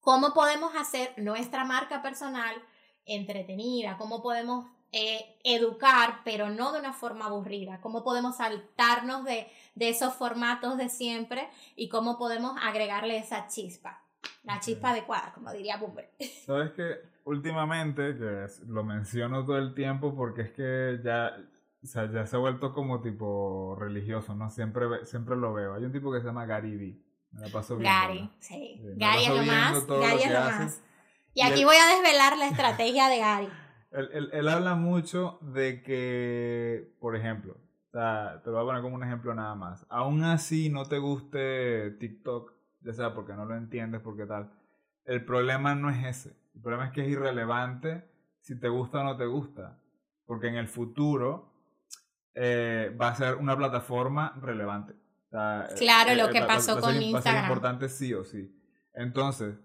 ¿Cómo 0.00 0.34
podemos 0.34 0.74
hacer 0.74 1.14
nuestra 1.16 1.64
marca 1.64 2.02
personal 2.02 2.56
entretenida? 3.04 3.96
¿Cómo 3.98 4.20
podemos 4.20 4.66
eh, 4.90 5.38
educar, 5.44 6.22
pero 6.24 6.50
no 6.50 6.72
de 6.72 6.80
una 6.80 6.92
forma 6.92 7.26
aburrida? 7.26 7.80
¿Cómo 7.80 8.02
podemos 8.02 8.38
saltarnos 8.38 9.24
de, 9.24 9.48
de 9.76 9.90
esos 9.90 10.14
formatos 10.14 10.76
de 10.76 10.88
siempre 10.88 11.48
y 11.76 11.88
cómo 11.88 12.18
podemos 12.18 12.58
agregarle 12.60 13.18
esa 13.18 13.46
chispa? 13.46 14.02
La 14.44 14.60
chispa 14.60 14.90
adecuada, 14.90 15.32
como 15.34 15.52
diría 15.52 15.76
Bumble. 15.76 16.10
Sabes 16.46 16.72
que 16.72 16.96
últimamente, 17.24 18.16
que 18.16 18.46
lo 18.66 18.84
menciono 18.84 19.44
todo 19.44 19.58
el 19.58 19.74
tiempo 19.74 20.14
porque 20.16 20.42
es 20.42 20.50
que 20.52 21.00
ya, 21.04 21.36
o 21.82 21.86
sea, 21.86 22.10
ya 22.10 22.26
se 22.26 22.36
ha 22.36 22.38
vuelto 22.38 22.72
como 22.72 23.00
tipo 23.02 23.76
religioso, 23.78 24.34
¿no? 24.34 24.50
Siempre, 24.50 25.04
siempre 25.04 25.36
lo 25.36 25.52
veo. 25.52 25.74
Hay 25.74 25.84
un 25.84 25.92
tipo 25.92 26.12
que 26.12 26.20
se 26.20 26.26
llama 26.26 26.46
Gary 26.46 26.76
Vee. 26.76 27.02
Me 27.30 27.42
la 27.42 27.48
paso 27.48 27.76
viendo. 27.76 27.94
Gary, 27.94 28.30
sí. 28.38 28.80
Gary 28.96 29.24
es 29.24 29.28
lo 29.28 29.42
más. 29.42 29.86
Gary 29.86 30.22
es 30.22 30.32
lo 30.32 30.40
más. 30.40 30.82
Y, 31.34 31.42
aquí 31.42 31.64
voy 31.64 31.76
a 31.76 31.94
desvelar 31.94 32.36
la 32.38 32.48
estrategia 32.48 33.08
de 33.08 33.18
Gary. 33.18 33.48
Él, 33.90 34.10
él, 34.12 34.28
él, 34.34 34.48
habla 34.48 34.74
mucho 34.74 35.38
de 35.40 35.82
que, 35.82 36.94
por 37.00 37.16
ejemplo, 37.16 37.54
o 37.54 37.90
sea, 37.90 38.42
te 38.44 38.50
lo 38.50 38.56
voy 38.56 38.64
a 38.64 38.66
poner 38.66 38.82
como 38.82 38.96
un 38.96 39.02
ejemplo 39.02 39.34
nada 39.34 39.54
más. 39.54 39.86
Aún 39.88 40.24
así 40.24 40.68
no 40.68 40.84
te 40.84 40.98
guste 40.98 41.92
TikTok, 41.92 42.52
ya 42.80 42.92
sea 42.92 43.14
porque 43.14 43.32
no 43.34 43.44
lo 43.44 43.56
entiendes, 43.56 44.00
porque 44.00 44.26
tal. 44.26 44.50
El 45.04 45.24
problema 45.24 45.74
no 45.74 45.90
es 45.90 46.04
ese. 46.04 46.36
El 46.54 46.60
problema 46.60 46.86
es 46.86 46.92
que 46.92 47.02
es 47.02 47.08
irrelevante 47.08 48.04
si 48.40 48.58
te 48.58 48.68
gusta 48.68 49.00
o 49.00 49.04
no 49.04 49.16
te 49.16 49.26
gusta. 49.26 49.78
Porque 50.26 50.48
en 50.48 50.56
el 50.56 50.68
futuro 50.68 51.52
eh, 52.34 52.94
va 53.00 53.08
a 53.08 53.14
ser 53.14 53.36
una 53.36 53.56
plataforma 53.56 54.38
relevante. 54.40 54.94
claro, 55.30 56.14
lo 56.14 56.28
eh, 56.28 56.32
que 56.32 56.42
pasó 56.42 56.80
con 56.80 56.94
Instagram. 56.94 57.14
Va 57.14 57.18
a 57.18 57.22
ser 57.22 57.42
importante 57.42 57.88
sí 57.88 58.14
o 58.14 58.24
sí. 58.24 58.54
Entonces, 58.94 59.56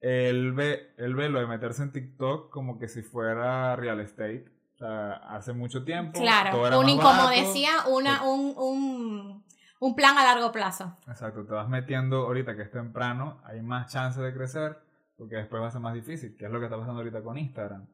él 0.00 0.52
ve, 0.52 0.94
él 0.98 1.14
ve 1.14 1.28
lo 1.28 1.38
de 1.38 1.46
meterse 1.46 1.82
en 1.82 1.92
TikTok 1.92 2.50
como 2.50 2.78
que 2.78 2.88
si 2.88 3.02
fuera 3.02 3.76
real 3.76 4.00
estate. 4.00 4.46
O 4.74 4.76
sea, 4.78 5.12
hace 5.28 5.52
mucho 5.52 5.84
tiempo. 5.84 6.18
Claro, 6.18 6.80
un, 6.80 6.98
como 6.98 7.28
decía, 7.28 7.70
una, 7.88 8.24
un, 8.24 8.54
un, 8.56 9.44
un, 9.82 9.94
plan 9.94 10.16
a 10.18 10.24
largo 10.24 10.52
plazo. 10.52 10.96
Exacto, 11.06 11.44
te 11.44 11.52
vas 11.52 11.68
metiendo 11.68 12.26
ahorita 12.26 12.56
que 12.56 12.62
es 12.62 12.70
temprano, 12.70 13.40
hay 13.44 13.60
más 13.62 13.92
chances 13.92 14.22
de 14.22 14.32
crecer, 14.32 14.78
porque 15.16 15.36
después 15.36 15.62
va 15.62 15.68
a 15.68 15.70
ser 15.70 15.80
más 15.80 15.94
difícil, 15.94 16.36
que 16.36 16.46
es 16.46 16.50
lo 16.50 16.58
que 16.58 16.66
está 16.66 16.76
pasando 16.76 17.00
ahorita 17.00 17.22
con 17.22 17.38
Instagram. 17.38 17.86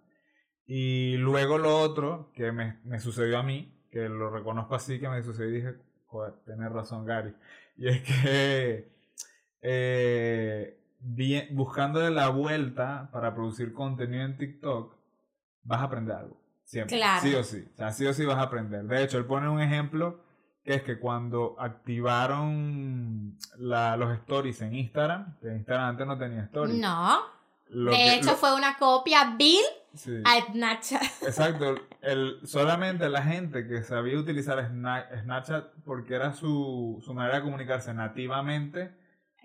Y 0.66 1.16
luego 1.16 1.58
lo 1.58 1.78
otro 1.78 2.30
que 2.34 2.52
me, 2.52 2.78
me 2.84 3.00
sucedió 3.00 3.38
a 3.38 3.42
mí, 3.42 3.74
que 3.90 4.08
lo 4.08 4.30
reconozco 4.30 4.74
así, 4.74 5.00
que 5.00 5.08
me 5.08 5.22
sucedió 5.22 5.50
y 5.50 5.54
dije, 5.54 5.74
joder, 6.06 6.34
tienes 6.44 6.70
razón 6.70 7.06
Gary. 7.06 7.34
Y 7.76 7.88
es 7.88 8.02
que 8.02 8.98
eh, 9.62 10.78
bien, 11.00 11.48
buscándole 11.52 12.10
la 12.10 12.28
vuelta 12.28 13.08
para 13.12 13.34
producir 13.34 13.72
contenido 13.72 14.24
en 14.24 14.36
TikTok, 14.36 14.94
vas 15.62 15.80
a 15.80 15.84
aprender 15.84 16.16
algo. 16.16 16.40
Siempre. 16.64 17.00
Sí 17.22 17.34
o 17.34 17.42
sí. 17.42 17.64
O 17.72 17.76
sea, 17.76 17.92
sí 17.92 18.06
o 18.06 18.12
sí 18.12 18.26
vas 18.26 18.36
a 18.36 18.42
aprender. 18.42 18.84
De 18.84 19.02
hecho, 19.02 19.16
él 19.16 19.24
pone 19.24 19.48
un 19.48 19.60
ejemplo 19.60 20.22
que 20.64 20.74
es 20.74 20.82
que 20.82 20.98
cuando 20.98 21.56
activaron 21.58 23.38
la, 23.58 23.96
los 23.96 24.14
stories 24.18 24.60
en 24.62 24.74
Instagram, 24.74 25.38
que 25.40 25.48
Instagram 25.48 25.90
antes 25.90 26.06
no 26.06 26.18
tenía 26.18 26.42
stories. 26.42 26.76
No. 26.78 27.20
de 27.68 28.14
hecho, 28.14 28.36
fue 28.36 28.54
una 28.54 28.76
copia 28.76 29.34
Bill 29.36 29.64
a 30.24 30.52
Snapchat. 30.52 31.02
Exacto. 31.22 31.76
El, 32.02 32.40
solamente 32.44 33.08
la 33.08 33.22
gente 33.22 33.66
que 33.66 33.82
sabía 33.82 34.18
utilizar 34.18 34.64
Snapchat 34.68 35.72
porque 35.84 36.14
era 36.14 36.32
su, 36.32 37.02
su 37.04 37.14
manera 37.14 37.36
de 37.36 37.42
comunicarse 37.42 37.94
nativamente, 37.94 38.92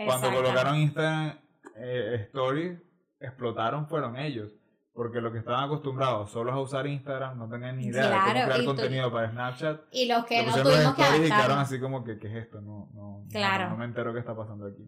cuando 0.06 0.32
colocaron 0.32 0.76
Instagram 0.76 1.38
eh, 1.76 2.20
stories 2.28 2.80
explotaron 3.20 3.88
fueron 3.88 4.18
ellos. 4.18 4.52
Porque 4.94 5.22
los 5.22 5.32
que 5.32 5.40
estaban 5.40 5.64
acostumbrados 5.66 6.30
solo 6.30 6.52
a 6.52 6.62
usar 6.62 6.86
Instagram 6.86 7.38
no 7.38 7.50
tenían 7.50 7.78
ni 7.78 7.88
idea 7.88 8.04
de 8.04 8.12
cómo 8.12 8.32
crear 8.32 8.66
contenido 8.66 9.12
para 9.12 9.32
Snapchat. 9.32 9.82
Y 9.92 10.08
los 10.08 10.24
que 10.26 10.46
no 10.46 10.54
tuvimos 10.54 10.96
que 10.96 11.18
y 11.18 11.22
quedaron 11.24 11.58
así 11.58 11.80
como 11.80 12.04
que, 12.04 12.20
¿qué 12.20 12.28
es 12.28 12.46
esto? 12.46 12.62
No, 12.62 12.90
no, 12.94 13.26
no, 13.70 13.78
me 13.78 13.86
entero 13.86 14.14
qué 14.14 14.20
está 14.20 14.36
pasando 14.36 14.68
aquí. 14.68 14.88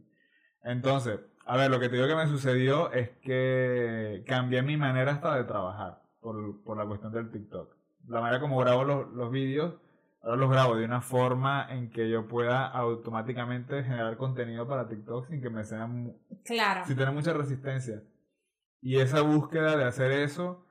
Entonces, 0.63 1.19
a 1.45 1.57
ver, 1.57 1.71
lo 1.71 1.79
que 1.79 1.89
te 1.89 1.95
digo 1.95 2.07
que 2.07 2.15
me 2.15 2.27
sucedió 2.27 2.91
es 2.91 3.09
que 3.21 4.23
cambié 4.27 4.61
mi 4.61 4.77
manera 4.77 5.13
hasta 5.13 5.35
de 5.35 5.43
trabajar 5.43 6.03
por, 6.19 6.63
por 6.63 6.77
la 6.77 6.85
cuestión 6.85 7.11
del 7.11 7.31
TikTok. 7.31 7.75
La 8.07 8.21
manera 8.21 8.39
como 8.39 8.59
grabo 8.59 8.83
los, 8.83 9.09
los 9.11 9.31
vídeos 9.31 9.73
ahora 10.25 10.37
los 10.37 10.49
grabo 10.49 10.75
de 10.75 10.85
una 10.85 11.01
forma 11.01 11.67
en 11.69 11.89
que 11.89 12.09
yo 12.09 12.27
pueda 12.27 12.65
automáticamente 12.65 13.83
generar 13.83 14.17
contenido 14.17 14.67
para 14.67 14.87
TikTok 14.87 15.27
sin 15.29 15.41
que 15.41 15.49
me 15.49 15.63
sea 15.63 15.87
claro 16.43 16.81
sin 16.85 16.97
tener 16.97 17.13
mucha 17.13 17.31
resistencia 17.33 18.01
y 18.85 18.99
esa 18.99 19.21
búsqueda 19.21 19.75
de 19.75 19.83
hacer 19.83 20.11
eso 20.11 20.63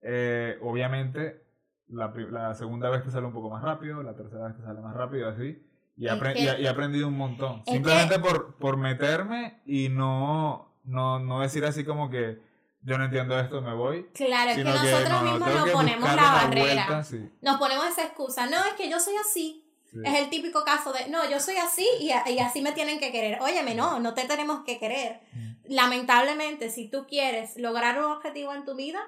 eh, 0.00 0.58
obviamente 0.62 1.44
la, 1.88 2.12
la, 2.30 2.54
segunda 2.54 2.88
vez 2.88 3.04
te 3.04 3.10
sale 3.10 3.26
un 3.26 3.32
poco 3.34 3.50
más 3.50 3.62
rápido 3.62 4.02
la 4.02 4.16
tercera 4.16 4.46
vez 4.46 4.56
te 4.56 4.62
sale 4.62 4.80
más 4.80 4.96
rápido 4.96 5.28
así 5.28 5.62
y, 5.96 6.06
he 6.06 6.68
aprendido 6.68 7.06
un 7.06 7.16
montón 7.16 7.62
simplemente 7.66 8.18
por, 8.18 8.56
por 8.56 8.78
meterme 8.78 9.60
y 9.66 9.90
no, 9.90 10.72
no 10.84 11.18
no 11.18 11.40
decir 11.40 11.64
así 11.66 11.84
como 11.84 12.08
que 12.08 12.40
yo 12.84 12.98
no 12.98 13.04
entiendo 13.04 13.38
esto, 13.38 13.62
me 13.62 13.74
voy. 13.74 14.08
Claro, 14.12 14.50
es 14.50 14.56
que 14.56 14.64
nosotros 14.64 15.22
mismos 15.22 15.54
nos 15.54 15.70
ponemos 15.70 16.14
la 16.16 16.32
barrera. 16.32 17.04
Nos 17.40 17.56
ponemos 17.58 17.86
esa 17.86 18.02
excusa. 18.02 18.46
No, 18.46 18.56
es 18.64 18.72
que 18.76 18.90
yo 18.90 18.98
soy 18.98 19.14
así. 19.16 19.64
Es 20.04 20.18
el 20.18 20.30
típico 20.30 20.64
caso 20.64 20.92
de, 20.92 21.08
no, 21.08 21.28
yo 21.30 21.38
soy 21.38 21.56
así 21.56 21.86
y, 22.00 22.10
y, 22.30 22.38
así 22.38 22.62
me 22.62 22.72
tienen 22.72 22.98
que 22.98 23.12
querer. 23.12 23.38
Óyeme, 23.42 23.74
no, 23.74 24.00
no 24.00 24.14
te 24.14 24.24
tenemos 24.24 24.64
que 24.64 24.78
querer. 24.78 25.20
Mm. 25.32 25.51
Lamentablemente, 25.72 26.68
si 26.68 26.88
tú 26.88 27.06
quieres 27.06 27.56
lograr 27.56 27.98
un 27.98 28.12
objetivo 28.12 28.52
en 28.52 28.66
tu 28.66 28.74
vida, 28.74 29.00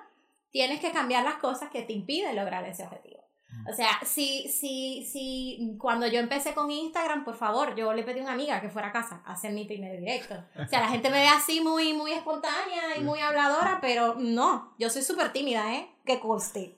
tienes 0.51 0.81
que 0.81 0.93
cambiar 0.93 1.23
las 1.23 1.35
cosas 1.35 1.71
que 1.71 1.83
te 1.83 1.93
impiden 1.93 2.35
lograr 2.35 2.65
ese 2.65 2.85
objetivo. 2.85 3.23
O 3.71 3.75
sea, 3.75 4.01
si, 4.03 4.49
si, 4.49 5.05
si 5.05 5.77
cuando 5.79 6.07
yo 6.07 6.21
empecé 6.21 6.55
con 6.55 6.71
Instagram, 6.71 7.23
por 7.23 7.37
favor, 7.37 7.75
yo 7.77 7.93
le 7.93 8.03
pedí 8.03 8.21
a 8.21 8.23
una 8.23 8.33
amiga 8.33 8.63
que 8.63 8.71
fuera 8.71 8.89
a 8.89 8.93
casa 8.93 9.21
a 9.27 9.35
hacer 9.35 9.53
mi 9.53 9.67
primer 9.67 10.01
directo. 10.01 10.43
O 10.59 10.67
sea, 10.67 10.81
la 10.81 10.89
gente 10.89 11.11
me 11.11 11.21
ve 11.21 11.29
así 11.29 11.61
muy, 11.61 11.93
muy 11.93 12.13
espontánea 12.13 12.97
y 12.97 13.03
muy 13.03 13.21
habladora, 13.21 13.79
pero 13.83 14.15
no, 14.15 14.75
yo 14.79 14.89
soy 14.89 15.03
súper 15.03 15.35
tímida, 15.35 15.75
¿eh? 15.75 15.91
Que 16.07 16.19
coste. 16.19 16.77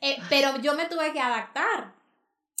Eh, 0.00 0.16
pero 0.28 0.58
yo 0.58 0.74
me 0.74 0.86
tuve 0.86 1.12
que 1.12 1.20
adaptar. 1.20 1.92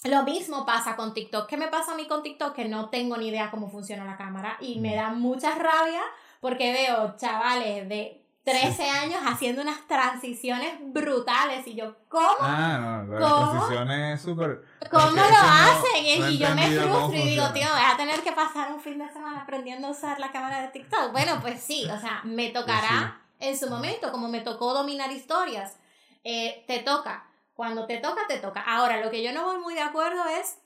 Lo 0.02 0.24
mismo 0.24 0.66
pasa 0.66 0.96
con 0.96 1.14
TikTok. 1.14 1.48
¿Qué 1.48 1.56
me 1.56 1.68
pasa 1.68 1.92
a 1.92 1.94
mí 1.94 2.08
con 2.08 2.24
TikTok? 2.24 2.52
Que 2.52 2.64
no 2.64 2.90
tengo 2.90 3.16
ni 3.16 3.28
idea 3.28 3.52
cómo 3.52 3.70
funciona 3.70 4.04
la 4.04 4.16
cámara 4.16 4.56
y 4.60 4.80
me 4.80 4.96
da 4.96 5.10
mucha 5.10 5.54
rabia 5.54 6.02
porque 6.40 6.72
veo 6.72 7.16
chavales 7.16 7.88
de 7.88 8.24
13 8.44 8.82
años 8.88 9.20
haciendo 9.26 9.60
unas 9.60 9.86
transiciones 9.86 10.72
brutales 10.80 11.66
y 11.66 11.74
yo, 11.74 11.96
¿cómo? 12.08 12.38
Ah, 12.40 13.04
no, 13.06 13.18
las 13.18 13.50
transiciones 13.50 14.22
súper... 14.22 14.64
¿Cómo 14.90 15.10
lo 15.10 15.22
hacen? 15.22 16.32
y 16.32 16.38
yo 16.38 16.54
me 16.54 16.70
frustro 16.70 17.18
y 17.18 17.28
digo, 17.28 17.52
tío, 17.52 17.66
voy 17.70 17.82
a 17.84 17.96
tener 17.98 18.20
que 18.22 18.32
pasar 18.32 18.72
un 18.72 18.80
fin 18.80 18.98
de 18.98 19.08
semana 19.12 19.42
aprendiendo 19.42 19.88
a 19.88 19.90
usar 19.90 20.18
la 20.18 20.32
cámara 20.32 20.62
de 20.62 20.68
TikTok. 20.68 21.12
Bueno, 21.12 21.38
pues 21.42 21.60
sí, 21.60 21.84
o 21.90 22.00
sea, 22.00 22.22
me 22.24 22.50
pues 22.50 22.54
tocará 22.54 23.20
en 23.38 23.58
su 23.58 23.68
momento, 23.68 24.10
como 24.10 24.28
me 24.28 24.40
tocó 24.40 24.72
dominar 24.72 25.12
historias. 25.12 25.76
Eh, 26.24 26.64
te 26.66 26.78
toca. 26.78 27.26
Cuando 27.52 27.86
te 27.86 27.98
toca, 27.98 28.22
te 28.28 28.38
toca. 28.38 28.60
Ahora, 28.60 29.02
lo 29.02 29.10
que 29.10 29.22
yo 29.22 29.32
no 29.32 29.44
voy 29.44 29.58
muy 29.58 29.74
de 29.74 29.82
acuerdo 29.82 30.24
es 30.40 30.58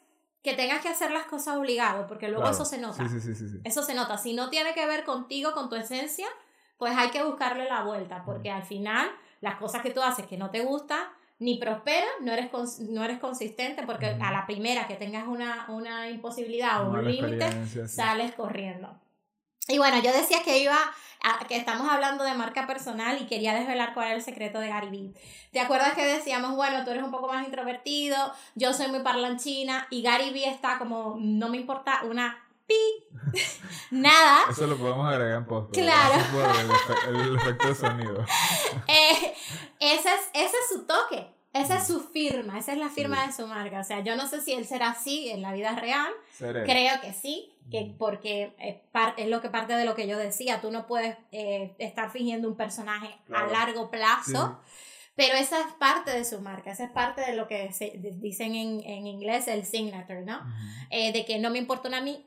que 0.42 0.55
tengas 0.55 0.83
que 0.83 0.88
hacer 0.88 1.11
las 1.12 1.26
cosas 1.26 1.57
obligado, 1.57 2.07
porque 2.07 2.28
luego 2.28 2.48
eso 2.48 2.64
se 2.64 2.78
nota. 2.78 3.09
Sí, 3.09 3.20
sí, 3.20 3.35
sí, 3.35 3.61
eso 3.62 3.83
se 3.83 3.94
nota. 3.94 4.18
Si 4.18 4.35
no 4.35 4.50
tiene 4.50 4.74
que 4.74 4.85
ver 4.87 5.05
contigo, 5.05 5.52
con 5.52 5.68
tu 5.68 5.76
esencia, 5.76 6.26
pues 6.78 6.96
hay 6.96 7.11
que 7.11 7.22
buscarle 7.22 7.68
la 7.68 7.85
vuelta, 7.85 8.24
porque 8.24 8.50
al 8.50 8.64
final 8.64 9.09
las 9.40 9.57
cosas 9.57 9.83
que 9.83 9.90
tú 9.90 10.02
haces 10.02 10.26
que 10.26 10.37
no 10.37 10.50
te 10.50 10.64
gustan, 10.64 11.05
ni 11.38 11.59
prosperan, 11.59 12.11
no 12.22 12.33
eres, 12.33 12.50
no 12.81 13.05
eres 13.05 13.18
consistente, 13.18 13.85
porque 13.85 14.16
a 14.20 14.33
la 14.33 14.46
primera 14.46 14.87
que 14.87 14.94
tengas 14.94 15.26
una, 15.26 15.66
una 15.68 16.09
imposibilidad 16.09 16.83
o 16.83 16.90
un 16.90 17.05
límite, 17.05 17.66
sales 17.87 18.33
corriendo. 18.33 18.96
Y 19.68 19.79
bueno, 19.79 20.01
yo 20.03 20.12
decía 20.12 20.42
que 20.42 20.59
iba, 20.59 20.77
a, 21.22 21.46
que 21.46 21.57
estamos 21.57 21.88
hablando 21.88 22.25
de 22.25 22.35
marca 22.35 22.66
personal 22.66 23.20
y 23.20 23.27
quería 23.27 23.55
desvelar 23.55 23.94
cuál 23.94 24.09
era 24.09 24.16
el 24.16 24.22
secreto 24.22 24.59
de 24.59 24.68
Gary 24.68 24.90
Vee. 24.90 25.14
¿Te 25.53 25.61
acuerdas 25.61 25.94
que 25.94 26.05
decíamos, 26.05 26.57
bueno, 26.57 26.85
tú 26.85 26.90
eres 26.90 27.03
un 27.03 27.11
poco 27.11 27.29
más 27.29 27.46
introvertido, 27.46 28.33
yo 28.55 28.72
soy 28.72 28.88
muy 28.88 29.01
parlanchina 29.01 29.87
y 29.90 30.03
Gary 30.03 30.31
Vee 30.31 30.48
está 30.48 30.79
como, 30.79 31.16
no 31.18 31.48
me 31.48 31.59
importa, 31.59 32.01
una 32.05 32.38
Nada. 33.90 34.44
Eso 34.51 34.66
lo 34.66 34.77
podemos 34.77 35.07
agregar 35.07 35.38
en 35.38 35.44
post. 35.46 35.72
Claro. 35.72 36.14
El, 37.09 37.37
efecto 37.37 37.68
de 37.68 37.75
sonido. 37.75 38.25
Eh, 38.88 39.35
ese, 39.79 40.09
es, 40.09 40.31
ese 40.33 40.57
es 40.57 40.68
su 40.68 40.85
toque. 40.85 41.29
Esa 41.52 41.76
es 41.78 41.86
su 41.86 42.00
firma, 42.00 42.58
esa 42.58 42.72
es 42.72 42.78
la 42.78 42.88
firma 42.88 43.26
de 43.26 43.32
su 43.32 43.46
marca. 43.46 43.80
O 43.80 43.84
sea, 43.84 44.00
yo 44.00 44.16
no 44.16 44.26
sé 44.26 44.40
si 44.40 44.52
él 44.52 44.64
será 44.64 44.90
así 44.90 45.28
en 45.28 45.42
la 45.42 45.52
vida 45.52 45.74
real. 45.74 46.10
Creo 46.38 47.00
que 47.02 47.12
sí, 47.12 47.52
que 47.70 47.94
porque 47.98 48.54
es, 48.58 49.28
lo 49.28 49.40
que 49.42 49.50
parte 49.50 49.74
de 49.74 49.84
lo 49.84 49.94
que 49.94 50.06
yo 50.06 50.16
decía. 50.16 50.60
Tú 50.60 50.70
no 50.70 50.86
puedes 50.86 51.16
eh, 51.30 51.74
estar 51.78 52.10
fingiendo 52.10 52.48
un 52.48 52.56
personaje 52.56 53.18
a 53.32 53.46
largo 53.46 53.90
plazo. 53.90 54.60
Pero 55.14 55.34
esa 55.34 55.60
es 55.60 55.66
parte 55.78 56.11
de 56.11 56.24
su 56.24 56.40
marca, 56.40 56.72
esa 56.72 56.84
es 56.84 56.90
parte 56.90 57.20
de 57.20 57.36
lo 57.36 57.46
que 57.46 57.70
se, 57.74 57.92
dicen 58.14 58.55
en, 58.55 58.82
en 58.82 59.07
inglés 59.07 59.46
el 59.46 59.66
signature, 59.66 60.22
¿no? 60.22 60.40
Eh, 60.88 61.12
de 61.12 61.26
que 61.26 61.38
no 61.38 61.50
me 61.50 61.59
importa 61.59 61.94
a 61.94 62.00
mí 62.00 62.24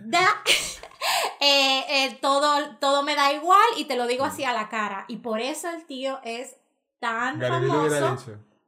da, 0.00 0.42
eh, 1.40 1.84
eh, 1.88 2.18
todo, 2.20 2.76
todo 2.80 3.02
me 3.02 3.14
da 3.14 3.32
igual 3.32 3.66
y 3.76 3.84
te 3.84 3.96
lo 3.96 4.06
digo 4.06 4.24
así 4.24 4.44
a 4.44 4.52
la 4.52 4.68
cara. 4.68 5.04
Y 5.08 5.18
por 5.18 5.40
eso 5.40 5.70
el 5.70 5.84
tío 5.86 6.20
es 6.24 6.56
tan 6.98 7.38
famoso. 7.48 7.88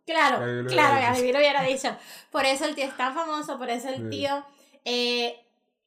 Claro, 0.07 0.39
claro, 0.68 0.95
Gary 1.01 1.33
lo 1.33 1.39
hubiera 1.39 1.62
dicho. 1.62 1.97
Por 2.31 2.45
eso 2.47 2.64
el 2.64 2.74
tío 2.74 2.85
es 2.87 2.97
tan 2.97 3.14
famoso, 3.14 3.59
por 3.59 3.68
eso 3.70 3.89
el 3.89 4.09
tío... 4.11 4.45
Eh, 4.85 5.45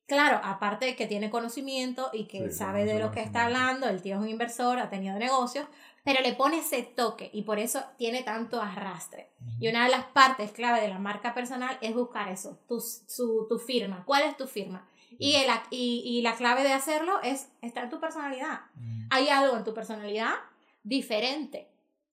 Claro, 0.07 0.41
aparte 0.43 0.85
de 0.87 0.95
que 0.97 1.07
tiene 1.07 1.29
conocimiento 1.29 2.09
y 2.11 2.25
que 2.25 2.39
Sí, 2.49 2.57
sabe 2.57 2.83
de 2.83 2.99
lo 2.99 3.11
que 3.11 3.21
está 3.21 3.45
hablando, 3.45 3.87
el 3.87 4.01
tío 4.01 4.15
es 4.15 4.21
un 4.21 4.27
inversor, 4.27 4.77
ha 4.79 4.89
tenido 4.89 5.17
negocios, 5.17 5.65
pero 6.03 6.19
le 6.21 6.33
pone 6.33 6.57
ese 6.59 6.83
toque 6.83 7.29
y 7.31 7.43
por 7.43 7.59
eso 7.59 7.81
tiene 7.97 8.21
tanto 8.21 8.61
arrastre. 8.61 9.29
Y 9.61 9.69
una 9.69 9.85
de 9.85 9.91
las 9.91 10.03
partes 10.07 10.51
clave 10.51 10.81
de 10.81 10.89
la 10.89 10.99
marca 10.99 11.33
personal 11.33 11.77
es 11.79 11.93
buscar 11.93 12.27
eso, 12.27 12.59
tu, 12.67 12.81
su- 12.81 13.45
tu 13.47 13.57
firma. 13.57 14.03
¿Cuál 14.05 14.23
es 14.23 14.35
tu 14.35 14.47
firma? 14.47 14.85
Y, 15.17 15.35
el, 15.35 15.47
y, 15.69 16.01
y 16.03 16.21
la 16.23 16.35
clave 16.35 16.63
de 16.63 16.73
hacerlo 16.73 17.21
es 17.21 17.47
estar 17.61 17.85
en 17.85 17.89
tu 17.89 18.01
personalidad. 18.01 18.63
Hay 19.11 19.29
algo 19.29 19.55
en 19.55 19.63
tu 19.63 19.73
personalidad 19.73 20.33
diferente. 20.83 21.70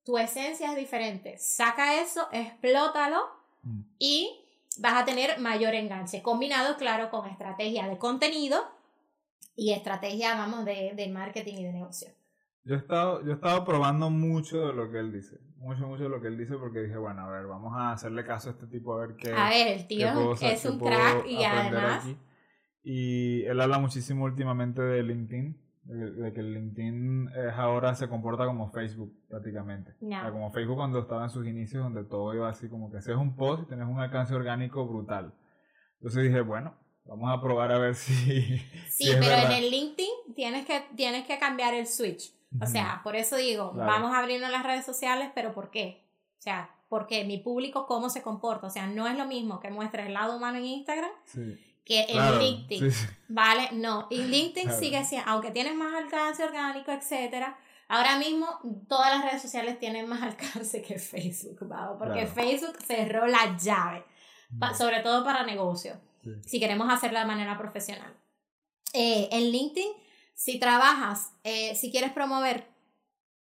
Tu 0.08 0.16
esencia 0.16 0.70
es 0.70 0.76
diferente. 0.78 1.36
Saca 1.36 2.00
eso, 2.00 2.28
explótalo 2.32 3.18
Mm. 3.62 3.80
y 3.98 4.40
vas 4.78 5.02
a 5.02 5.04
tener 5.04 5.38
mayor 5.38 5.74
enganche. 5.74 6.22
Combinado, 6.22 6.78
claro, 6.78 7.10
con 7.10 7.28
estrategia 7.28 7.86
de 7.86 7.98
contenido 7.98 8.58
y 9.54 9.72
estrategia, 9.72 10.34
vamos, 10.34 10.64
de, 10.64 10.94
de 10.96 11.08
marketing 11.08 11.56
y 11.58 11.64
de 11.64 11.72
negocio. 11.74 12.08
Yo 12.64 12.76
he, 12.76 12.78
estado, 12.78 13.22
yo 13.22 13.32
he 13.32 13.34
estado 13.34 13.66
probando 13.66 14.08
mucho 14.08 14.68
de 14.68 14.72
lo 14.72 14.90
que 14.90 14.98
él 14.98 15.12
dice. 15.12 15.36
Mucho, 15.58 15.86
mucho 15.86 16.04
de 16.04 16.08
lo 16.08 16.22
que 16.22 16.28
él 16.28 16.38
dice 16.38 16.56
porque 16.56 16.84
dije, 16.84 16.96
bueno, 16.96 17.26
a 17.26 17.30
ver, 17.30 17.46
vamos 17.46 17.74
a 17.76 17.92
hacerle 17.92 18.24
caso 18.24 18.48
a 18.48 18.52
este 18.52 18.66
tipo 18.66 18.94
a 18.94 19.06
ver 19.06 19.14
qué, 19.16 19.30
A 19.30 19.50
ver, 19.50 19.68
el 19.76 19.86
tío 19.86 20.10
puedo 20.14 20.32
es, 20.40 20.64
un 20.64 20.78
crack 20.78 21.26
y 21.26 21.44
además... 21.44 22.04
aquí. 22.04 22.16
Y 22.82 23.44
él 23.44 23.60
habla 23.60 23.78
muchísimo 23.78 24.24
últimamente 24.24 24.80
de 24.80 25.02
LinkedIn, 25.02 25.60
de, 25.88 26.32
que 26.32 26.40
el 26.40 26.52
LinkedIn 26.54 27.30
es 27.34 27.54
ahora 27.54 27.94
se 27.94 28.08
comporta 28.08 28.44
como 28.46 28.70
Facebook 28.70 29.12
prácticamente. 29.28 29.94
No. 30.00 30.18
O 30.18 30.20
sea, 30.20 30.30
como 30.30 30.50
Facebook 30.52 30.76
cuando 30.76 31.00
estaba 31.00 31.24
en 31.24 31.30
sus 31.30 31.46
inicios, 31.46 31.82
donde 31.82 32.04
todo 32.04 32.34
iba 32.34 32.48
así 32.48 32.68
como 32.68 32.90
que 32.90 32.98
haces 32.98 33.16
un 33.16 33.34
post 33.36 33.62
y 33.64 33.66
tenés 33.66 33.86
un 33.88 33.98
alcance 33.98 34.34
orgánico 34.34 34.86
brutal. 34.86 35.32
Entonces 35.94 36.24
dije, 36.24 36.40
bueno, 36.42 36.74
vamos 37.04 37.30
a 37.36 37.40
probar 37.40 37.72
a 37.72 37.78
ver 37.78 37.94
si... 37.94 38.12
Sí, 38.88 39.04
si 39.04 39.10
es 39.10 39.16
pero 39.16 39.28
verdad. 39.28 39.52
en 39.56 39.64
el 39.64 39.70
LinkedIn 39.70 40.34
tienes 40.34 40.66
que, 40.66 40.84
tienes 40.94 41.26
que 41.26 41.38
cambiar 41.38 41.74
el 41.74 41.86
switch. 41.86 42.32
O 42.60 42.66
sea, 42.66 43.00
por 43.04 43.14
eso 43.16 43.36
digo, 43.36 43.72
Claro. 43.72 43.90
vamos 43.90 44.12
a 44.14 44.18
abrirnos 44.20 44.50
las 44.50 44.64
redes 44.64 44.84
sociales, 44.84 45.30
pero 45.34 45.52
¿por 45.52 45.70
qué? 45.70 46.04
O 46.38 46.40
sea, 46.40 46.70
porque 46.88 47.24
mi 47.24 47.38
público 47.38 47.86
cómo 47.86 48.08
se 48.08 48.22
comporta. 48.22 48.66
O 48.66 48.70
sea, 48.70 48.86
no 48.86 49.06
es 49.06 49.16
lo 49.18 49.26
mismo 49.26 49.60
que 49.60 49.70
muestres 49.70 50.06
el 50.06 50.14
lado 50.14 50.36
humano 50.36 50.56
en 50.58 50.64
Instagram 50.64 51.10
Sí, 51.24 51.58
que 51.88 52.06
claro, 52.12 52.34
en 52.34 52.42
LinkedIn. 52.42 52.92
sí, 52.92 52.98
sí. 53.00 53.06
¿Vale? 53.28 53.70
No, 53.72 54.06
y 54.10 54.18
LinkedIn 54.22 54.64
Claro. 54.68 54.78
sigue 54.78 55.04
siendo, 55.04 55.28
aunque 55.30 55.50
tienes 55.50 55.74
más 55.74 55.92
alcance 55.94 56.44
orgánico, 56.44 56.92
etcétera, 56.92 57.58
ahora 57.88 58.16
mismo 58.18 58.46
todas 58.88 59.10
las 59.10 59.24
redes 59.24 59.42
sociales 59.42 59.78
tienen 59.80 60.06
más 60.08 60.22
alcance 60.30 60.82
que 60.82 60.98
Facebook, 60.98 61.66
¿vale? 61.66 61.96
Porque 61.98 62.26
Claro. 62.26 62.34
Facebook 62.34 62.76
cerró 62.86 63.26
la 63.26 63.56
llave, 63.56 64.04
pa- 64.58 64.74
sobre 64.74 65.00
todo 65.00 65.24
para 65.24 65.42
negocios, 65.44 65.96
Sí. 66.22 66.30
si 66.46 66.60
queremos 66.60 66.92
hacerlo 66.92 67.18
de 67.20 67.24
manera 67.24 67.56
profesional. 67.56 68.12
Eh, 68.92 69.28
en 69.32 69.50
LinkedIn, 69.50 69.92
si 70.34 70.58
trabajas, 70.58 71.32
eh, 71.44 71.74
si 71.74 71.90
quieres 71.90 72.12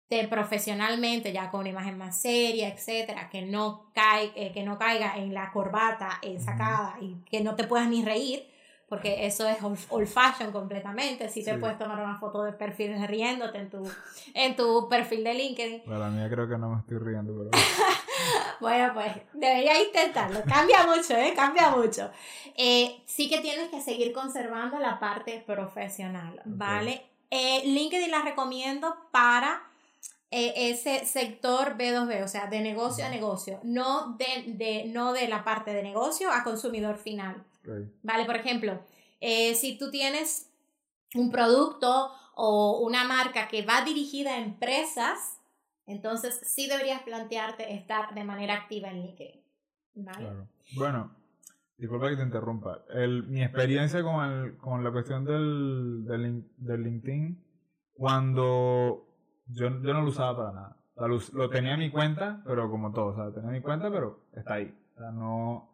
promoverte 0.07 0.27
profesionalmente, 0.27 1.31
ya 1.33 1.49
con 1.49 1.61
una 1.61 1.69
imagen 1.69 1.97
más 1.97 2.19
seria, 2.21 2.67
etcétera, 2.69 3.29
que 3.29 3.41
no, 3.41 3.89
cae, 3.93 4.31
eh, 4.35 4.51
que 4.53 4.63
no 4.63 4.77
caiga 4.77 5.17
en 5.17 5.33
la 5.33 5.51
corbata 5.51 6.19
eh, 6.21 6.39
sacada 6.39 6.97
y 7.01 7.15
que 7.29 7.41
no 7.41 7.55
te 7.55 7.63
puedas 7.65 7.87
ni 7.87 8.03
reír, 8.03 8.47
porque 8.87 9.25
eso 9.25 9.47
es 9.47 9.61
old, 9.63 9.79
old 9.89 10.07
fashion 10.07 10.51
completamente. 10.51 11.27
Si 11.29 11.43
te 11.43 11.53
Sí. 11.53 11.57
puedes 11.59 11.77
tomar 11.79 11.99
una 12.03 12.19
foto 12.19 12.43
de 12.43 12.53
perfil 12.53 12.95
riéndote 13.07 13.57
en 13.57 13.69
tu, 13.69 13.83
en 14.33 14.55
tu 14.55 14.87
perfil 14.89 15.23
de 15.23 15.33
LinkedIn. 15.33 15.83
Para 15.85 15.99
la 15.99 16.09
mía 16.09 16.29
creo 16.29 16.47
que 16.47 16.57
no 16.57 16.69
me 16.69 16.79
estoy 16.79 16.97
riendo, 16.99 17.33
pero... 17.37 17.49
Bueno, 18.61 18.93
pues 18.93 19.11
debería 19.33 19.83
intentarlo. 19.83 20.41
Cambia 20.47 20.87
mucho, 20.87 21.13
¿eh? 21.15 21.33
Cambia 21.35 21.69
mucho. 21.71 22.09
Eh, 22.55 23.01
sí 23.05 23.27
que 23.29 23.39
tienes 23.41 23.67
que 23.69 23.81
seguir 23.81 24.13
conservando 24.13 24.79
la 24.79 24.97
parte 24.97 25.43
profesional, 25.45 26.41
¿vale? 26.45 27.05
Eh, 27.29 27.61
LinkedIn 27.65 28.09
la 28.09 28.21
recomiendo 28.21 28.95
para 29.11 29.61
eh, 30.31 30.71
ese 30.71 31.05
sector 31.05 31.77
B2B, 31.77 32.23
o 32.23 32.27
sea, 32.27 32.47
de 32.47 32.59
negocio 32.59 33.05
a 33.05 33.09
negocio, 33.09 33.59
no 33.63 34.17
de, 34.17 34.53
de, 34.53 34.85
no 34.85 35.13
de 35.13 35.27
la 35.27 35.43
parte 35.43 35.71
de 35.71 35.83
negocio 35.83 36.31
a 36.31 36.43
consumidor 36.43 36.97
final. 36.97 37.43
¿Vale? 38.03 38.25
Por 38.25 38.35
ejemplo, 38.35 38.79
eh, 39.21 39.55
si 39.55 39.77
tú 39.77 39.89
tienes 39.89 40.51
un 41.15 41.31
producto 41.31 42.11
o 42.35 42.79
una 42.81 43.05
marca 43.05 43.47
que 43.47 43.65
va 43.65 43.83
dirigida 43.83 44.33
a 44.33 44.39
empresas, 44.39 45.39
entonces 45.85 46.39
sí 46.43 46.67
deberías 46.67 47.01
plantearte 47.03 47.73
estar 47.73 48.13
de 48.13 48.23
manera 48.23 48.55
activa 48.55 48.89
en 48.89 49.01
LinkedIn. 49.01 49.41
¿Vale? 49.95 50.17
Claro. 50.17 50.47
Bueno, 50.75 51.15
disculpa 51.77 52.09
que 52.09 52.17
te 52.17 52.23
interrumpa. 52.23 52.83
El, 52.93 53.23
mi 53.23 53.41
experiencia 53.43 54.03
con, 54.03 54.25
el, 54.25 54.57
con 54.57 54.83
la 54.83 54.91
cuestión 54.91 55.23
del, 55.23 56.05
del 56.57 56.83
LinkedIn, 56.83 57.43
cuando 57.93 59.04
yo, 59.47 59.69
yo 59.81 59.93
no 59.93 60.01
lo 60.01 60.09
usaba 60.09 60.35
para 60.37 60.51
nada. 60.51 60.77
O 60.95 61.19
sea, 61.19 61.31
lo, 61.33 61.49
tenía 61.49 61.73
en 61.73 61.79
mi 61.79 61.91
cuenta, 61.91 62.41
pero 62.45 62.69
como 62.69 62.91
todo, 62.91 63.07
o 63.07 63.15
sea, 63.15 63.31
tenía 63.33 63.51
mi 63.51 63.61
cuenta, 63.61 63.89
pero 63.91 64.21
está 64.33 64.55
ahí. 64.55 64.73
O 64.95 64.99
sea, 64.99 65.11
no... 65.11 65.69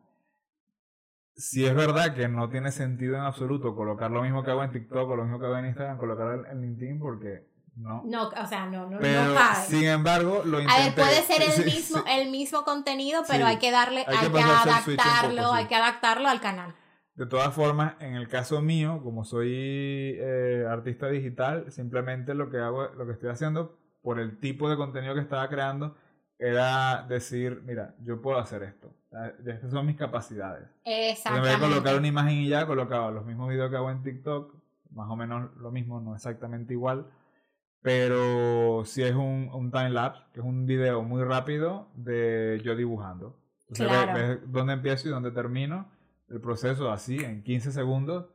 Si 1.35 1.65
es 1.65 1.73
verdad 1.73 2.13
que 2.13 2.27
no 2.27 2.49
tiene 2.49 2.71
sentido 2.71 3.15
en 3.15 3.21
absoluto 3.21 3.75
colocar 3.75 4.11
lo 4.11 4.21
mismo 4.21 4.43
que 4.43 4.51
hago 4.51 4.63
en 4.63 4.71
TikTok 4.71 5.09
o 5.09 5.15
lo 5.15 5.23
mismo 5.23 5.39
que 5.39 5.45
hago 5.45 5.57
en 5.57 5.65
Instagram, 5.67 5.97
colocar 5.97 6.45
en 6.51 6.61
LinkedIn 6.61 6.99
porque 6.99 7.47
no. 7.77 8.03
No, 8.05 8.27
o 8.27 8.45
sea, 8.47 8.65
no, 8.65 8.89
no, 8.89 8.99
Pero, 8.99 9.25
no 9.25 9.33
cabe. 9.33 9.65
sin 9.65 9.85
embargo, 9.85 10.41
lo 10.45 10.59
intenté. 10.59 10.81
a 10.81 10.85
ver, 10.85 10.93
puede 10.95 11.21
ser 11.23 11.41
el 11.41 11.51
Sí, 11.51 11.63
mismo, 11.63 11.97
sí. 11.99 12.03
el 12.09 12.29
mismo 12.29 12.63
contenido, 12.63 13.23
pero 13.27 13.45
Sí. 13.45 13.51
hay 13.51 13.57
que 13.59 13.71
darle, 13.71 14.01
Hay 14.07 14.17
hay, 14.17 14.29
que 14.29 14.39
adaptarlo, 14.41 15.41
poco, 15.41 15.53
sí. 15.53 15.57
hay 15.59 15.65
que 15.67 15.75
adaptarlo 15.75 16.27
al 16.27 16.41
canal. 16.41 16.75
De 17.21 17.27
todas 17.27 17.53
formas, 17.53 17.93
en 17.99 18.15
el 18.15 18.27
caso 18.27 18.63
mío, 18.63 18.99
como 19.03 19.23
soy 19.23 19.51
eh, 20.17 20.65
artista 20.67 21.07
digital, 21.07 21.71
simplemente 21.71 22.33
lo 22.33 22.49
que 22.49 22.57
hago, 22.57 22.87
lo 22.97 23.05
que 23.05 23.11
estoy 23.11 23.29
haciendo, 23.29 23.77
por 24.01 24.19
el 24.19 24.39
tipo 24.39 24.67
de 24.67 24.75
contenido 24.75 25.13
que 25.13 25.19
estaba 25.19 25.47
creando, 25.47 25.95
era 26.39 27.05
decir, 27.07 27.61
mira, 27.63 27.93
yo 28.01 28.19
puedo 28.23 28.39
hacer 28.39 28.63
esto. 28.63 28.91
Estas 29.45 29.69
son 29.69 29.85
mis 29.85 29.97
capacidades. 29.97 30.63
En 30.63 30.93
vez 30.93 30.95
de 30.95 31.11
Exactamente. 31.11 31.59
colocar 31.59 31.95
una 31.95 32.07
imagen 32.07 32.39
y 32.39 32.47
ya, 32.49 32.65
colocaba 32.65 33.11
los 33.11 33.23
mismos 33.23 33.49
videos 33.51 33.69
que 33.69 33.75
hago 33.75 33.91
en 33.91 34.01
TikTok, 34.01 34.55
más 34.89 35.07
o 35.07 35.15
menos 35.15 35.55
lo 35.57 35.69
mismo, 35.69 36.01
no 36.01 36.15
exactamente 36.15 36.73
igual, 36.73 37.05
pero 37.83 38.81
sí 38.83 39.03
es 39.03 39.13
un, 39.13 39.47
un 39.53 39.69
time 39.69 39.91
lapse, 39.91 40.23
que 40.33 40.39
es 40.39 40.45
un 40.45 40.65
video 40.65 41.03
muy 41.03 41.23
rápido 41.23 41.87
de 41.93 42.59
yo 42.63 42.75
dibujando. 42.75 43.37
Entonces 43.67 43.87
Claro. 43.89 44.13
ves, 44.15 44.27
ves 44.41 44.51
dónde 44.51 44.73
empiezo 44.73 45.07
y 45.07 45.11
dónde 45.11 45.29
termino 45.29 46.00
el 46.31 46.41
proceso 46.41 46.91
así, 46.91 47.17
en 47.17 47.43
15 47.43 47.71
segundos, 47.71 48.25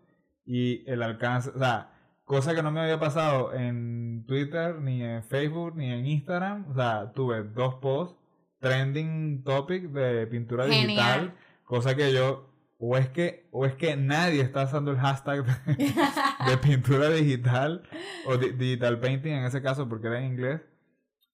y 0.44 0.88
el 0.90 1.02
alcance, 1.02 1.50
o 1.50 1.58
sea, 1.58 1.92
cosa 2.24 2.54
que 2.54 2.62
no 2.62 2.70
me 2.70 2.80
había 2.80 3.00
pasado 3.00 3.52
en 3.54 4.24
Twitter, 4.26 4.76
ni 4.80 5.02
en 5.02 5.22
Facebook, 5.24 5.74
ni 5.76 5.90
en 5.92 6.06
Instagram, 6.06 6.66
o 6.70 6.74
sea, 6.74 7.12
tuve 7.12 7.42
dos 7.42 7.74
posts, 7.76 8.16
trending 8.60 9.42
topic 9.44 9.90
de 9.90 10.26
pintura 10.26 10.64
Genial. 10.64 10.86
digital, 10.86 11.34
cosa 11.64 11.94
que 11.96 12.12
yo, 12.12 12.52
o 12.78 12.96
es 12.96 13.08
que, 13.08 13.48
o 13.52 13.64
es 13.66 13.74
que 13.74 13.96
nadie 13.96 14.40
está 14.42 14.64
usando 14.64 14.90
el 14.92 14.98
hashtag 14.98 15.44
de, 15.44 15.84
de 16.50 16.56
pintura 16.62 17.08
digital, 17.10 17.82
o 18.26 18.36
di- 18.36 18.50
digital 18.50 18.98
painting 19.00 19.32
en 19.32 19.44
ese 19.44 19.62
caso, 19.62 19.88
porque 19.88 20.06
era 20.08 20.18
en 20.20 20.32
inglés, 20.32 20.60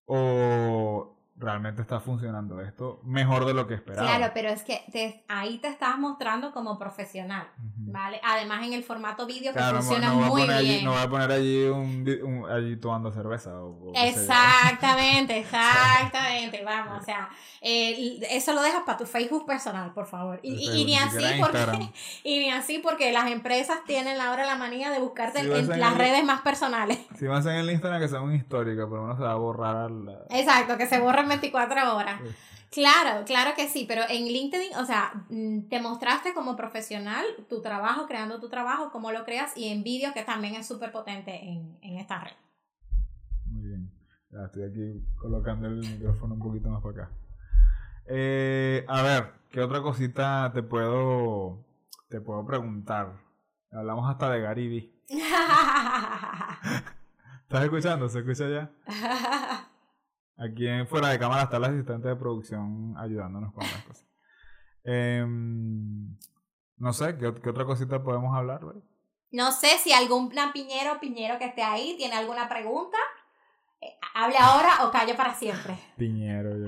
o 0.07 1.12
realmente 1.37 1.83
está 1.83 1.99
funcionando 2.01 2.61
esto 2.61 3.01
mejor 3.05 3.45
de 3.47 3.55
lo 3.55 3.67
que 3.67 3.75
esperaba. 3.75 4.07
Claro, 4.07 4.33
pero 4.35 4.49
es 4.51 4.63
que 4.63 4.83
te- 4.93 5.25
ahí 5.29 5.59
te 5.59 5.69
estás 5.69 5.99
mostrando 5.99 6.53
como 6.53 6.79
profesional. 6.79 7.49
¿vale? 7.85 8.21
Además 8.25 8.65
en 8.65 8.73
el 8.73 8.85
formato 8.85 9.27
vídeo 9.27 9.53
que 9.53 9.59
Claro, 9.59 9.77
no, 9.79 9.83
funciona 9.83 10.09
no 10.09 10.25
a 10.25 10.29
muy 10.29 10.43
poner 10.43 10.57
allí, 10.57 10.69
bien. 10.69 10.85
no 10.85 10.93
voy 10.93 11.01
a 11.03 11.09
poner 11.11 11.31
allí 11.33 11.65
un, 11.65 12.47
allí 12.51 12.77
tomando 12.77 13.11
cerveza 13.13 13.51
o. 13.61 13.93
Exactamente, 13.95 15.39
exactamente, 15.41 16.63
vamos, 16.65 17.03
o 17.03 17.05
sea, 17.05 17.29
eh, 17.61 18.21
eso 18.31 18.53
lo 18.53 18.63
dejas 18.63 18.83
para 18.87 18.99
tu 18.99 19.05
Facebook 19.07 19.47
personal, 19.47 19.93
por 19.93 20.07
favor. 20.07 20.41
Y, 20.43 20.53
y- 20.55 20.81
y 20.81 20.85
ni 20.85 20.97
así 20.97 21.25
porque, 21.41 21.91
y 22.25 22.39
ni 22.39 22.51
así 22.51 22.79
porque 22.79 23.13
las 23.13 23.31
empresas 23.31 23.79
tienen 23.87 24.21
ahora 24.21 24.47
la 24.47 24.57
manía 24.57 24.91
de 24.91 24.99
buscarte 25.01 25.41
en 25.41 25.51
vas 25.51 25.59
en 25.61 25.81
las 25.81 25.93
el- 25.93 25.99
redes 25.99 26.25
más 26.25 26.41
personales. 26.43 26.99
Si 27.19 27.25
me 27.27 27.35
hacen 27.37 27.53
el 27.57 27.71
Instagram 27.71 28.01
que 28.01 28.09
sea 28.09 28.21
un 28.21 28.35
histórico, 28.35 28.89
por 28.89 28.99
lo 28.99 29.03
menos 29.03 29.19
se 29.19 29.25
va 29.25 29.33
a 29.33 29.37
borrar 29.37 29.91
la... 29.91 30.13
Exacto, 30.31 30.77
que 30.79 30.87
se 30.87 30.99
borren 31.23 31.41
24 31.41 31.97
horas. 31.97 32.21
Sí. 32.23 32.35
Claro, 32.73 33.25
claro 33.27 33.51
que 33.55 33.69
sí, 33.69 33.85
pero 33.87 34.03
en 34.09 34.25
LinkedIn, 34.25 34.75
o 34.77 34.87
sea, 34.87 35.13
mm, 35.29 35.69
te 35.69 35.79
mostraste 35.81 36.33
como 36.33 36.57
profesional 36.57 37.25
tu 37.49 37.61
trabajo, 37.61 38.07
creando 38.07 38.41
tu 38.41 38.49
trabajo, 38.49 38.91
cómo 38.91 39.13
lo 39.13 39.25
creas, 39.25 39.55
y 39.57 39.69
en 39.69 39.83
vídeo, 39.83 40.15
que 40.15 40.23
también 40.23 40.55
es 40.55 40.67
súper 40.67 40.91
potente 40.91 41.35
en, 41.45 41.79
en 41.83 41.99
esta 41.99 42.21
red. 42.21 42.33
Muy 43.45 43.67
bien. 43.67 43.93
Ya 44.31 44.47
estoy 44.47 44.63
aquí 44.63 45.05
colocando 45.17 45.69
el 45.69 45.81
micrófono 45.81 46.33
un 46.35 46.41
poquito 46.41 46.71
más 46.71 46.83
para 46.83 47.05
acá. 47.05 47.11
Eh, 48.07 48.87
a 48.89 49.03
ver, 49.03 49.33
¿qué 49.51 49.61
otra 49.61 49.83
cosita 49.83 50.51
te 50.55 50.63
puedo, 50.63 51.63
te 52.09 52.23
puedo 52.23 52.47
preguntar? 52.47 53.13
Hablamos 53.71 54.11
hasta 54.11 54.31
de 54.31 54.41
Gariby. 54.41 54.91
¿Estás 57.43 57.65
escuchando? 57.65 58.09
¿Se 58.09 58.21
escucha 58.21 58.49
ya? 58.49 58.71
Aquí 60.43 60.67
en 60.67 60.89
fuera 60.89 61.09
de 61.09 61.19
cámara 61.21 61.45
está 61.45 61.59
el 61.59 61.65
asistente 61.65 62.09
de 62.09 62.17
producción 62.17 62.97
ayudándonos 62.99 63.53
con 63.53 63.63
las 63.63 63.85
cosas. 63.85 64.05
Em, 64.83 66.19
no 66.79 66.93
sé, 66.93 67.17
¿qué, 67.17 67.33
qué 67.41 67.51
otra 67.51 67.65
cosita 67.65 68.03
podemos 68.03 68.37
hablar? 68.37 68.61
No 69.31 69.53
sé 69.53 69.79
si 69.79 69.93
algún 69.93 70.33
piñero 70.53 70.95
o 70.95 71.01
piñero 71.01 71.39
que 71.39 71.45
esté 71.45 71.63
ahí 71.63 71.95
tiene 71.97 72.17
alguna 72.17 72.49
pregunta. 72.49 72.99
Eh, 73.81 73.97
hable 74.15 74.37
ahora 74.39 74.85
o 74.85 74.91
calle 74.91 75.15
para 75.15 75.33
siempre. 75.35 75.79
Piñero, 75.97 76.59
yo. 76.59 76.67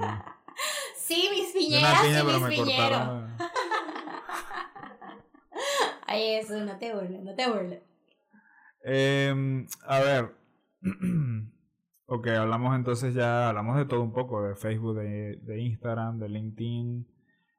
sí, 0.96 1.28
mis 1.30 1.52
piñeras 1.52 2.04
y 2.04 2.24
mis 2.24 2.58
piñeros. 2.58 3.28
Ay, 6.06 6.36
eso, 6.36 6.60
no 6.60 6.78
te 6.78 6.94
burles, 6.94 7.22
no 7.22 7.34
te 7.34 7.50
burles. 7.50 7.82
Em, 8.84 9.66
a 9.86 9.98
ver. 9.98 10.36
ok, 12.06 12.26
hablamos 12.28 12.76
entonces 12.76 13.14
ya, 13.14 13.48
hablamos 13.48 13.76
de 13.76 13.86
todo 13.86 14.02
un 14.02 14.12
poco, 14.12 14.42
de 14.42 14.54
Facebook, 14.54 14.98
de, 14.98 15.36
de 15.42 15.60
Instagram, 15.60 16.18
de 16.18 16.28
LinkedIn. 16.28 17.06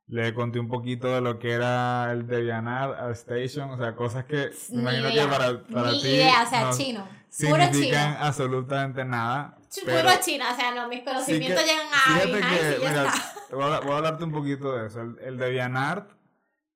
Le 0.08 0.36
conté 0.36 0.60
un 0.60 0.68
poquito 0.68 1.08
de 1.08 1.20
lo 1.20 1.40
que 1.40 1.52
era 1.52 2.12
el 2.12 2.28
Debianar 2.28 3.12
Station, 3.12 3.72
o 3.72 3.78
sea, 3.78 3.96
cosas 3.96 4.26
que 4.26 4.52
me 4.72 4.82
imagino 4.82 5.10
que 5.10 5.28
para, 5.28 5.64
para 5.64 5.92
Ni 5.92 6.00
idea, 6.00 6.44
o 6.44 6.50
sea, 6.50 6.70
chino. 6.72 7.08
Puro 7.40 7.64
chino. 7.72 7.98
absolutamente 8.20 9.04
nada. 9.04 9.58
Puro 9.84 10.12
chino, 10.22 10.46
o 10.50 10.56
sea, 10.56 10.76
no, 10.76 10.88
mis 10.88 11.02
conocimientos 11.04 11.66
llegan 11.66 11.88
a 11.92 12.20
Fíjate 12.20 12.40
que, 12.40 12.88
mira, 12.88 13.14
voy, 13.52 13.64
a, 13.64 13.80
voy, 13.80 13.92
a, 13.94 13.98
hablarte 13.98 14.24
un 14.24 14.32
poquito 14.32 14.78
de 14.78 14.88
eso. 14.88 15.02
El, 15.02 15.18
el 15.22 15.38
DeviantArt 15.38 16.12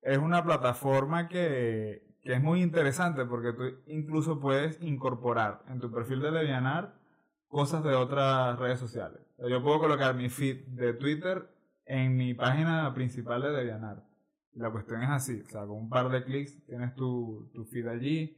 es 0.02 0.18
una 0.18 0.42
plataforma 0.42 1.28
que, 1.28 2.02
que 2.22 2.32
es 2.32 2.42
muy 2.42 2.62
interesante 2.62 3.24
porque 3.26 3.52
tú 3.52 3.62
incluso 3.86 4.40
puedes 4.40 4.82
incorporar 4.82 5.62
en 5.68 5.78
tu 5.78 5.92
perfil 5.92 6.20
de 6.20 6.32
DeviantArt 6.32 6.99
cosas 7.50 7.82
de 7.82 7.94
otras 7.94 8.58
redes 8.58 8.78
sociales. 8.78 9.18
Yo 9.38 9.62
puedo 9.62 9.80
colocar 9.80 10.14
mi 10.14 10.30
feed 10.30 10.66
de 10.68 10.94
Twitter 10.94 11.50
en 11.84 12.16
mi 12.16 12.32
página 12.32 12.94
principal 12.94 13.42
de 13.42 13.50
DeviantArt. 13.50 14.04
La 14.54 14.70
cuestión 14.70 15.02
es 15.02 15.10
así, 15.10 15.42
o 15.44 15.50
sea, 15.50 15.62
con 15.62 15.72
un 15.72 15.88
par 15.88 16.08
de 16.10 16.24
clics 16.24 16.64
tienes 16.66 16.94
tu, 16.94 17.50
tu 17.52 17.64
feed 17.64 17.88
allí. 17.88 18.36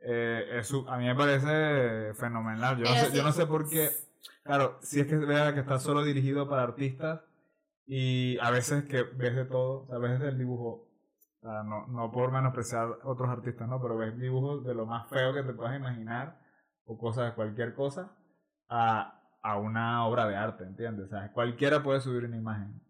Eh, 0.00 0.58
eso, 0.58 0.88
a 0.88 0.98
mí 0.98 1.04
me 1.04 1.14
parece 1.14 2.14
fenomenal. 2.14 2.78
Yo 2.78 2.84
no, 2.84 2.94
sé, 2.94 3.16
yo 3.16 3.22
no 3.22 3.32
sé 3.32 3.46
por 3.46 3.68
qué. 3.68 3.90
Claro, 4.42 4.78
si 4.82 5.00
es 5.00 5.06
que 5.06 5.16
vea 5.16 5.54
que 5.54 5.60
está 5.60 5.78
solo 5.78 6.02
dirigido 6.02 6.48
para 6.48 6.62
artistas 6.62 7.20
y 7.86 8.38
a 8.40 8.50
veces 8.50 8.84
que 8.84 9.02
ves 9.02 9.36
de 9.36 9.44
todo, 9.44 9.86
a 9.92 9.98
veces 9.98 10.20
del 10.20 10.38
dibujo, 10.38 10.88
no, 11.42 11.86
no 11.86 12.10
por 12.10 12.32
menospreciar 12.32 12.98
otros 13.04 13.28
artistas, 13.28 13.68
¿no? 13.68 13.80
Pero 13.80 13.96
ves 13.96 14.18
dibujos 14.18 14.64
de 14.64 14.74
lo 14.74 14.86
más 14.86 15.08
feo 15.08 15.32
que 15.32 15.42
te 15.42 15.52
puedas 15.52 15.76
imaginar 15.76 16.40
o 16.86 16.98
cosas 16.98 17.26
de 17.26 17.34
cualquier 17.34 17.74
cosa 17.74 18.16
a, 18.68 19.20
a 19.42 19.58
una 19.58 20.06
obra 20.06 20.26
de 20.26 20.36
arte, 20.36 20.64
¿entiendes? 20.64 21.06
O 21.06 21.08
sea, 21.08 21.32
cualquiera 21.32 21.82
puede 21.82 22.00
subir 22.00 22.24
una 22.24 22.36
imagen. 22.36 22.80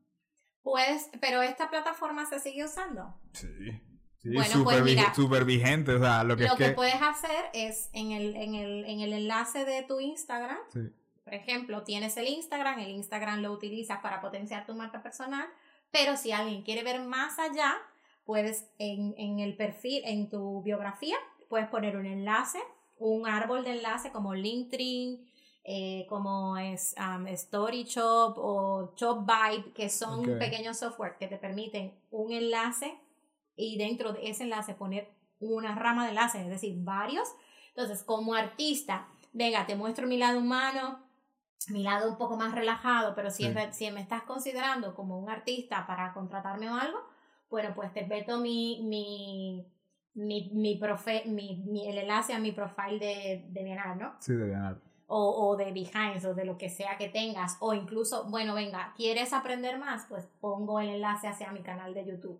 Pues, 0.62 1.10
pero 1.20 1.42
esta 1.42 1.70
plataforma 1.70 2.26
se 2.26 2.40
sigue 2.40 2.64
usando. 2.64 3.14
Sí. 3.32 3.80
Sí, 4.18 4.30
bueno, 4.34 4.52
super, 4.52 4.82
pues 4.82 5.00
super 5.14 5.44
vigente, 5.44 5.92
o 5.92 6.00
sea, 6.00 6.24
lo 6.24 6.36
que 6.36 6.48
Lo 6.48 6.56
que, 6.56 6.70
puedes 6.70 7.00
hacer 7.00 7.44
es 7.54 7.88
en 7.92 8.10
el, 8.10 8.34
en, 8.34 8.56
el, 8.56 8.84
en 8.84 9.00
el 9.00 9.12
enlace 9.12 9.64
de 9.64 9.84
tu 9.84 10.00
Instagram, 10.00 10.58
sí. 10.72 10.90
por 11.22 11.34
ejemplo, 11.34 11.84
tienes 11.84 12.16
el 12.16 12.26
Instagram, 12.26 12.80
el 12.80 12.90
Instagram 12.90 13.42
lo 13.42 13.52
utilizas 13.52 14.00
para 14.00 14.20
potenciar 14.20 14.66
tu 14.66 14.74
marca 14.74 15.04
personal, 15.04 15.46
pero 15.92 16.16
si 16.16 16.32
alguien 16.32 16.62
quiere 16.62 16.82
ver 16.82 17.00
más 17.00 17.38
allá, 17.38 17.76
puedes 18.24 18.68
en, 18.78 19.14
en 19.18 19.38
el 19.38 19.56
perfil, 19.56 20.02
en 20.04 20.28
tu 20.28 20.62
biografía, 20.62 21.16
puedes 21.48 21.68
poner 21.68 21.96
un 21.96 22.06
enlace, 22.06 22.58
un 22.98 23.28
árbol 23.28 23.62
de 23.62 23.76
enlace 23.76 24.10
como 24.10 24.34
LinkedIn, 24.34 25.27
eh, 25.70 26.06
como 26.08 26.56
es 26.56 26.94
um, 26.98 27.26
Story 27.26 27.84
Shop 27.84 28.38
o 28.38 28.94
Shop 28.96 29.26
Vibe, 29.26 29.74
que 29.74 29.90
son 29.90 30.24
pequeños 30.38 30.78
software 30.78 31.18
que 31.18 31.26
te 31.26 31.36
permiten 31.36 31.92
un 32.10 32.32
enlace 32.32 32.98
y 33.54 33.76
dentro 33.76 34.14
de 34.14 34.30
ese 34.30 34.44
enlace 34.44 34.72
poner 34.72 35.10
una 35.40 35.74
rama 35.74 36.04
de 36.04 36.12
enlaces, 36.12 36.40
es 36.40 36.48
decir, 36.48 36.74
varios. 36.78 37.28
Entonces, 37.76 38.02
como 38.02 38.32
artista, 38.32 39.08
venga, 39.34 39.66
te 39.66 39.76
muestro 39.76 40.06
mi 40.06 40.16
lado 40.16 40.38
humano, 40.38 41.00
mi 41.68 41.82
lado 41.82 42.08
un 42.08 42.16
poco 42.16 42.38
más 42.38 42.54
relajado, 42.54 43.14
pero 43.14 43.30
si, 43.30 43.44
si 43.72 43.90
me 43.90 44.00
estás 44.00 44.22
considerando 44.22 44.94
como 44.94 45.18
un 45.18 45.28
artista 45.28 45.86
para 45.86 46.14
contratarme 46.14 46.70
o 46.70 46.76
algo, 46.76 46.98
bueno, 47.50 47.74
pues 47.74 47.92
te 47.92 48.06
meto 48.06 48.38
mi, 48.38 48.80
mi, 48.84 49.70
mi, 50.14 50.50
mi, 50.54 50.76
profe, 50.76 51.24
mi, 51.26 51.62
mi 51.66 51.90
el 51.90 51.98
enlace 51.98 52.32
a 52.32 52.38
mi 52.38 52.52
profile 52.52 52.98
de, 52.98 53.44
de 53.50 53.64
Bienar, 53.64 53.98
¿no? 53.98 54.16
Sí, 54.18 54.32
de 54.32 54.46
Bienar 54.46 54.87
o, 55.08 55.48
o 55.48 55.56
de 55.56 55.72
Behance 55.72 56.26
o 56.28 56.34
de 56.34 56.44
lo 56.44 56.58
que 56.58 56.68
sea 56.68 56.96
que 56.98 57.08
tengas, 57.08 57.56
o 57.60 57.74
incluso, 57.74 58.28
bueno, 58.28 58.54
venga, 58.54 58.92
¿quieres 58.94 59.32
aprender 59.32 59.78
más? 59.78 60.06
Pues 60.08 60.28
pongo 60.40 60.80
el 60.80 60.90
enlace 60.90 61.26
hacia 61.26 61.50
mi 61.50 61.62
canal 61.62 61.94
de 61.94 62.06
YouTube. 62.06 62.38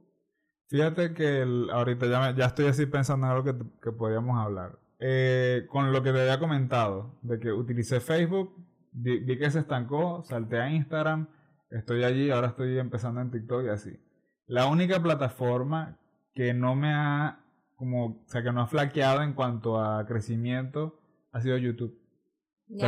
Fíjate 0.68 1.14
que 1.14 1.42
ahorita 1.72 2.06
ya, 2.06 2.34
ya 2.36 2.44
estoy 2.44 2.66
así 2.66 2.84
pensando 2.84 3.26
en 3.26 3.32
algo 3.32 3.44
que, 3.44 3.54
que 3.82 3.90
podíamos 3.90 4.38
hablar. 4.38 4.78
Eh, 5.00 5.66
con 5.70 5.92
lo 5.92 6.02
que 6.02 6.12
te 6.12 6.20
había 6.20 6.38
comentado, 6.38 7.18
de 7.22 7.40
que 7.40 7.50
utilicé 7.50 8.00
Facebook, 8.00 8.54
vi, 8.92 9.24
que 9.38 9.50
se 9.50 9.60
estancó, 9.60 10.22
salté 10.24 10.60
a 10.60 10.70
Instagram, 10.70 11.26
estoy 11.70 12.04
allí, 12.04 12.30
ahora 12.30 12.48
estoy 12.48 12.78
empezando 12.78 13.22
en 13.22 13.30
TikTok 13.30 13.64
y 13.64 13.68
así. 13.68 13.98
La 14.46 14.66
única 14.66 15.02
plataforma 15.02 15.96
que 16.34 16.52
no 16.52 16.74
me 16.74 16.92
ha, 16.92 17.40
como, 17.76 18.06
o 18.06 18.24
sea, 18.26 18.42
que 18.42 18.52
no 18.52 18.60
ha 18.60 18.66
flaqueado 18.66 19.22
en 19.22 19.32
cuanto 19.32 19.80
a 19.80 20.04
crecimiento 20.06 21.00
ha 21.32 21.40
sido 21.40 21.56
YouTube 21.56 21.97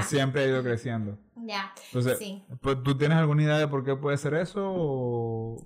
siempre 0.03 0.43
ha 0.43 0.47
ido 0.47 0.62
creciendo. 0.62 1.18
Ya. 1.37 1.72
Entonces, 1.87 2.18
pues, 2.61 2.83
¿tú 2.83 2.97
tienes 2.97 3.18
alguna 3.18 3.43
idea 3.43 3.59
de 3.59 3.68
por 3.68 3.85
qué 3.85 3.97
puede 3.97 4.16
ser 4.16 4.35
eso? 4.35 5.57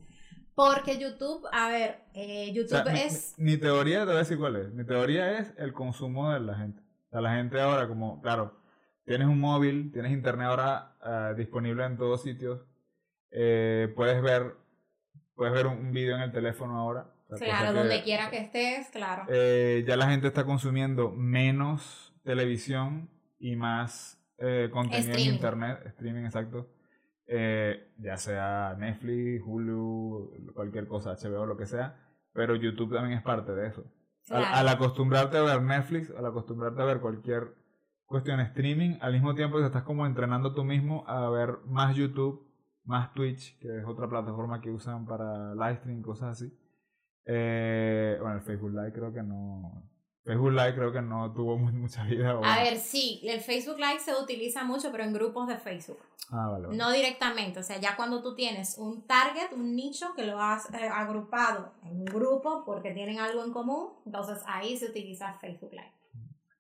Porque 0.54 0.98
YouTube, 0.98 1.46
a 1.52 1.68
ver, 1.68 2.04
eh, 2.14 2.52
YouTube 2.52 2.86
es... 2.94 3.34
Mi, 3.38 3.56
teoría, 3.56 4.00
te 4.00 4.06
voy 4.06 4.14
a 4.14 4.18
decir 4.18 4.38
cuál 4.38 4.56
es. 4.56 4.72
Mi 4.72 4.84
teoría 4.84 5.38
es 5.38 5.52
el 5.58 5.72
consumo 5.72 6.32
de 6.32 6.40
la 6.40 6.54
gente. 6.54 6.80
O 7.08 7.10
sea, 7.10 7.20
la 7.20 7.34
gente 7.34 7.60
ahora, 7.60 7.88
como, 7.88 8.20
claro, 8.22 8.60
tienes 9.04 9.26
un 9.26 9.40
móvil, 9.40 9.90
tienes 9.92 10.12
internet 10.12 10.46
ahora 10.46 10.96
uh, 11.04 11.34
disponible 11.34 11.84
en 11.84 11.96
todos 11.96 12.22
sitios. 12.22 12.60
Eh, 13.32 13.92
puedes 13.96 14.22
ver 14.22 14.64
puedes 15.34 15.52
ver 15.52 15.66
un, 15.66 15.92
video 15.92 16.16
en 16.16 16.22
el 16.22 16.32
teléfono 16.32 16.78
ahora. 16.78 17.06
claro, 17.38 17.72
donde 17.72 18.02
quiera 18.02 18.30
que 18.30 18.38
estés, 18.38 18.88
claro. 18.88 19.24
Eh, 19.28 19.84
ya 19.86 19.96
la 19.96 20.08
gente 20.08 20.28
está 20.28 20.44
consumiendo 20.44 21.10
menos 21.10 22.14
televisión 22.22 23.10
y 23.44 23.56
más 23.56 24.18
eh, 24.38 24.70
contenido 24.72 25.12
en 25.12 25.34
internet, 25.34 25.82
streaming 25.84 26.24
exacto, 26.24 26.70
eh, 27.26 27.92
ya 27.98 28.16
sea 28.16 28.74
Netflix, 28.78 29.42
Hulu, 29.44 30.54
cualquier 30.54 30.88
cosa, 30.88 31.14
HBO, 31.14 31.44
lo 31.44 31.58
que 31.58 31.66
sea, 31.66 31.94
pero 32.32 32.56
YouTube 32.56 32.94
también 32.94 33.18
es 33.18 33.22
parte 33.22 33.52
de 33.52 33.66
eso. 33.68 33.84
Al, 34.30 34.66
acostumbrarte 34.66 35.36
a 35.36 35.42
ver 35.42 35.60
Netflix, 35.60 36.10
al 36.16 36.24
acostumbrarte 36.24 36.80
a 36.80 36.86
ver 36.86 37.00
cualquier 37.00 37.54
cuestión 38.06 38.40
streaming, 38.40 38.96
al 39.02 39.12
mismo 39.12 39.34
tiempo 39.34 39.58
te 39.58 39.66
estás 39.66 39.82
como 39.82 40.06
entrenando 40.06 40.54
tú 40.54 40.64
mismo 40.64 41.04
a 41.06 41.28
ver 41.28 41.58
más 41.66 41.94
YouTube, 41.94 42.50
más 42.84 43.12
Twitch, 43.12 43.58
que 43.58 43.76
es 43.76 43.84
otra 43.84 44.08
plataforma 44.08 44.62
que 44.62 44.70
usan 44.70 45.04
para 45.04 45.54
live 45.54 45.76
stream, 45.80 46.00
cosas 46.00 46.30
así. 46.30 46.58
Eh, 47.26 48.16
bueno, 48.22 48.36
el 48.36 48.42
Facebook 48.42 48.70
Live 48.70 48.92
creo 48.94 49.12
que 49.12 49.22
no, 49.22 49.90
Facebook 50.24 50.52
Live 50.52 50.74
creo 50.74 50.92
que 50.92 51.02
no 51.02 51.32
tuvo 51.32 51.58
mucha 51.58 52.02
vida. 52.04 52.38
A 52.42 52.62
ver, 52.62 52.78
sí, 52.78 53.20
el 53.24 53.40
Facebook 53.40 53.76
Live 53.76 54.00
se 54.00 54.14
utiliza 54.14 54.64
mucho, 54.64 54.90
pero 54.90 55.04
en 55.04 55.12
grupos 55.12 55.46
de 55.48 55.58
Facebook. 55.58 55.98
Ah, 56.30 56.48
vale, 56.48 56.74
No 56.74 56.90
directamente, 56.90 57.60
o 57.60 57.62
sea, 57.62 57.78
ya 57.78 57.94
cuando 57.96 58.22
tú 58.22 58.34
tienes 58.34 58.78
un 58.78 59.06
target, 59.06 59.52
un 59.52 59.76
nicho 59.76 60.14
que 60.16 60.24
lo 60.24 60.40
has 60.40 60.72
eh, 60.72 60.88
agrupado 60.90 61.72
en 61.84 62.00
un 62.00 62.04
grupo 62.06 62.64
porque 62.64 62.92
tienen 62.92 63.18
algo 63.18 63.44
en 63.44 63.52
común, 63.52 63.90
entonces 64.06 64.42
ahí 64.46 64.76
se 64.78 64.86
utiliza 64.86 65.34
Facebook 65.34 65.72
Live. 65.72 65.92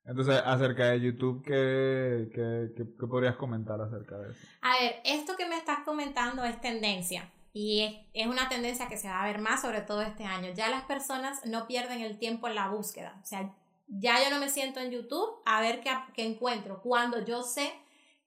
Entonces, 0.04 0.42
acerca 0.44 0.90
de 0.90 1.00
YouTube, 1.00 1.42
¿qué, 1.42 2.28
qué, 2.34 2.74
qué 2.76 3.06
podrías 3.06 3.36
comentar 3.36 3.80
acerca 3.80 4.18
de 4.18 4.32
eso? 4.32 4.46
A 4.60 4.78
ver, 4.78 4.96
esto 5.06 5.34
que 5.38 5.48
me 5.48 5.56
estás 5.56 5.78
comentando 5.86 6.44
es 6.44 6.60
tendencia. 6.60 7.30
Y 7.54 7.82
es, 7.82 7.94
es, 8.12 8.26
una 8.26 8.48
tendencia 8.48 8.88
que 8.88 8.98
se 8.98 9.08
va 9.08 9.22
a 9.22 9.26
ver 9.26 9.40
más, 9.40 9.62
sobre 9.62 9.80
todo 9.80 10.02
este 10.02 10.24
año. 10.24 10.52
Ya 10.52 10.68
las 10.68 10.82
personas 10.82 11.46
no 11.46 11.66
pierden 11.66 12.00
el 12.00 12.18
tiempo 12.18 12.48
en 12.48 12.56
la 12.56 12.68
búsqueda. 12.68 13.18
O 13.22 13.24
sea, 13.24 13.54
ya 13.86 14.22
yo 14.22 14.30
no 14.30 14.40
me 14.40 14.50
siento 14.50 14.80
en 14.80 14.90
YouTube 14.90 15.40
a 15.46 15.60
ver 15.60 15.80
qué, 15.80 15.90
qué 16.14 16.24
encuentro. 16.24 16.82
Cuando 16.82 17.24
yo 17.24 17.42
sé 17.42 17.72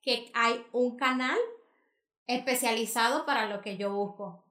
que 0.02 0.30
hay 0.34 0.64
un 0.72 0.96
canal 0.96 1.38
especializado 2.26 3.26
para 3.26 3.46
lo 3.46 3.60
que 3.60 3.76
yo 3.76 3.92
busco. 3.92 4.44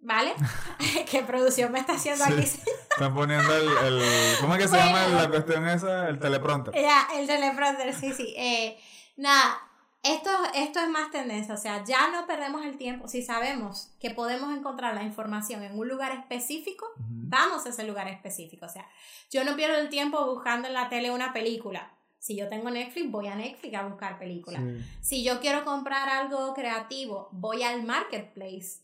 ¿Vale? 0.00 0.34
¿Qué 1.10 1.22
producción 1.22 1.72
me 1.72 1.78
está 1.78 1.94
haciendo 1.94 2.24
aquí? 2.24 2.42
Están 2.42 3.14
poniendo 3.14 3.56
el, 3.56 3.68
el, 3.68 4.02
¿Cómo 4.40 4.54
es 4.54 4.62
que 4.62 4.68
se 4.68 4.76
llama 4.76 5.06
la 5.08 5.30
cuestión 5.30 5.66
esa? 5.68 6.08
El 6.08 6.18
teleprompter. 6.18 6.74
Ya, 6.74 7.08
el 7.14 7.26
teleprompter, 7.26 7.94
sí, 7.94 8.12
sí. 8.12 8.34
Eh, 8.36 8.78
nada, 9.16 9.60
esto, 10.02 10.30
esto 10.54 10.80
es 10.80 10.88
más 10.88 11.10
tendencia, 11.12 11.54
o 11.54 11.58
sea, 11.58 11.84
ya 11.84 12.10
no 12.10 12.26
perdemos 12.26 12.64
el 12.64 12.76
tiempo. 12.76 13.06
Si 13.06 13.22
sabemos 13.22 13.92
que 14.00 14.10
podemos 14.10 14.56
encontrar 14.56 14.94
la 14.94 15.04
información 15.04 15.62
en 15.62 15.78
un 15.78 15.88
lugar 15.88 16.12
específico, 16.12 16.86
vamos 16.98 17.66
a 17.66 17.68
ese 17.68 17.84
lugar 17.84 18.08
específico. 18.08 18.66
O 18.66 18.68
sea, 18.68 18.86
yo 19.30 19.44
no 19.44 19.54
pierdo 19.54 19.78
el 19.78 19.88
tiempo 19.90 20.24
buscando 20.26 20.66
en 20.66 20.74
la 20.74 20.88
tele 20.88 21.12
una 21.12 21.32
película. 21.32 21.92
Si 22.18 22.36
yo 22.36 22.48
tengo 22.48 22.70
Netflix, 22.70 23.10
voy 23.10 23.28
a 23.28 23.36
Netflix 23.36 23.74
a 23.74 23.86
buscar 23.86 24.18
películas. 24.18 24.62
Si 25.00 25.24
yo 25.24 25.40
quiero 25.40 25.64
comprar 25.64 26.08
algo 26.08 26.52
creativo, 26.54 27.28
voy 27.32 27.62
al 27.62 27.82
marketplace 27.84 28.80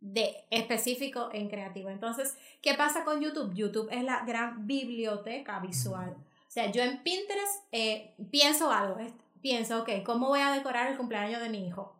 de 0.00 0.34
específico 0.50 1.28
en 1.32 1.48
creativo. 1.48 1.90
Entonces, 1.90 2.36
¿qué 2.60 2.74
pasa 2.74 3.04
con 3.04 3.20
YouTube? 3.20 3.54
YouTube 3.54 3.88
es 3.90 4.04
la 4.04 4.24
gran 4.24 4.66
biblioteca 4.66 5.58
visual. 5.60 6.10
O 6.10 6.50
sea, 6.50 6.70
yo 6.70 6.82
en 6.82 7.02
Pinterest 7.02 7.64
eh, 7.72 8.14
pienso 8.30 8.70
algo, 8.70 8.98
pienso, 9.42 9.82
ok, 9.82 9.90
¿cómo 10.04 10.28
voy 10.28 10.40
a 10.40 10.52
decorar 10.52 10.90
el 10.90 10.96
cumpleaños 10.96 11.42
de 11.42 11.50
mi 11.50 11.66
hijo? 11.66 11.96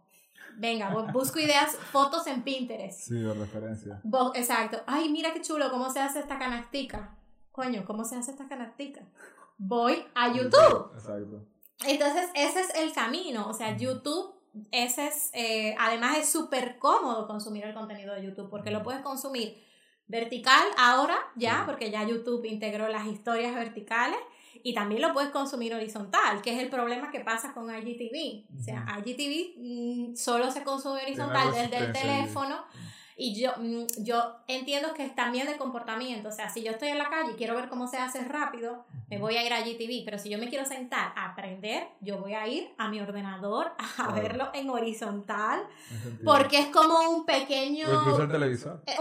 Venga, 0.57 0.91
busco 1.13 1.39
ideas, 1.39 1.77
fotos 1.77 2.27
en 2.27 2.43
Pinterest. 2.43 3.01
Sí, 3.01 3.15
de 3.15 3.35
referencia. 3.35 4.01
exacto. 4.35 4.83
Ay, 4.87 5.09
mira 5.11 5.33
qué 5.33 5.41
chulo, 5.41 5.71
¿cómo 5.71 5.91
se 5.91 6.01
hace 6.01 6.21
esta 6.21 6.39
canastica? 6.39 7.17
Coño, 7.51 7.85
¿cómo 7.85 8.05
se 8.05 8.17
hace 8.17 8.31
esta 8.31 8.49
canastica? 8.49 9.01
Voy 9.59 10.05
a 10.15 10.33
YouTube. 10.33 10.93
Exacto. 10.95 11.47
Entonces, 11.87 12.31
ese 12.35 12.61
es 12.61 12.75
el 12.77 12.93
camino. 12.93 13.49
O 13.49 13.55
sea, 13.55 13.77
YouTube 13.77 14.35
ese 14.71 15.07
es, 15.07 15.31
eh, 15.33 15.75
además 15.79 16.19
es 16.19 16.31
súper 16.31 16.79
cómodo 16.79 17.27
consumir 17.27 17.65
el 17.65 17.75
contenido 17.75 18.15
de 18.15 18.23
YouTube 18.23 18.51
porque 18.51 18.71
lo 18.71 18.83
puedes 18.83 19.01
consumir 19.03 19.63
vertical 20.07 20.63
ahora 20.77 21.17
ya, 21.37 21.63
porque 21.67 21.91
ya 21.91 22.07
YouTube 22.07 22.45
integró 22.45 22.89
las 22.89 23.07
historias 23.07 23.55
verticales 23.55 24.19
y 24.63 24.75
también 24.75 25.03
lo 25.03 25.13
puedes 25.13 25.31
consumir 25.31 25.75
horizontal, 25.75 26.41
que 26.43 26.55
es 26.55 26.63
el 26.63 26.69
problema 26.69 27.11
que 27.11 27.21
pasa 27.21 27.53
con 27.53 27.69
IGTV. 27.69 28.45
O 28.59 28.63
sea, 28.63 28.87
IGTV 29.05 29.59
mm, 29.59 30.17
solo 30.17 30.51
se 30.51 30.63
consume 30.63 31.03
horizontal 31.03 31.53
desde 31.53 31.79
el 31.79 31.93
teléfono. 31.93 32.65
Y 32.75 33.02
yo, 33.17 33.53
mm, 33.59 34.03
yo 34.03 34.37
entiendo 34.49 34.95
que 34.95 35.05
es 35.05 35.15
también 35.15 35.47
de 35.47 35.57
comportamiento. 35.57 36.29
O 36.29 36.33
sea, 36.33 36.49
si 36.49 36.63
yo 36.63 36.73
estoy 36.73 36.89
en 36.89 36.99
la 36.99 37.11
calle 37.11 37.33
y 37.33 37.37
quiero 37.37 37.55
ver 37.55 37.69
cómo 37.69 37.87
se 37.87 37.99
hace 37.99 38.25
rápido, 38.25 38.85
me 39.09 39.19
voy 39.19 39.37
a 39.37 39.45
ir 39.45 39.53
a 39.53 39.61
GTV. 39.61 40.05
Pero 40.05 40.19
si 40.19 40.31
yo 40.31 40.39
me 40.39 40.49
quiero 40.49 40.65
sentar 40.65 41.13
a 41.17 41.31
aprender, 41.31 41.89
yo 42.01 42.19
voy 42.19 42.35
a 42.35 42.47
ir 42.47 42.75
a 42.79 42.89
mi 42.89 43.01
ordenador 43.01 43.73
a 43.99 44.13
verlo 44.13 44.49
en 44.55 44.71
horizontal. 44.71 45.63
Porque 46.25 46.59
es 46.59 46.67
como 46.69 47.11
un 47.11 47.27
pequeño. 47.27 47.89
O 47.89 47.95
incluso 48.01 48.23
el 48.23 48.31
televisor. 48.31 48.83
Eh, 48.87 48.97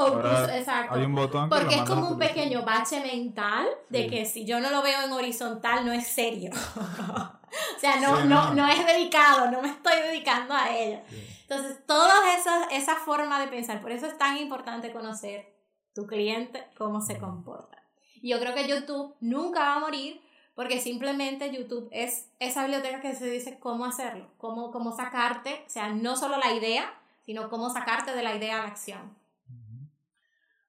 exacto. 0.58 0.96
Hay 0.96 1.06
un 1.06 1.16
botón. 1.16 1.50
Porque 1.50 1.76
es 1.76 1.84
como 1.84 2.10
un 2.10 2.20
pequeño 2.20 2.64
bache 2.64 3.02
mental 3.02 3.68
de 3.90 4.08
que 4.08 4.26
si 4.26 4.46
yo 4.46 4.60
no 4.60 4.70
lo 4.70 4.82
veo 4.82 5.04
en 5.04 5.12
horizontal, 5.12 5.86
no 5.86 5.94
es 5.94 6.08
serio. 6.08 6.52
o 7.78 7.80
sea, 7.80 8.00
no, 8.00 8.26
no, 8.26 8.54
no 8.54 8.68
es 8.68 8.86
dedicado, 8.86 9.52
no 9.52 9.62
me 9.62 9.70
estoy 9.70 9.98
dedicando 10.02 10.54
a 10.54 10.70
ello. 10.76 11.00
Entonces, 11.42 11.86
toda 11.86 12.36
esa, 12.36 12.66
esa 12.72 12.96
forma 12.96 13.40
de 13.40 13.48
pensar, 13.48 13.82
por 13.82 13.92
eso 13.92 14.06
es 14.06 14.18
tan 14.18 14.38
importante 14.38 14.92
conocer 14.92 15.54
tu 15.94 16.08
cliente, 16.08 16.66
cómo 16.78 17.02
se 17.02 17.18
comporta. 17.18 17.84
Yo 18.24 18.40
creo 18.40 18.54
que 18.54 18.68
YouTube 18.68 19.16
nunca 19.20 19.60
va 19.60 19.76
a 19.76 19.80
morir 19.80 20.22
porque 20.56 20.80
simplemente 20.80 21.54
YouTube 21.54 21.90
es 21.92 22.30
esa 22.40 22.64
biblioteca 22.64 23.02
que 23.02 23.16
se 23.16 23.30
dice 23.30 23.58
cómo 23.60 23.86
hacerlo, 23.86 24.28
cómo, 24.38 24.72
cómo 24.72 24.96
sacarte, 24.96 25.64
o 25.66 25.70
sea, 25.70 25.90
no 25.90 26.16
solo 26.16 26.38
la 26.38 26.54
idea, 26.54 26.94
sino 27.26 27.50
cómo 27.50 27.70
sacarte 27.70 28.14
de 28.14 28.24
la 28.24 28.36
idea 28.36 28.56
a 28.56 28.64
la 28.64 28.68
acción. 28.68 29.22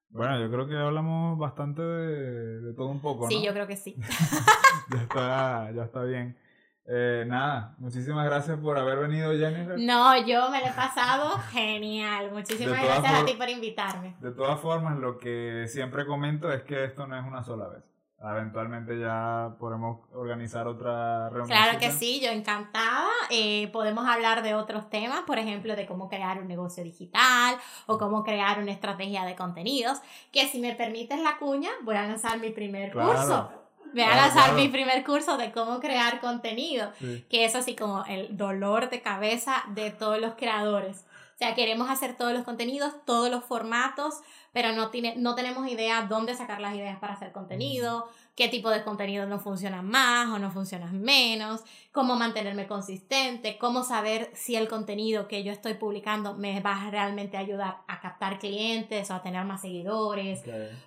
Bueno, 0.09 0.39
yo 0.39 0.51
creo 0.51 0.67
que 0.67 0.77
hablamos 0.77 1.39
bastante 1.39 1.81
de, 1.81 2.61
de 2.61 2.73
todo 2.73 2.87
un 2.87 3.01
poco, 3.01 3.23
¿no? 3.23 3.29
Sí, 3.29 3.43
yo 3.43 3.51
creo 3.51 3.65
que 3.65 3.75
sí. 3.75 3.95
ya, 4.93 5.01
está, 5.01 5.71
ya 5.71 5.83
está 5.85 6.03
bien. 6.03 6.37
Eh, 6.85 7.23
nada, 7.27 7.75
muchísimas 7.77 8.25
gracias 8.25 8.59
por 8.59 8.77
haber 8.77 8.99
venido, 8.99 9.31
Jennifer. 9.31 9.79
No, 9.79 10.17
yo 10.25 10.49
me 10.49 10.59
lo 10.59 10.67
he 10.67 10.71
pasado 10.71 11.37
genial. 11.51 12.31
Muchísimas 12.31 12.83
gracias 12.83 13.13
a 13.21 13.25
ti 13.25 13.33
por 13.33 13.49
invitarme. 13.49 14.15
De 14.19 14.31
todas 14.31 14.59
formas, 14.59 14.97
lo 14.97 15.17
que 15.17 15.65
siempre 15.69 16.05
comento 16.05 16.51
es 16.51 16.63
que 16.63 16.83
esto 16.83 17.07
no 17.07 17.17
es 17.17 17.25
una 17.25 17.43
sola 17.43 17.67
vez. 17.69 17.83
Eventualmente 18.21 18.97
ya 18.97 19.55
podemos 19.59 19.99
organizar 20.13 20.65
otra 20.65 21.29
reunión. 21.29 21.47
Claro 21.47 21.77
que 21.77 21.91
sí, 21.91 22.21
yo 22.21 22.31
encantada. 22.31 23.09
Eh, 23.29 23.69
podemos 23.73 24.07
hablar 24.07 24.43
de 24.43 24.55
otros 24.55 24.89
temas, 24.89 25.21
por 25.27 25.39
ejemplo, 25.39 25.75
de 25.75 25.85
cómo 25.85 26.07
crear 26.07 26.39
un 26.39 26.47
negocio 26.47 26.85
digital 26.85 27.57
o 27.85 27.97
cómo 27.97 28.23
crear 28.23 28.59
una 28.59 28.71
estrategia 28.71 29.25
de 29.25 29.35
contenidos. 29.35 29.99
Que 30.31 30.47
si 30.47 30.61
me 30.61 30.73
permites 30.73 31.19
la 31.19 31.37
cuña, 31.37 31.69
voy 31.83 31.97
a 31.97 32.03
lanzar 32.03 32.39
mi 32.39 32.51
primer 32.51 32.93
curso 32.93 33.62
Voy 33.93 34.01
a 34.01 34.15
lanzar 34.15 34.53
mi 34.55 34.69
primer 34.69 35.03
curso 35.03 35.37
de 35.37 35.51
cómo 35.51 35.79
crear 35.79 36.19
contenido, 36.19 36.91
que 37.29 37.45
es 37.45 37.55
así 37.55 37.75
como 37.75 38.03
el 38.05 38.35
dolor 38.35 38.89
de 38.89 39.01
cabeza 39.01 39.63
de 39.67 39.91
todos 39.91 40.19
los 40.19 40.33
creadores. 40.33 41.05
O 41.35 41.37
sea, 41.37 41.55
queremos 41.55 41.89
hacer 41.89 42.15
todos 42.15 42.33
los 42.33 42.43
contenidos, 42.43 42.93
todos 43.05 43.29
los 43.29 43.43
formatos, 43.43 44.15
pero 44.51 44.71
no, 44.71 44.89
tiene, 44.89 45.15
no 45.17 45.35
tenemos 45.35 45.67
idea 45.67 46.07
dónde 46.07 46.35
sacar 46.35 46.61
las 46.61 46.75
ideas 46.75 46.99
para 46.99 47.13
hacer 47.13 47.31
contenido, 47.31 48.07
qué 48.35 48.49
tipo 48.49 48.69
de 48.69 48.83
contenido 48.83 49.25
no 49.25 49.39
funciona 49.39 49.81
más 49.81 50.29
o 50.29 50.39
no 50.39 50.51
funciona 50.51 50.87
menos, 50.91 51.61
cómo 51.91 52.15
mantenerme 52.15 52.67
consistente, 52.67 53.57
cómo 53.57 53.83
saber 53.83 54.31
si 54.33 54.55
el 54.55 54.67
contenido 54.67 55.27
que 55.27 55.43
yo 55.43 55.51
estoy 55.51 55.73
publicando 55.73 56.35
me 56.35 56.61
va 56.61 56.83
a 56.83 56.91
realmente 56.91 57.37
ayudar 57.37 57.79
a 57.87 57.99
captar 57.99 58.39
clientes 58.39 59.09
o 59.09 59.15
a 59.15 59.21
tener 59.21 59.43
más 59.43 59.61
seguidores 59.61 60.41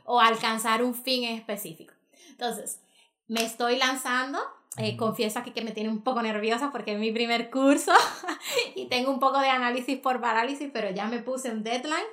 o 0.05 0.21
a 0.21 0.29
alcanzar 0.29 0.83
un 0.83 0.95
fin 0.95 1.25
específico. 1.25 1.93
Entonces, 2.31 2.81
me 3.29 3.45
estoy 3.45 3.77
lanzando. 3.77 4.39
Eh, 4.79 4.97
confieso 4.97 5.39
aquí 5.39 5.53
que 5.53 5.63
me 5.63 5.73
tiene 5.73 5.89
un 5.89 6.03
poco 6.03 6.21
nerviosa 6.21 6.71
porque 6.71 6.93
es 6.93 6.99
mi 6.99 7.11
primer 7.11 7.51
curso 7.51 7.93
y 8.75 8.89
tengo 8.89 9.11
un 9.11 9.21
poco 9.21 9.41
de 9.41 9.49
análisis 9.49 9.99
por 9.99 10.21
parálisis, 10.21 10.69
pero 10.71 10.91
ya 10.91 11.07
me 11.07 11.21
puse 11.21 11.51
un 11.51 11.63
deadline 11.63 12.07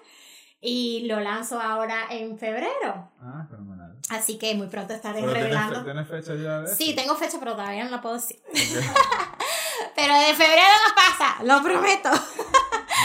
y 0.61 1.05
lo 1.07 1.19
lanzo 1.19 1.59
ahora 1.59 2.05
en 2.09 2.37
febrero. 2.37 3.11
Ah, 3.21 3.45
fenomenal. 3.49 3.97
Así 4.09 4.37
que 4.37 4.55
muy 4.55 4.67
pronto 4.67 4.93
estaré 4.93 5.19
revelando. 5.19 5.83
¿Tienes 5.83 6.07
fecha 6.07 6.35
ya 6.35 6.61
de 6.61 6.73
Sí, 6.73 6.95
tengo 6.95 7.15
fecha, 7.15 7.37
pero 7.37 7.51
todavía 7.51 7.83
no 7.83 7.91
la 7.91 8.01
puedo 8.01 8.15
decir. 8.15 8.39
pero 9.95 10.17
de 10.19 10.33
febrero 10.33 10.73
no 10.87 10.95
pasa, 10.95 11.43
lo 11.43 11.61
prometo. 11.61 12.09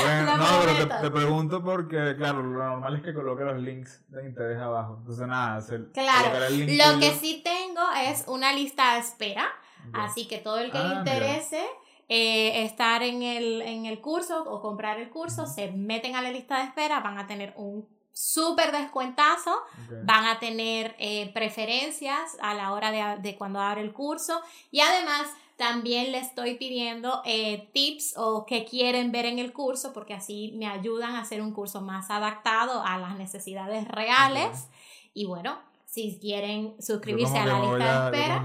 Bueno, 0.03 0.37
no, 0.37 0.45
pero 0.65 1.01
te, 1.01 1.11
pregunto 1.11 1.63
porque, 1.63 2.15
claro, 2.17 2.43
lo 2.43 2.59
normal 2.59 2.97
es 2.97 3.03
que 3.03 3.15
coloque 3.15 3.45
los 3.45 3.59
links 3.61 4.03
de 4.09 4.27
interés 4.27 4.59
abajo. 4.59 4.97
Entonces, 4.99 5.27
nada, 5.27 5.57
hacer, 5.57 5.91
Claro, 5.93 6.31
lo 6.51 7.01
que 7.01 7.13
sí 7.13 7.43
tengo 7.45 7.83
es 8.05 8.25
una 8.27 8.53
lista 8.53 8.95
de 8.95 9.01
espera. 9.01 9.47
Así 9.93 10.29
que 10.29 10.39
todo 10.39 10.59
el 10.59 10.71
que 10.71 10.79
le 10.79 10.85
ah, 10.85 10.99
interese 10.99 11.65
eh, 12.09 12.65
estar 12.65 13.03
en 13.03 13.23
el, 13.23 13.63
en 13.63 13.87
el 13.87 14.01
curso 14.01 14.43
o 14.43 14.61
comprar 14.61 14.99
el 14.99 15.09
curso, 15.09 15.47
se 15.47 15.71
meten 15.71 16.17
a 16.17 16.23
la 16.23 16.31
lista 16.31 16.59
de 16.59 16.65
espera, 16.65 17.01
van 17.01 17.19
a 17.19 17.27
tener 17.27 17.55
un 17.57 17.89
súper 18.13 18.73
descuentazo, 18.73 19.55
van 20.03 20.27
a 20.27 20.41
tener 20.41 20.97
eh, 20.99 21.31
preferencias 21.33 22.37
a 22.41 22.53
la 22.53 22.73
hora 22.73 22.91
de, 22.91 23.23
de 23.23 23.37
cuando 23.37 23.61
abre 23.61 23.81
el 23.81 23.93
curso 23.93 24.43
y 24.73 24.81
además 24.81 25.29
también 25.59 26.13
le 26.13 26.19
estoy 26.19 26.55
pidiendo 26.55 27.21
eh, 27.25 27.69
tips 27.75 28.15
o 28.17 28.47
que 28.47 28.65
quieren 28.65 29.11
ver 29.11 29.27
en 29.27 29.41
el 29.41 29.53
curso 29.53 29.93
porque 29.93 30.15
así 30.15 30.55
me 30.57 30.69
ayudan 30.69 31.17
a 31.17 31.21
hacer 31.23 31.43
un 31.43 31.53
curso 31.53 31.81
más 31.81 32.11
adaptado 32.11 32.81
a 32.85 32.97
las 32.97 33.19
necesidades 33.19 33.87
reales. 33.89 34.69
Y 35.15 35.27
bueno, 35.27 35.59
si 35.99 36.19
quieren 36.21 36.77
suscribirse 36.81 37.37
a 37.37 37.45
la 37.45 37.59
lista 37.59 38.11
de 38.11 38.19
espera. 38.19 38.43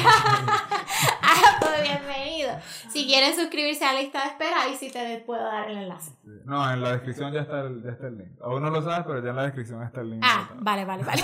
ah, 1.22 1.58
pues 1.60 1.84
bienvenido. 1.84 2.52
Si 2.90 3.06
quieren 3.06 3.36
suscribirse 3.36 3.84
a 3.84 3.92
la 3.92 4.00
lista 4.00 4.22
de 4.22 4.28
espera, 4.30 4.62
ahí 4.62 4.78
sí 4.78 4.90
te 4.90 5.18
puedo 5.26 5.44
dar 5.44 5.70
el 5.70 5.78
enlace. 5.80 6.14
No, 6.24 6.72
en 6.72 6.82
la 6.82 6.94
descripción 6.94 7.34
ya 7.34 7.42
está 7.42 7.62
el, 7.62 7.84
ya 7.84 7.92
está 7.92 8.08
el 8.08 8.20
link. 8.20 8.30
Aún 8.42 8.64
no 8.64 8.70
lo 8.70 8.82
sabes, 8.82 9.06
pero 9.06 9.22
ya 9.22 9.32
en 9.32 9.36
la 9.36 9.44
descripción 9.44 9.84
está 9.84 10.00
el 10.00 10.12
link. 10.12 10.24
Ah, 10.26 10.50
vale, 10.56 10.86
vale, 10.86 11.04
vale. 11.04 11.22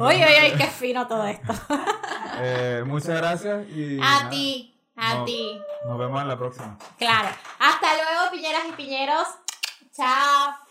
Oye, 0.00 0.24
oye, 0.26 0.40
oye, 0.40 0.54
qué 0.58 0.66
fino 0.66 1.06
todo 1.06 1.24
esto. 1.26 1.52
Eh, 2.40 2.84
muchas 2.86 3.16
gracias 3.16 3.68
y. 3.70 3.98
A 4.00 4.28
ti, 4.30 4.80
a 4.94 5.24
ti. 5.24 5.60
Nos 5.84 5.98
vemos 5.98 6.22
en 6.22 6.28
la 6.28 6.38
próxima. 6.38 6.78
Claro. 6.96 7.30
Hasta 7.58 7.94
luego, 7.94 8.30
piñeras 8.30 8.62
y 8.68 8.72
piñeros. 8.74 9.26
Chao. 9.92 10.67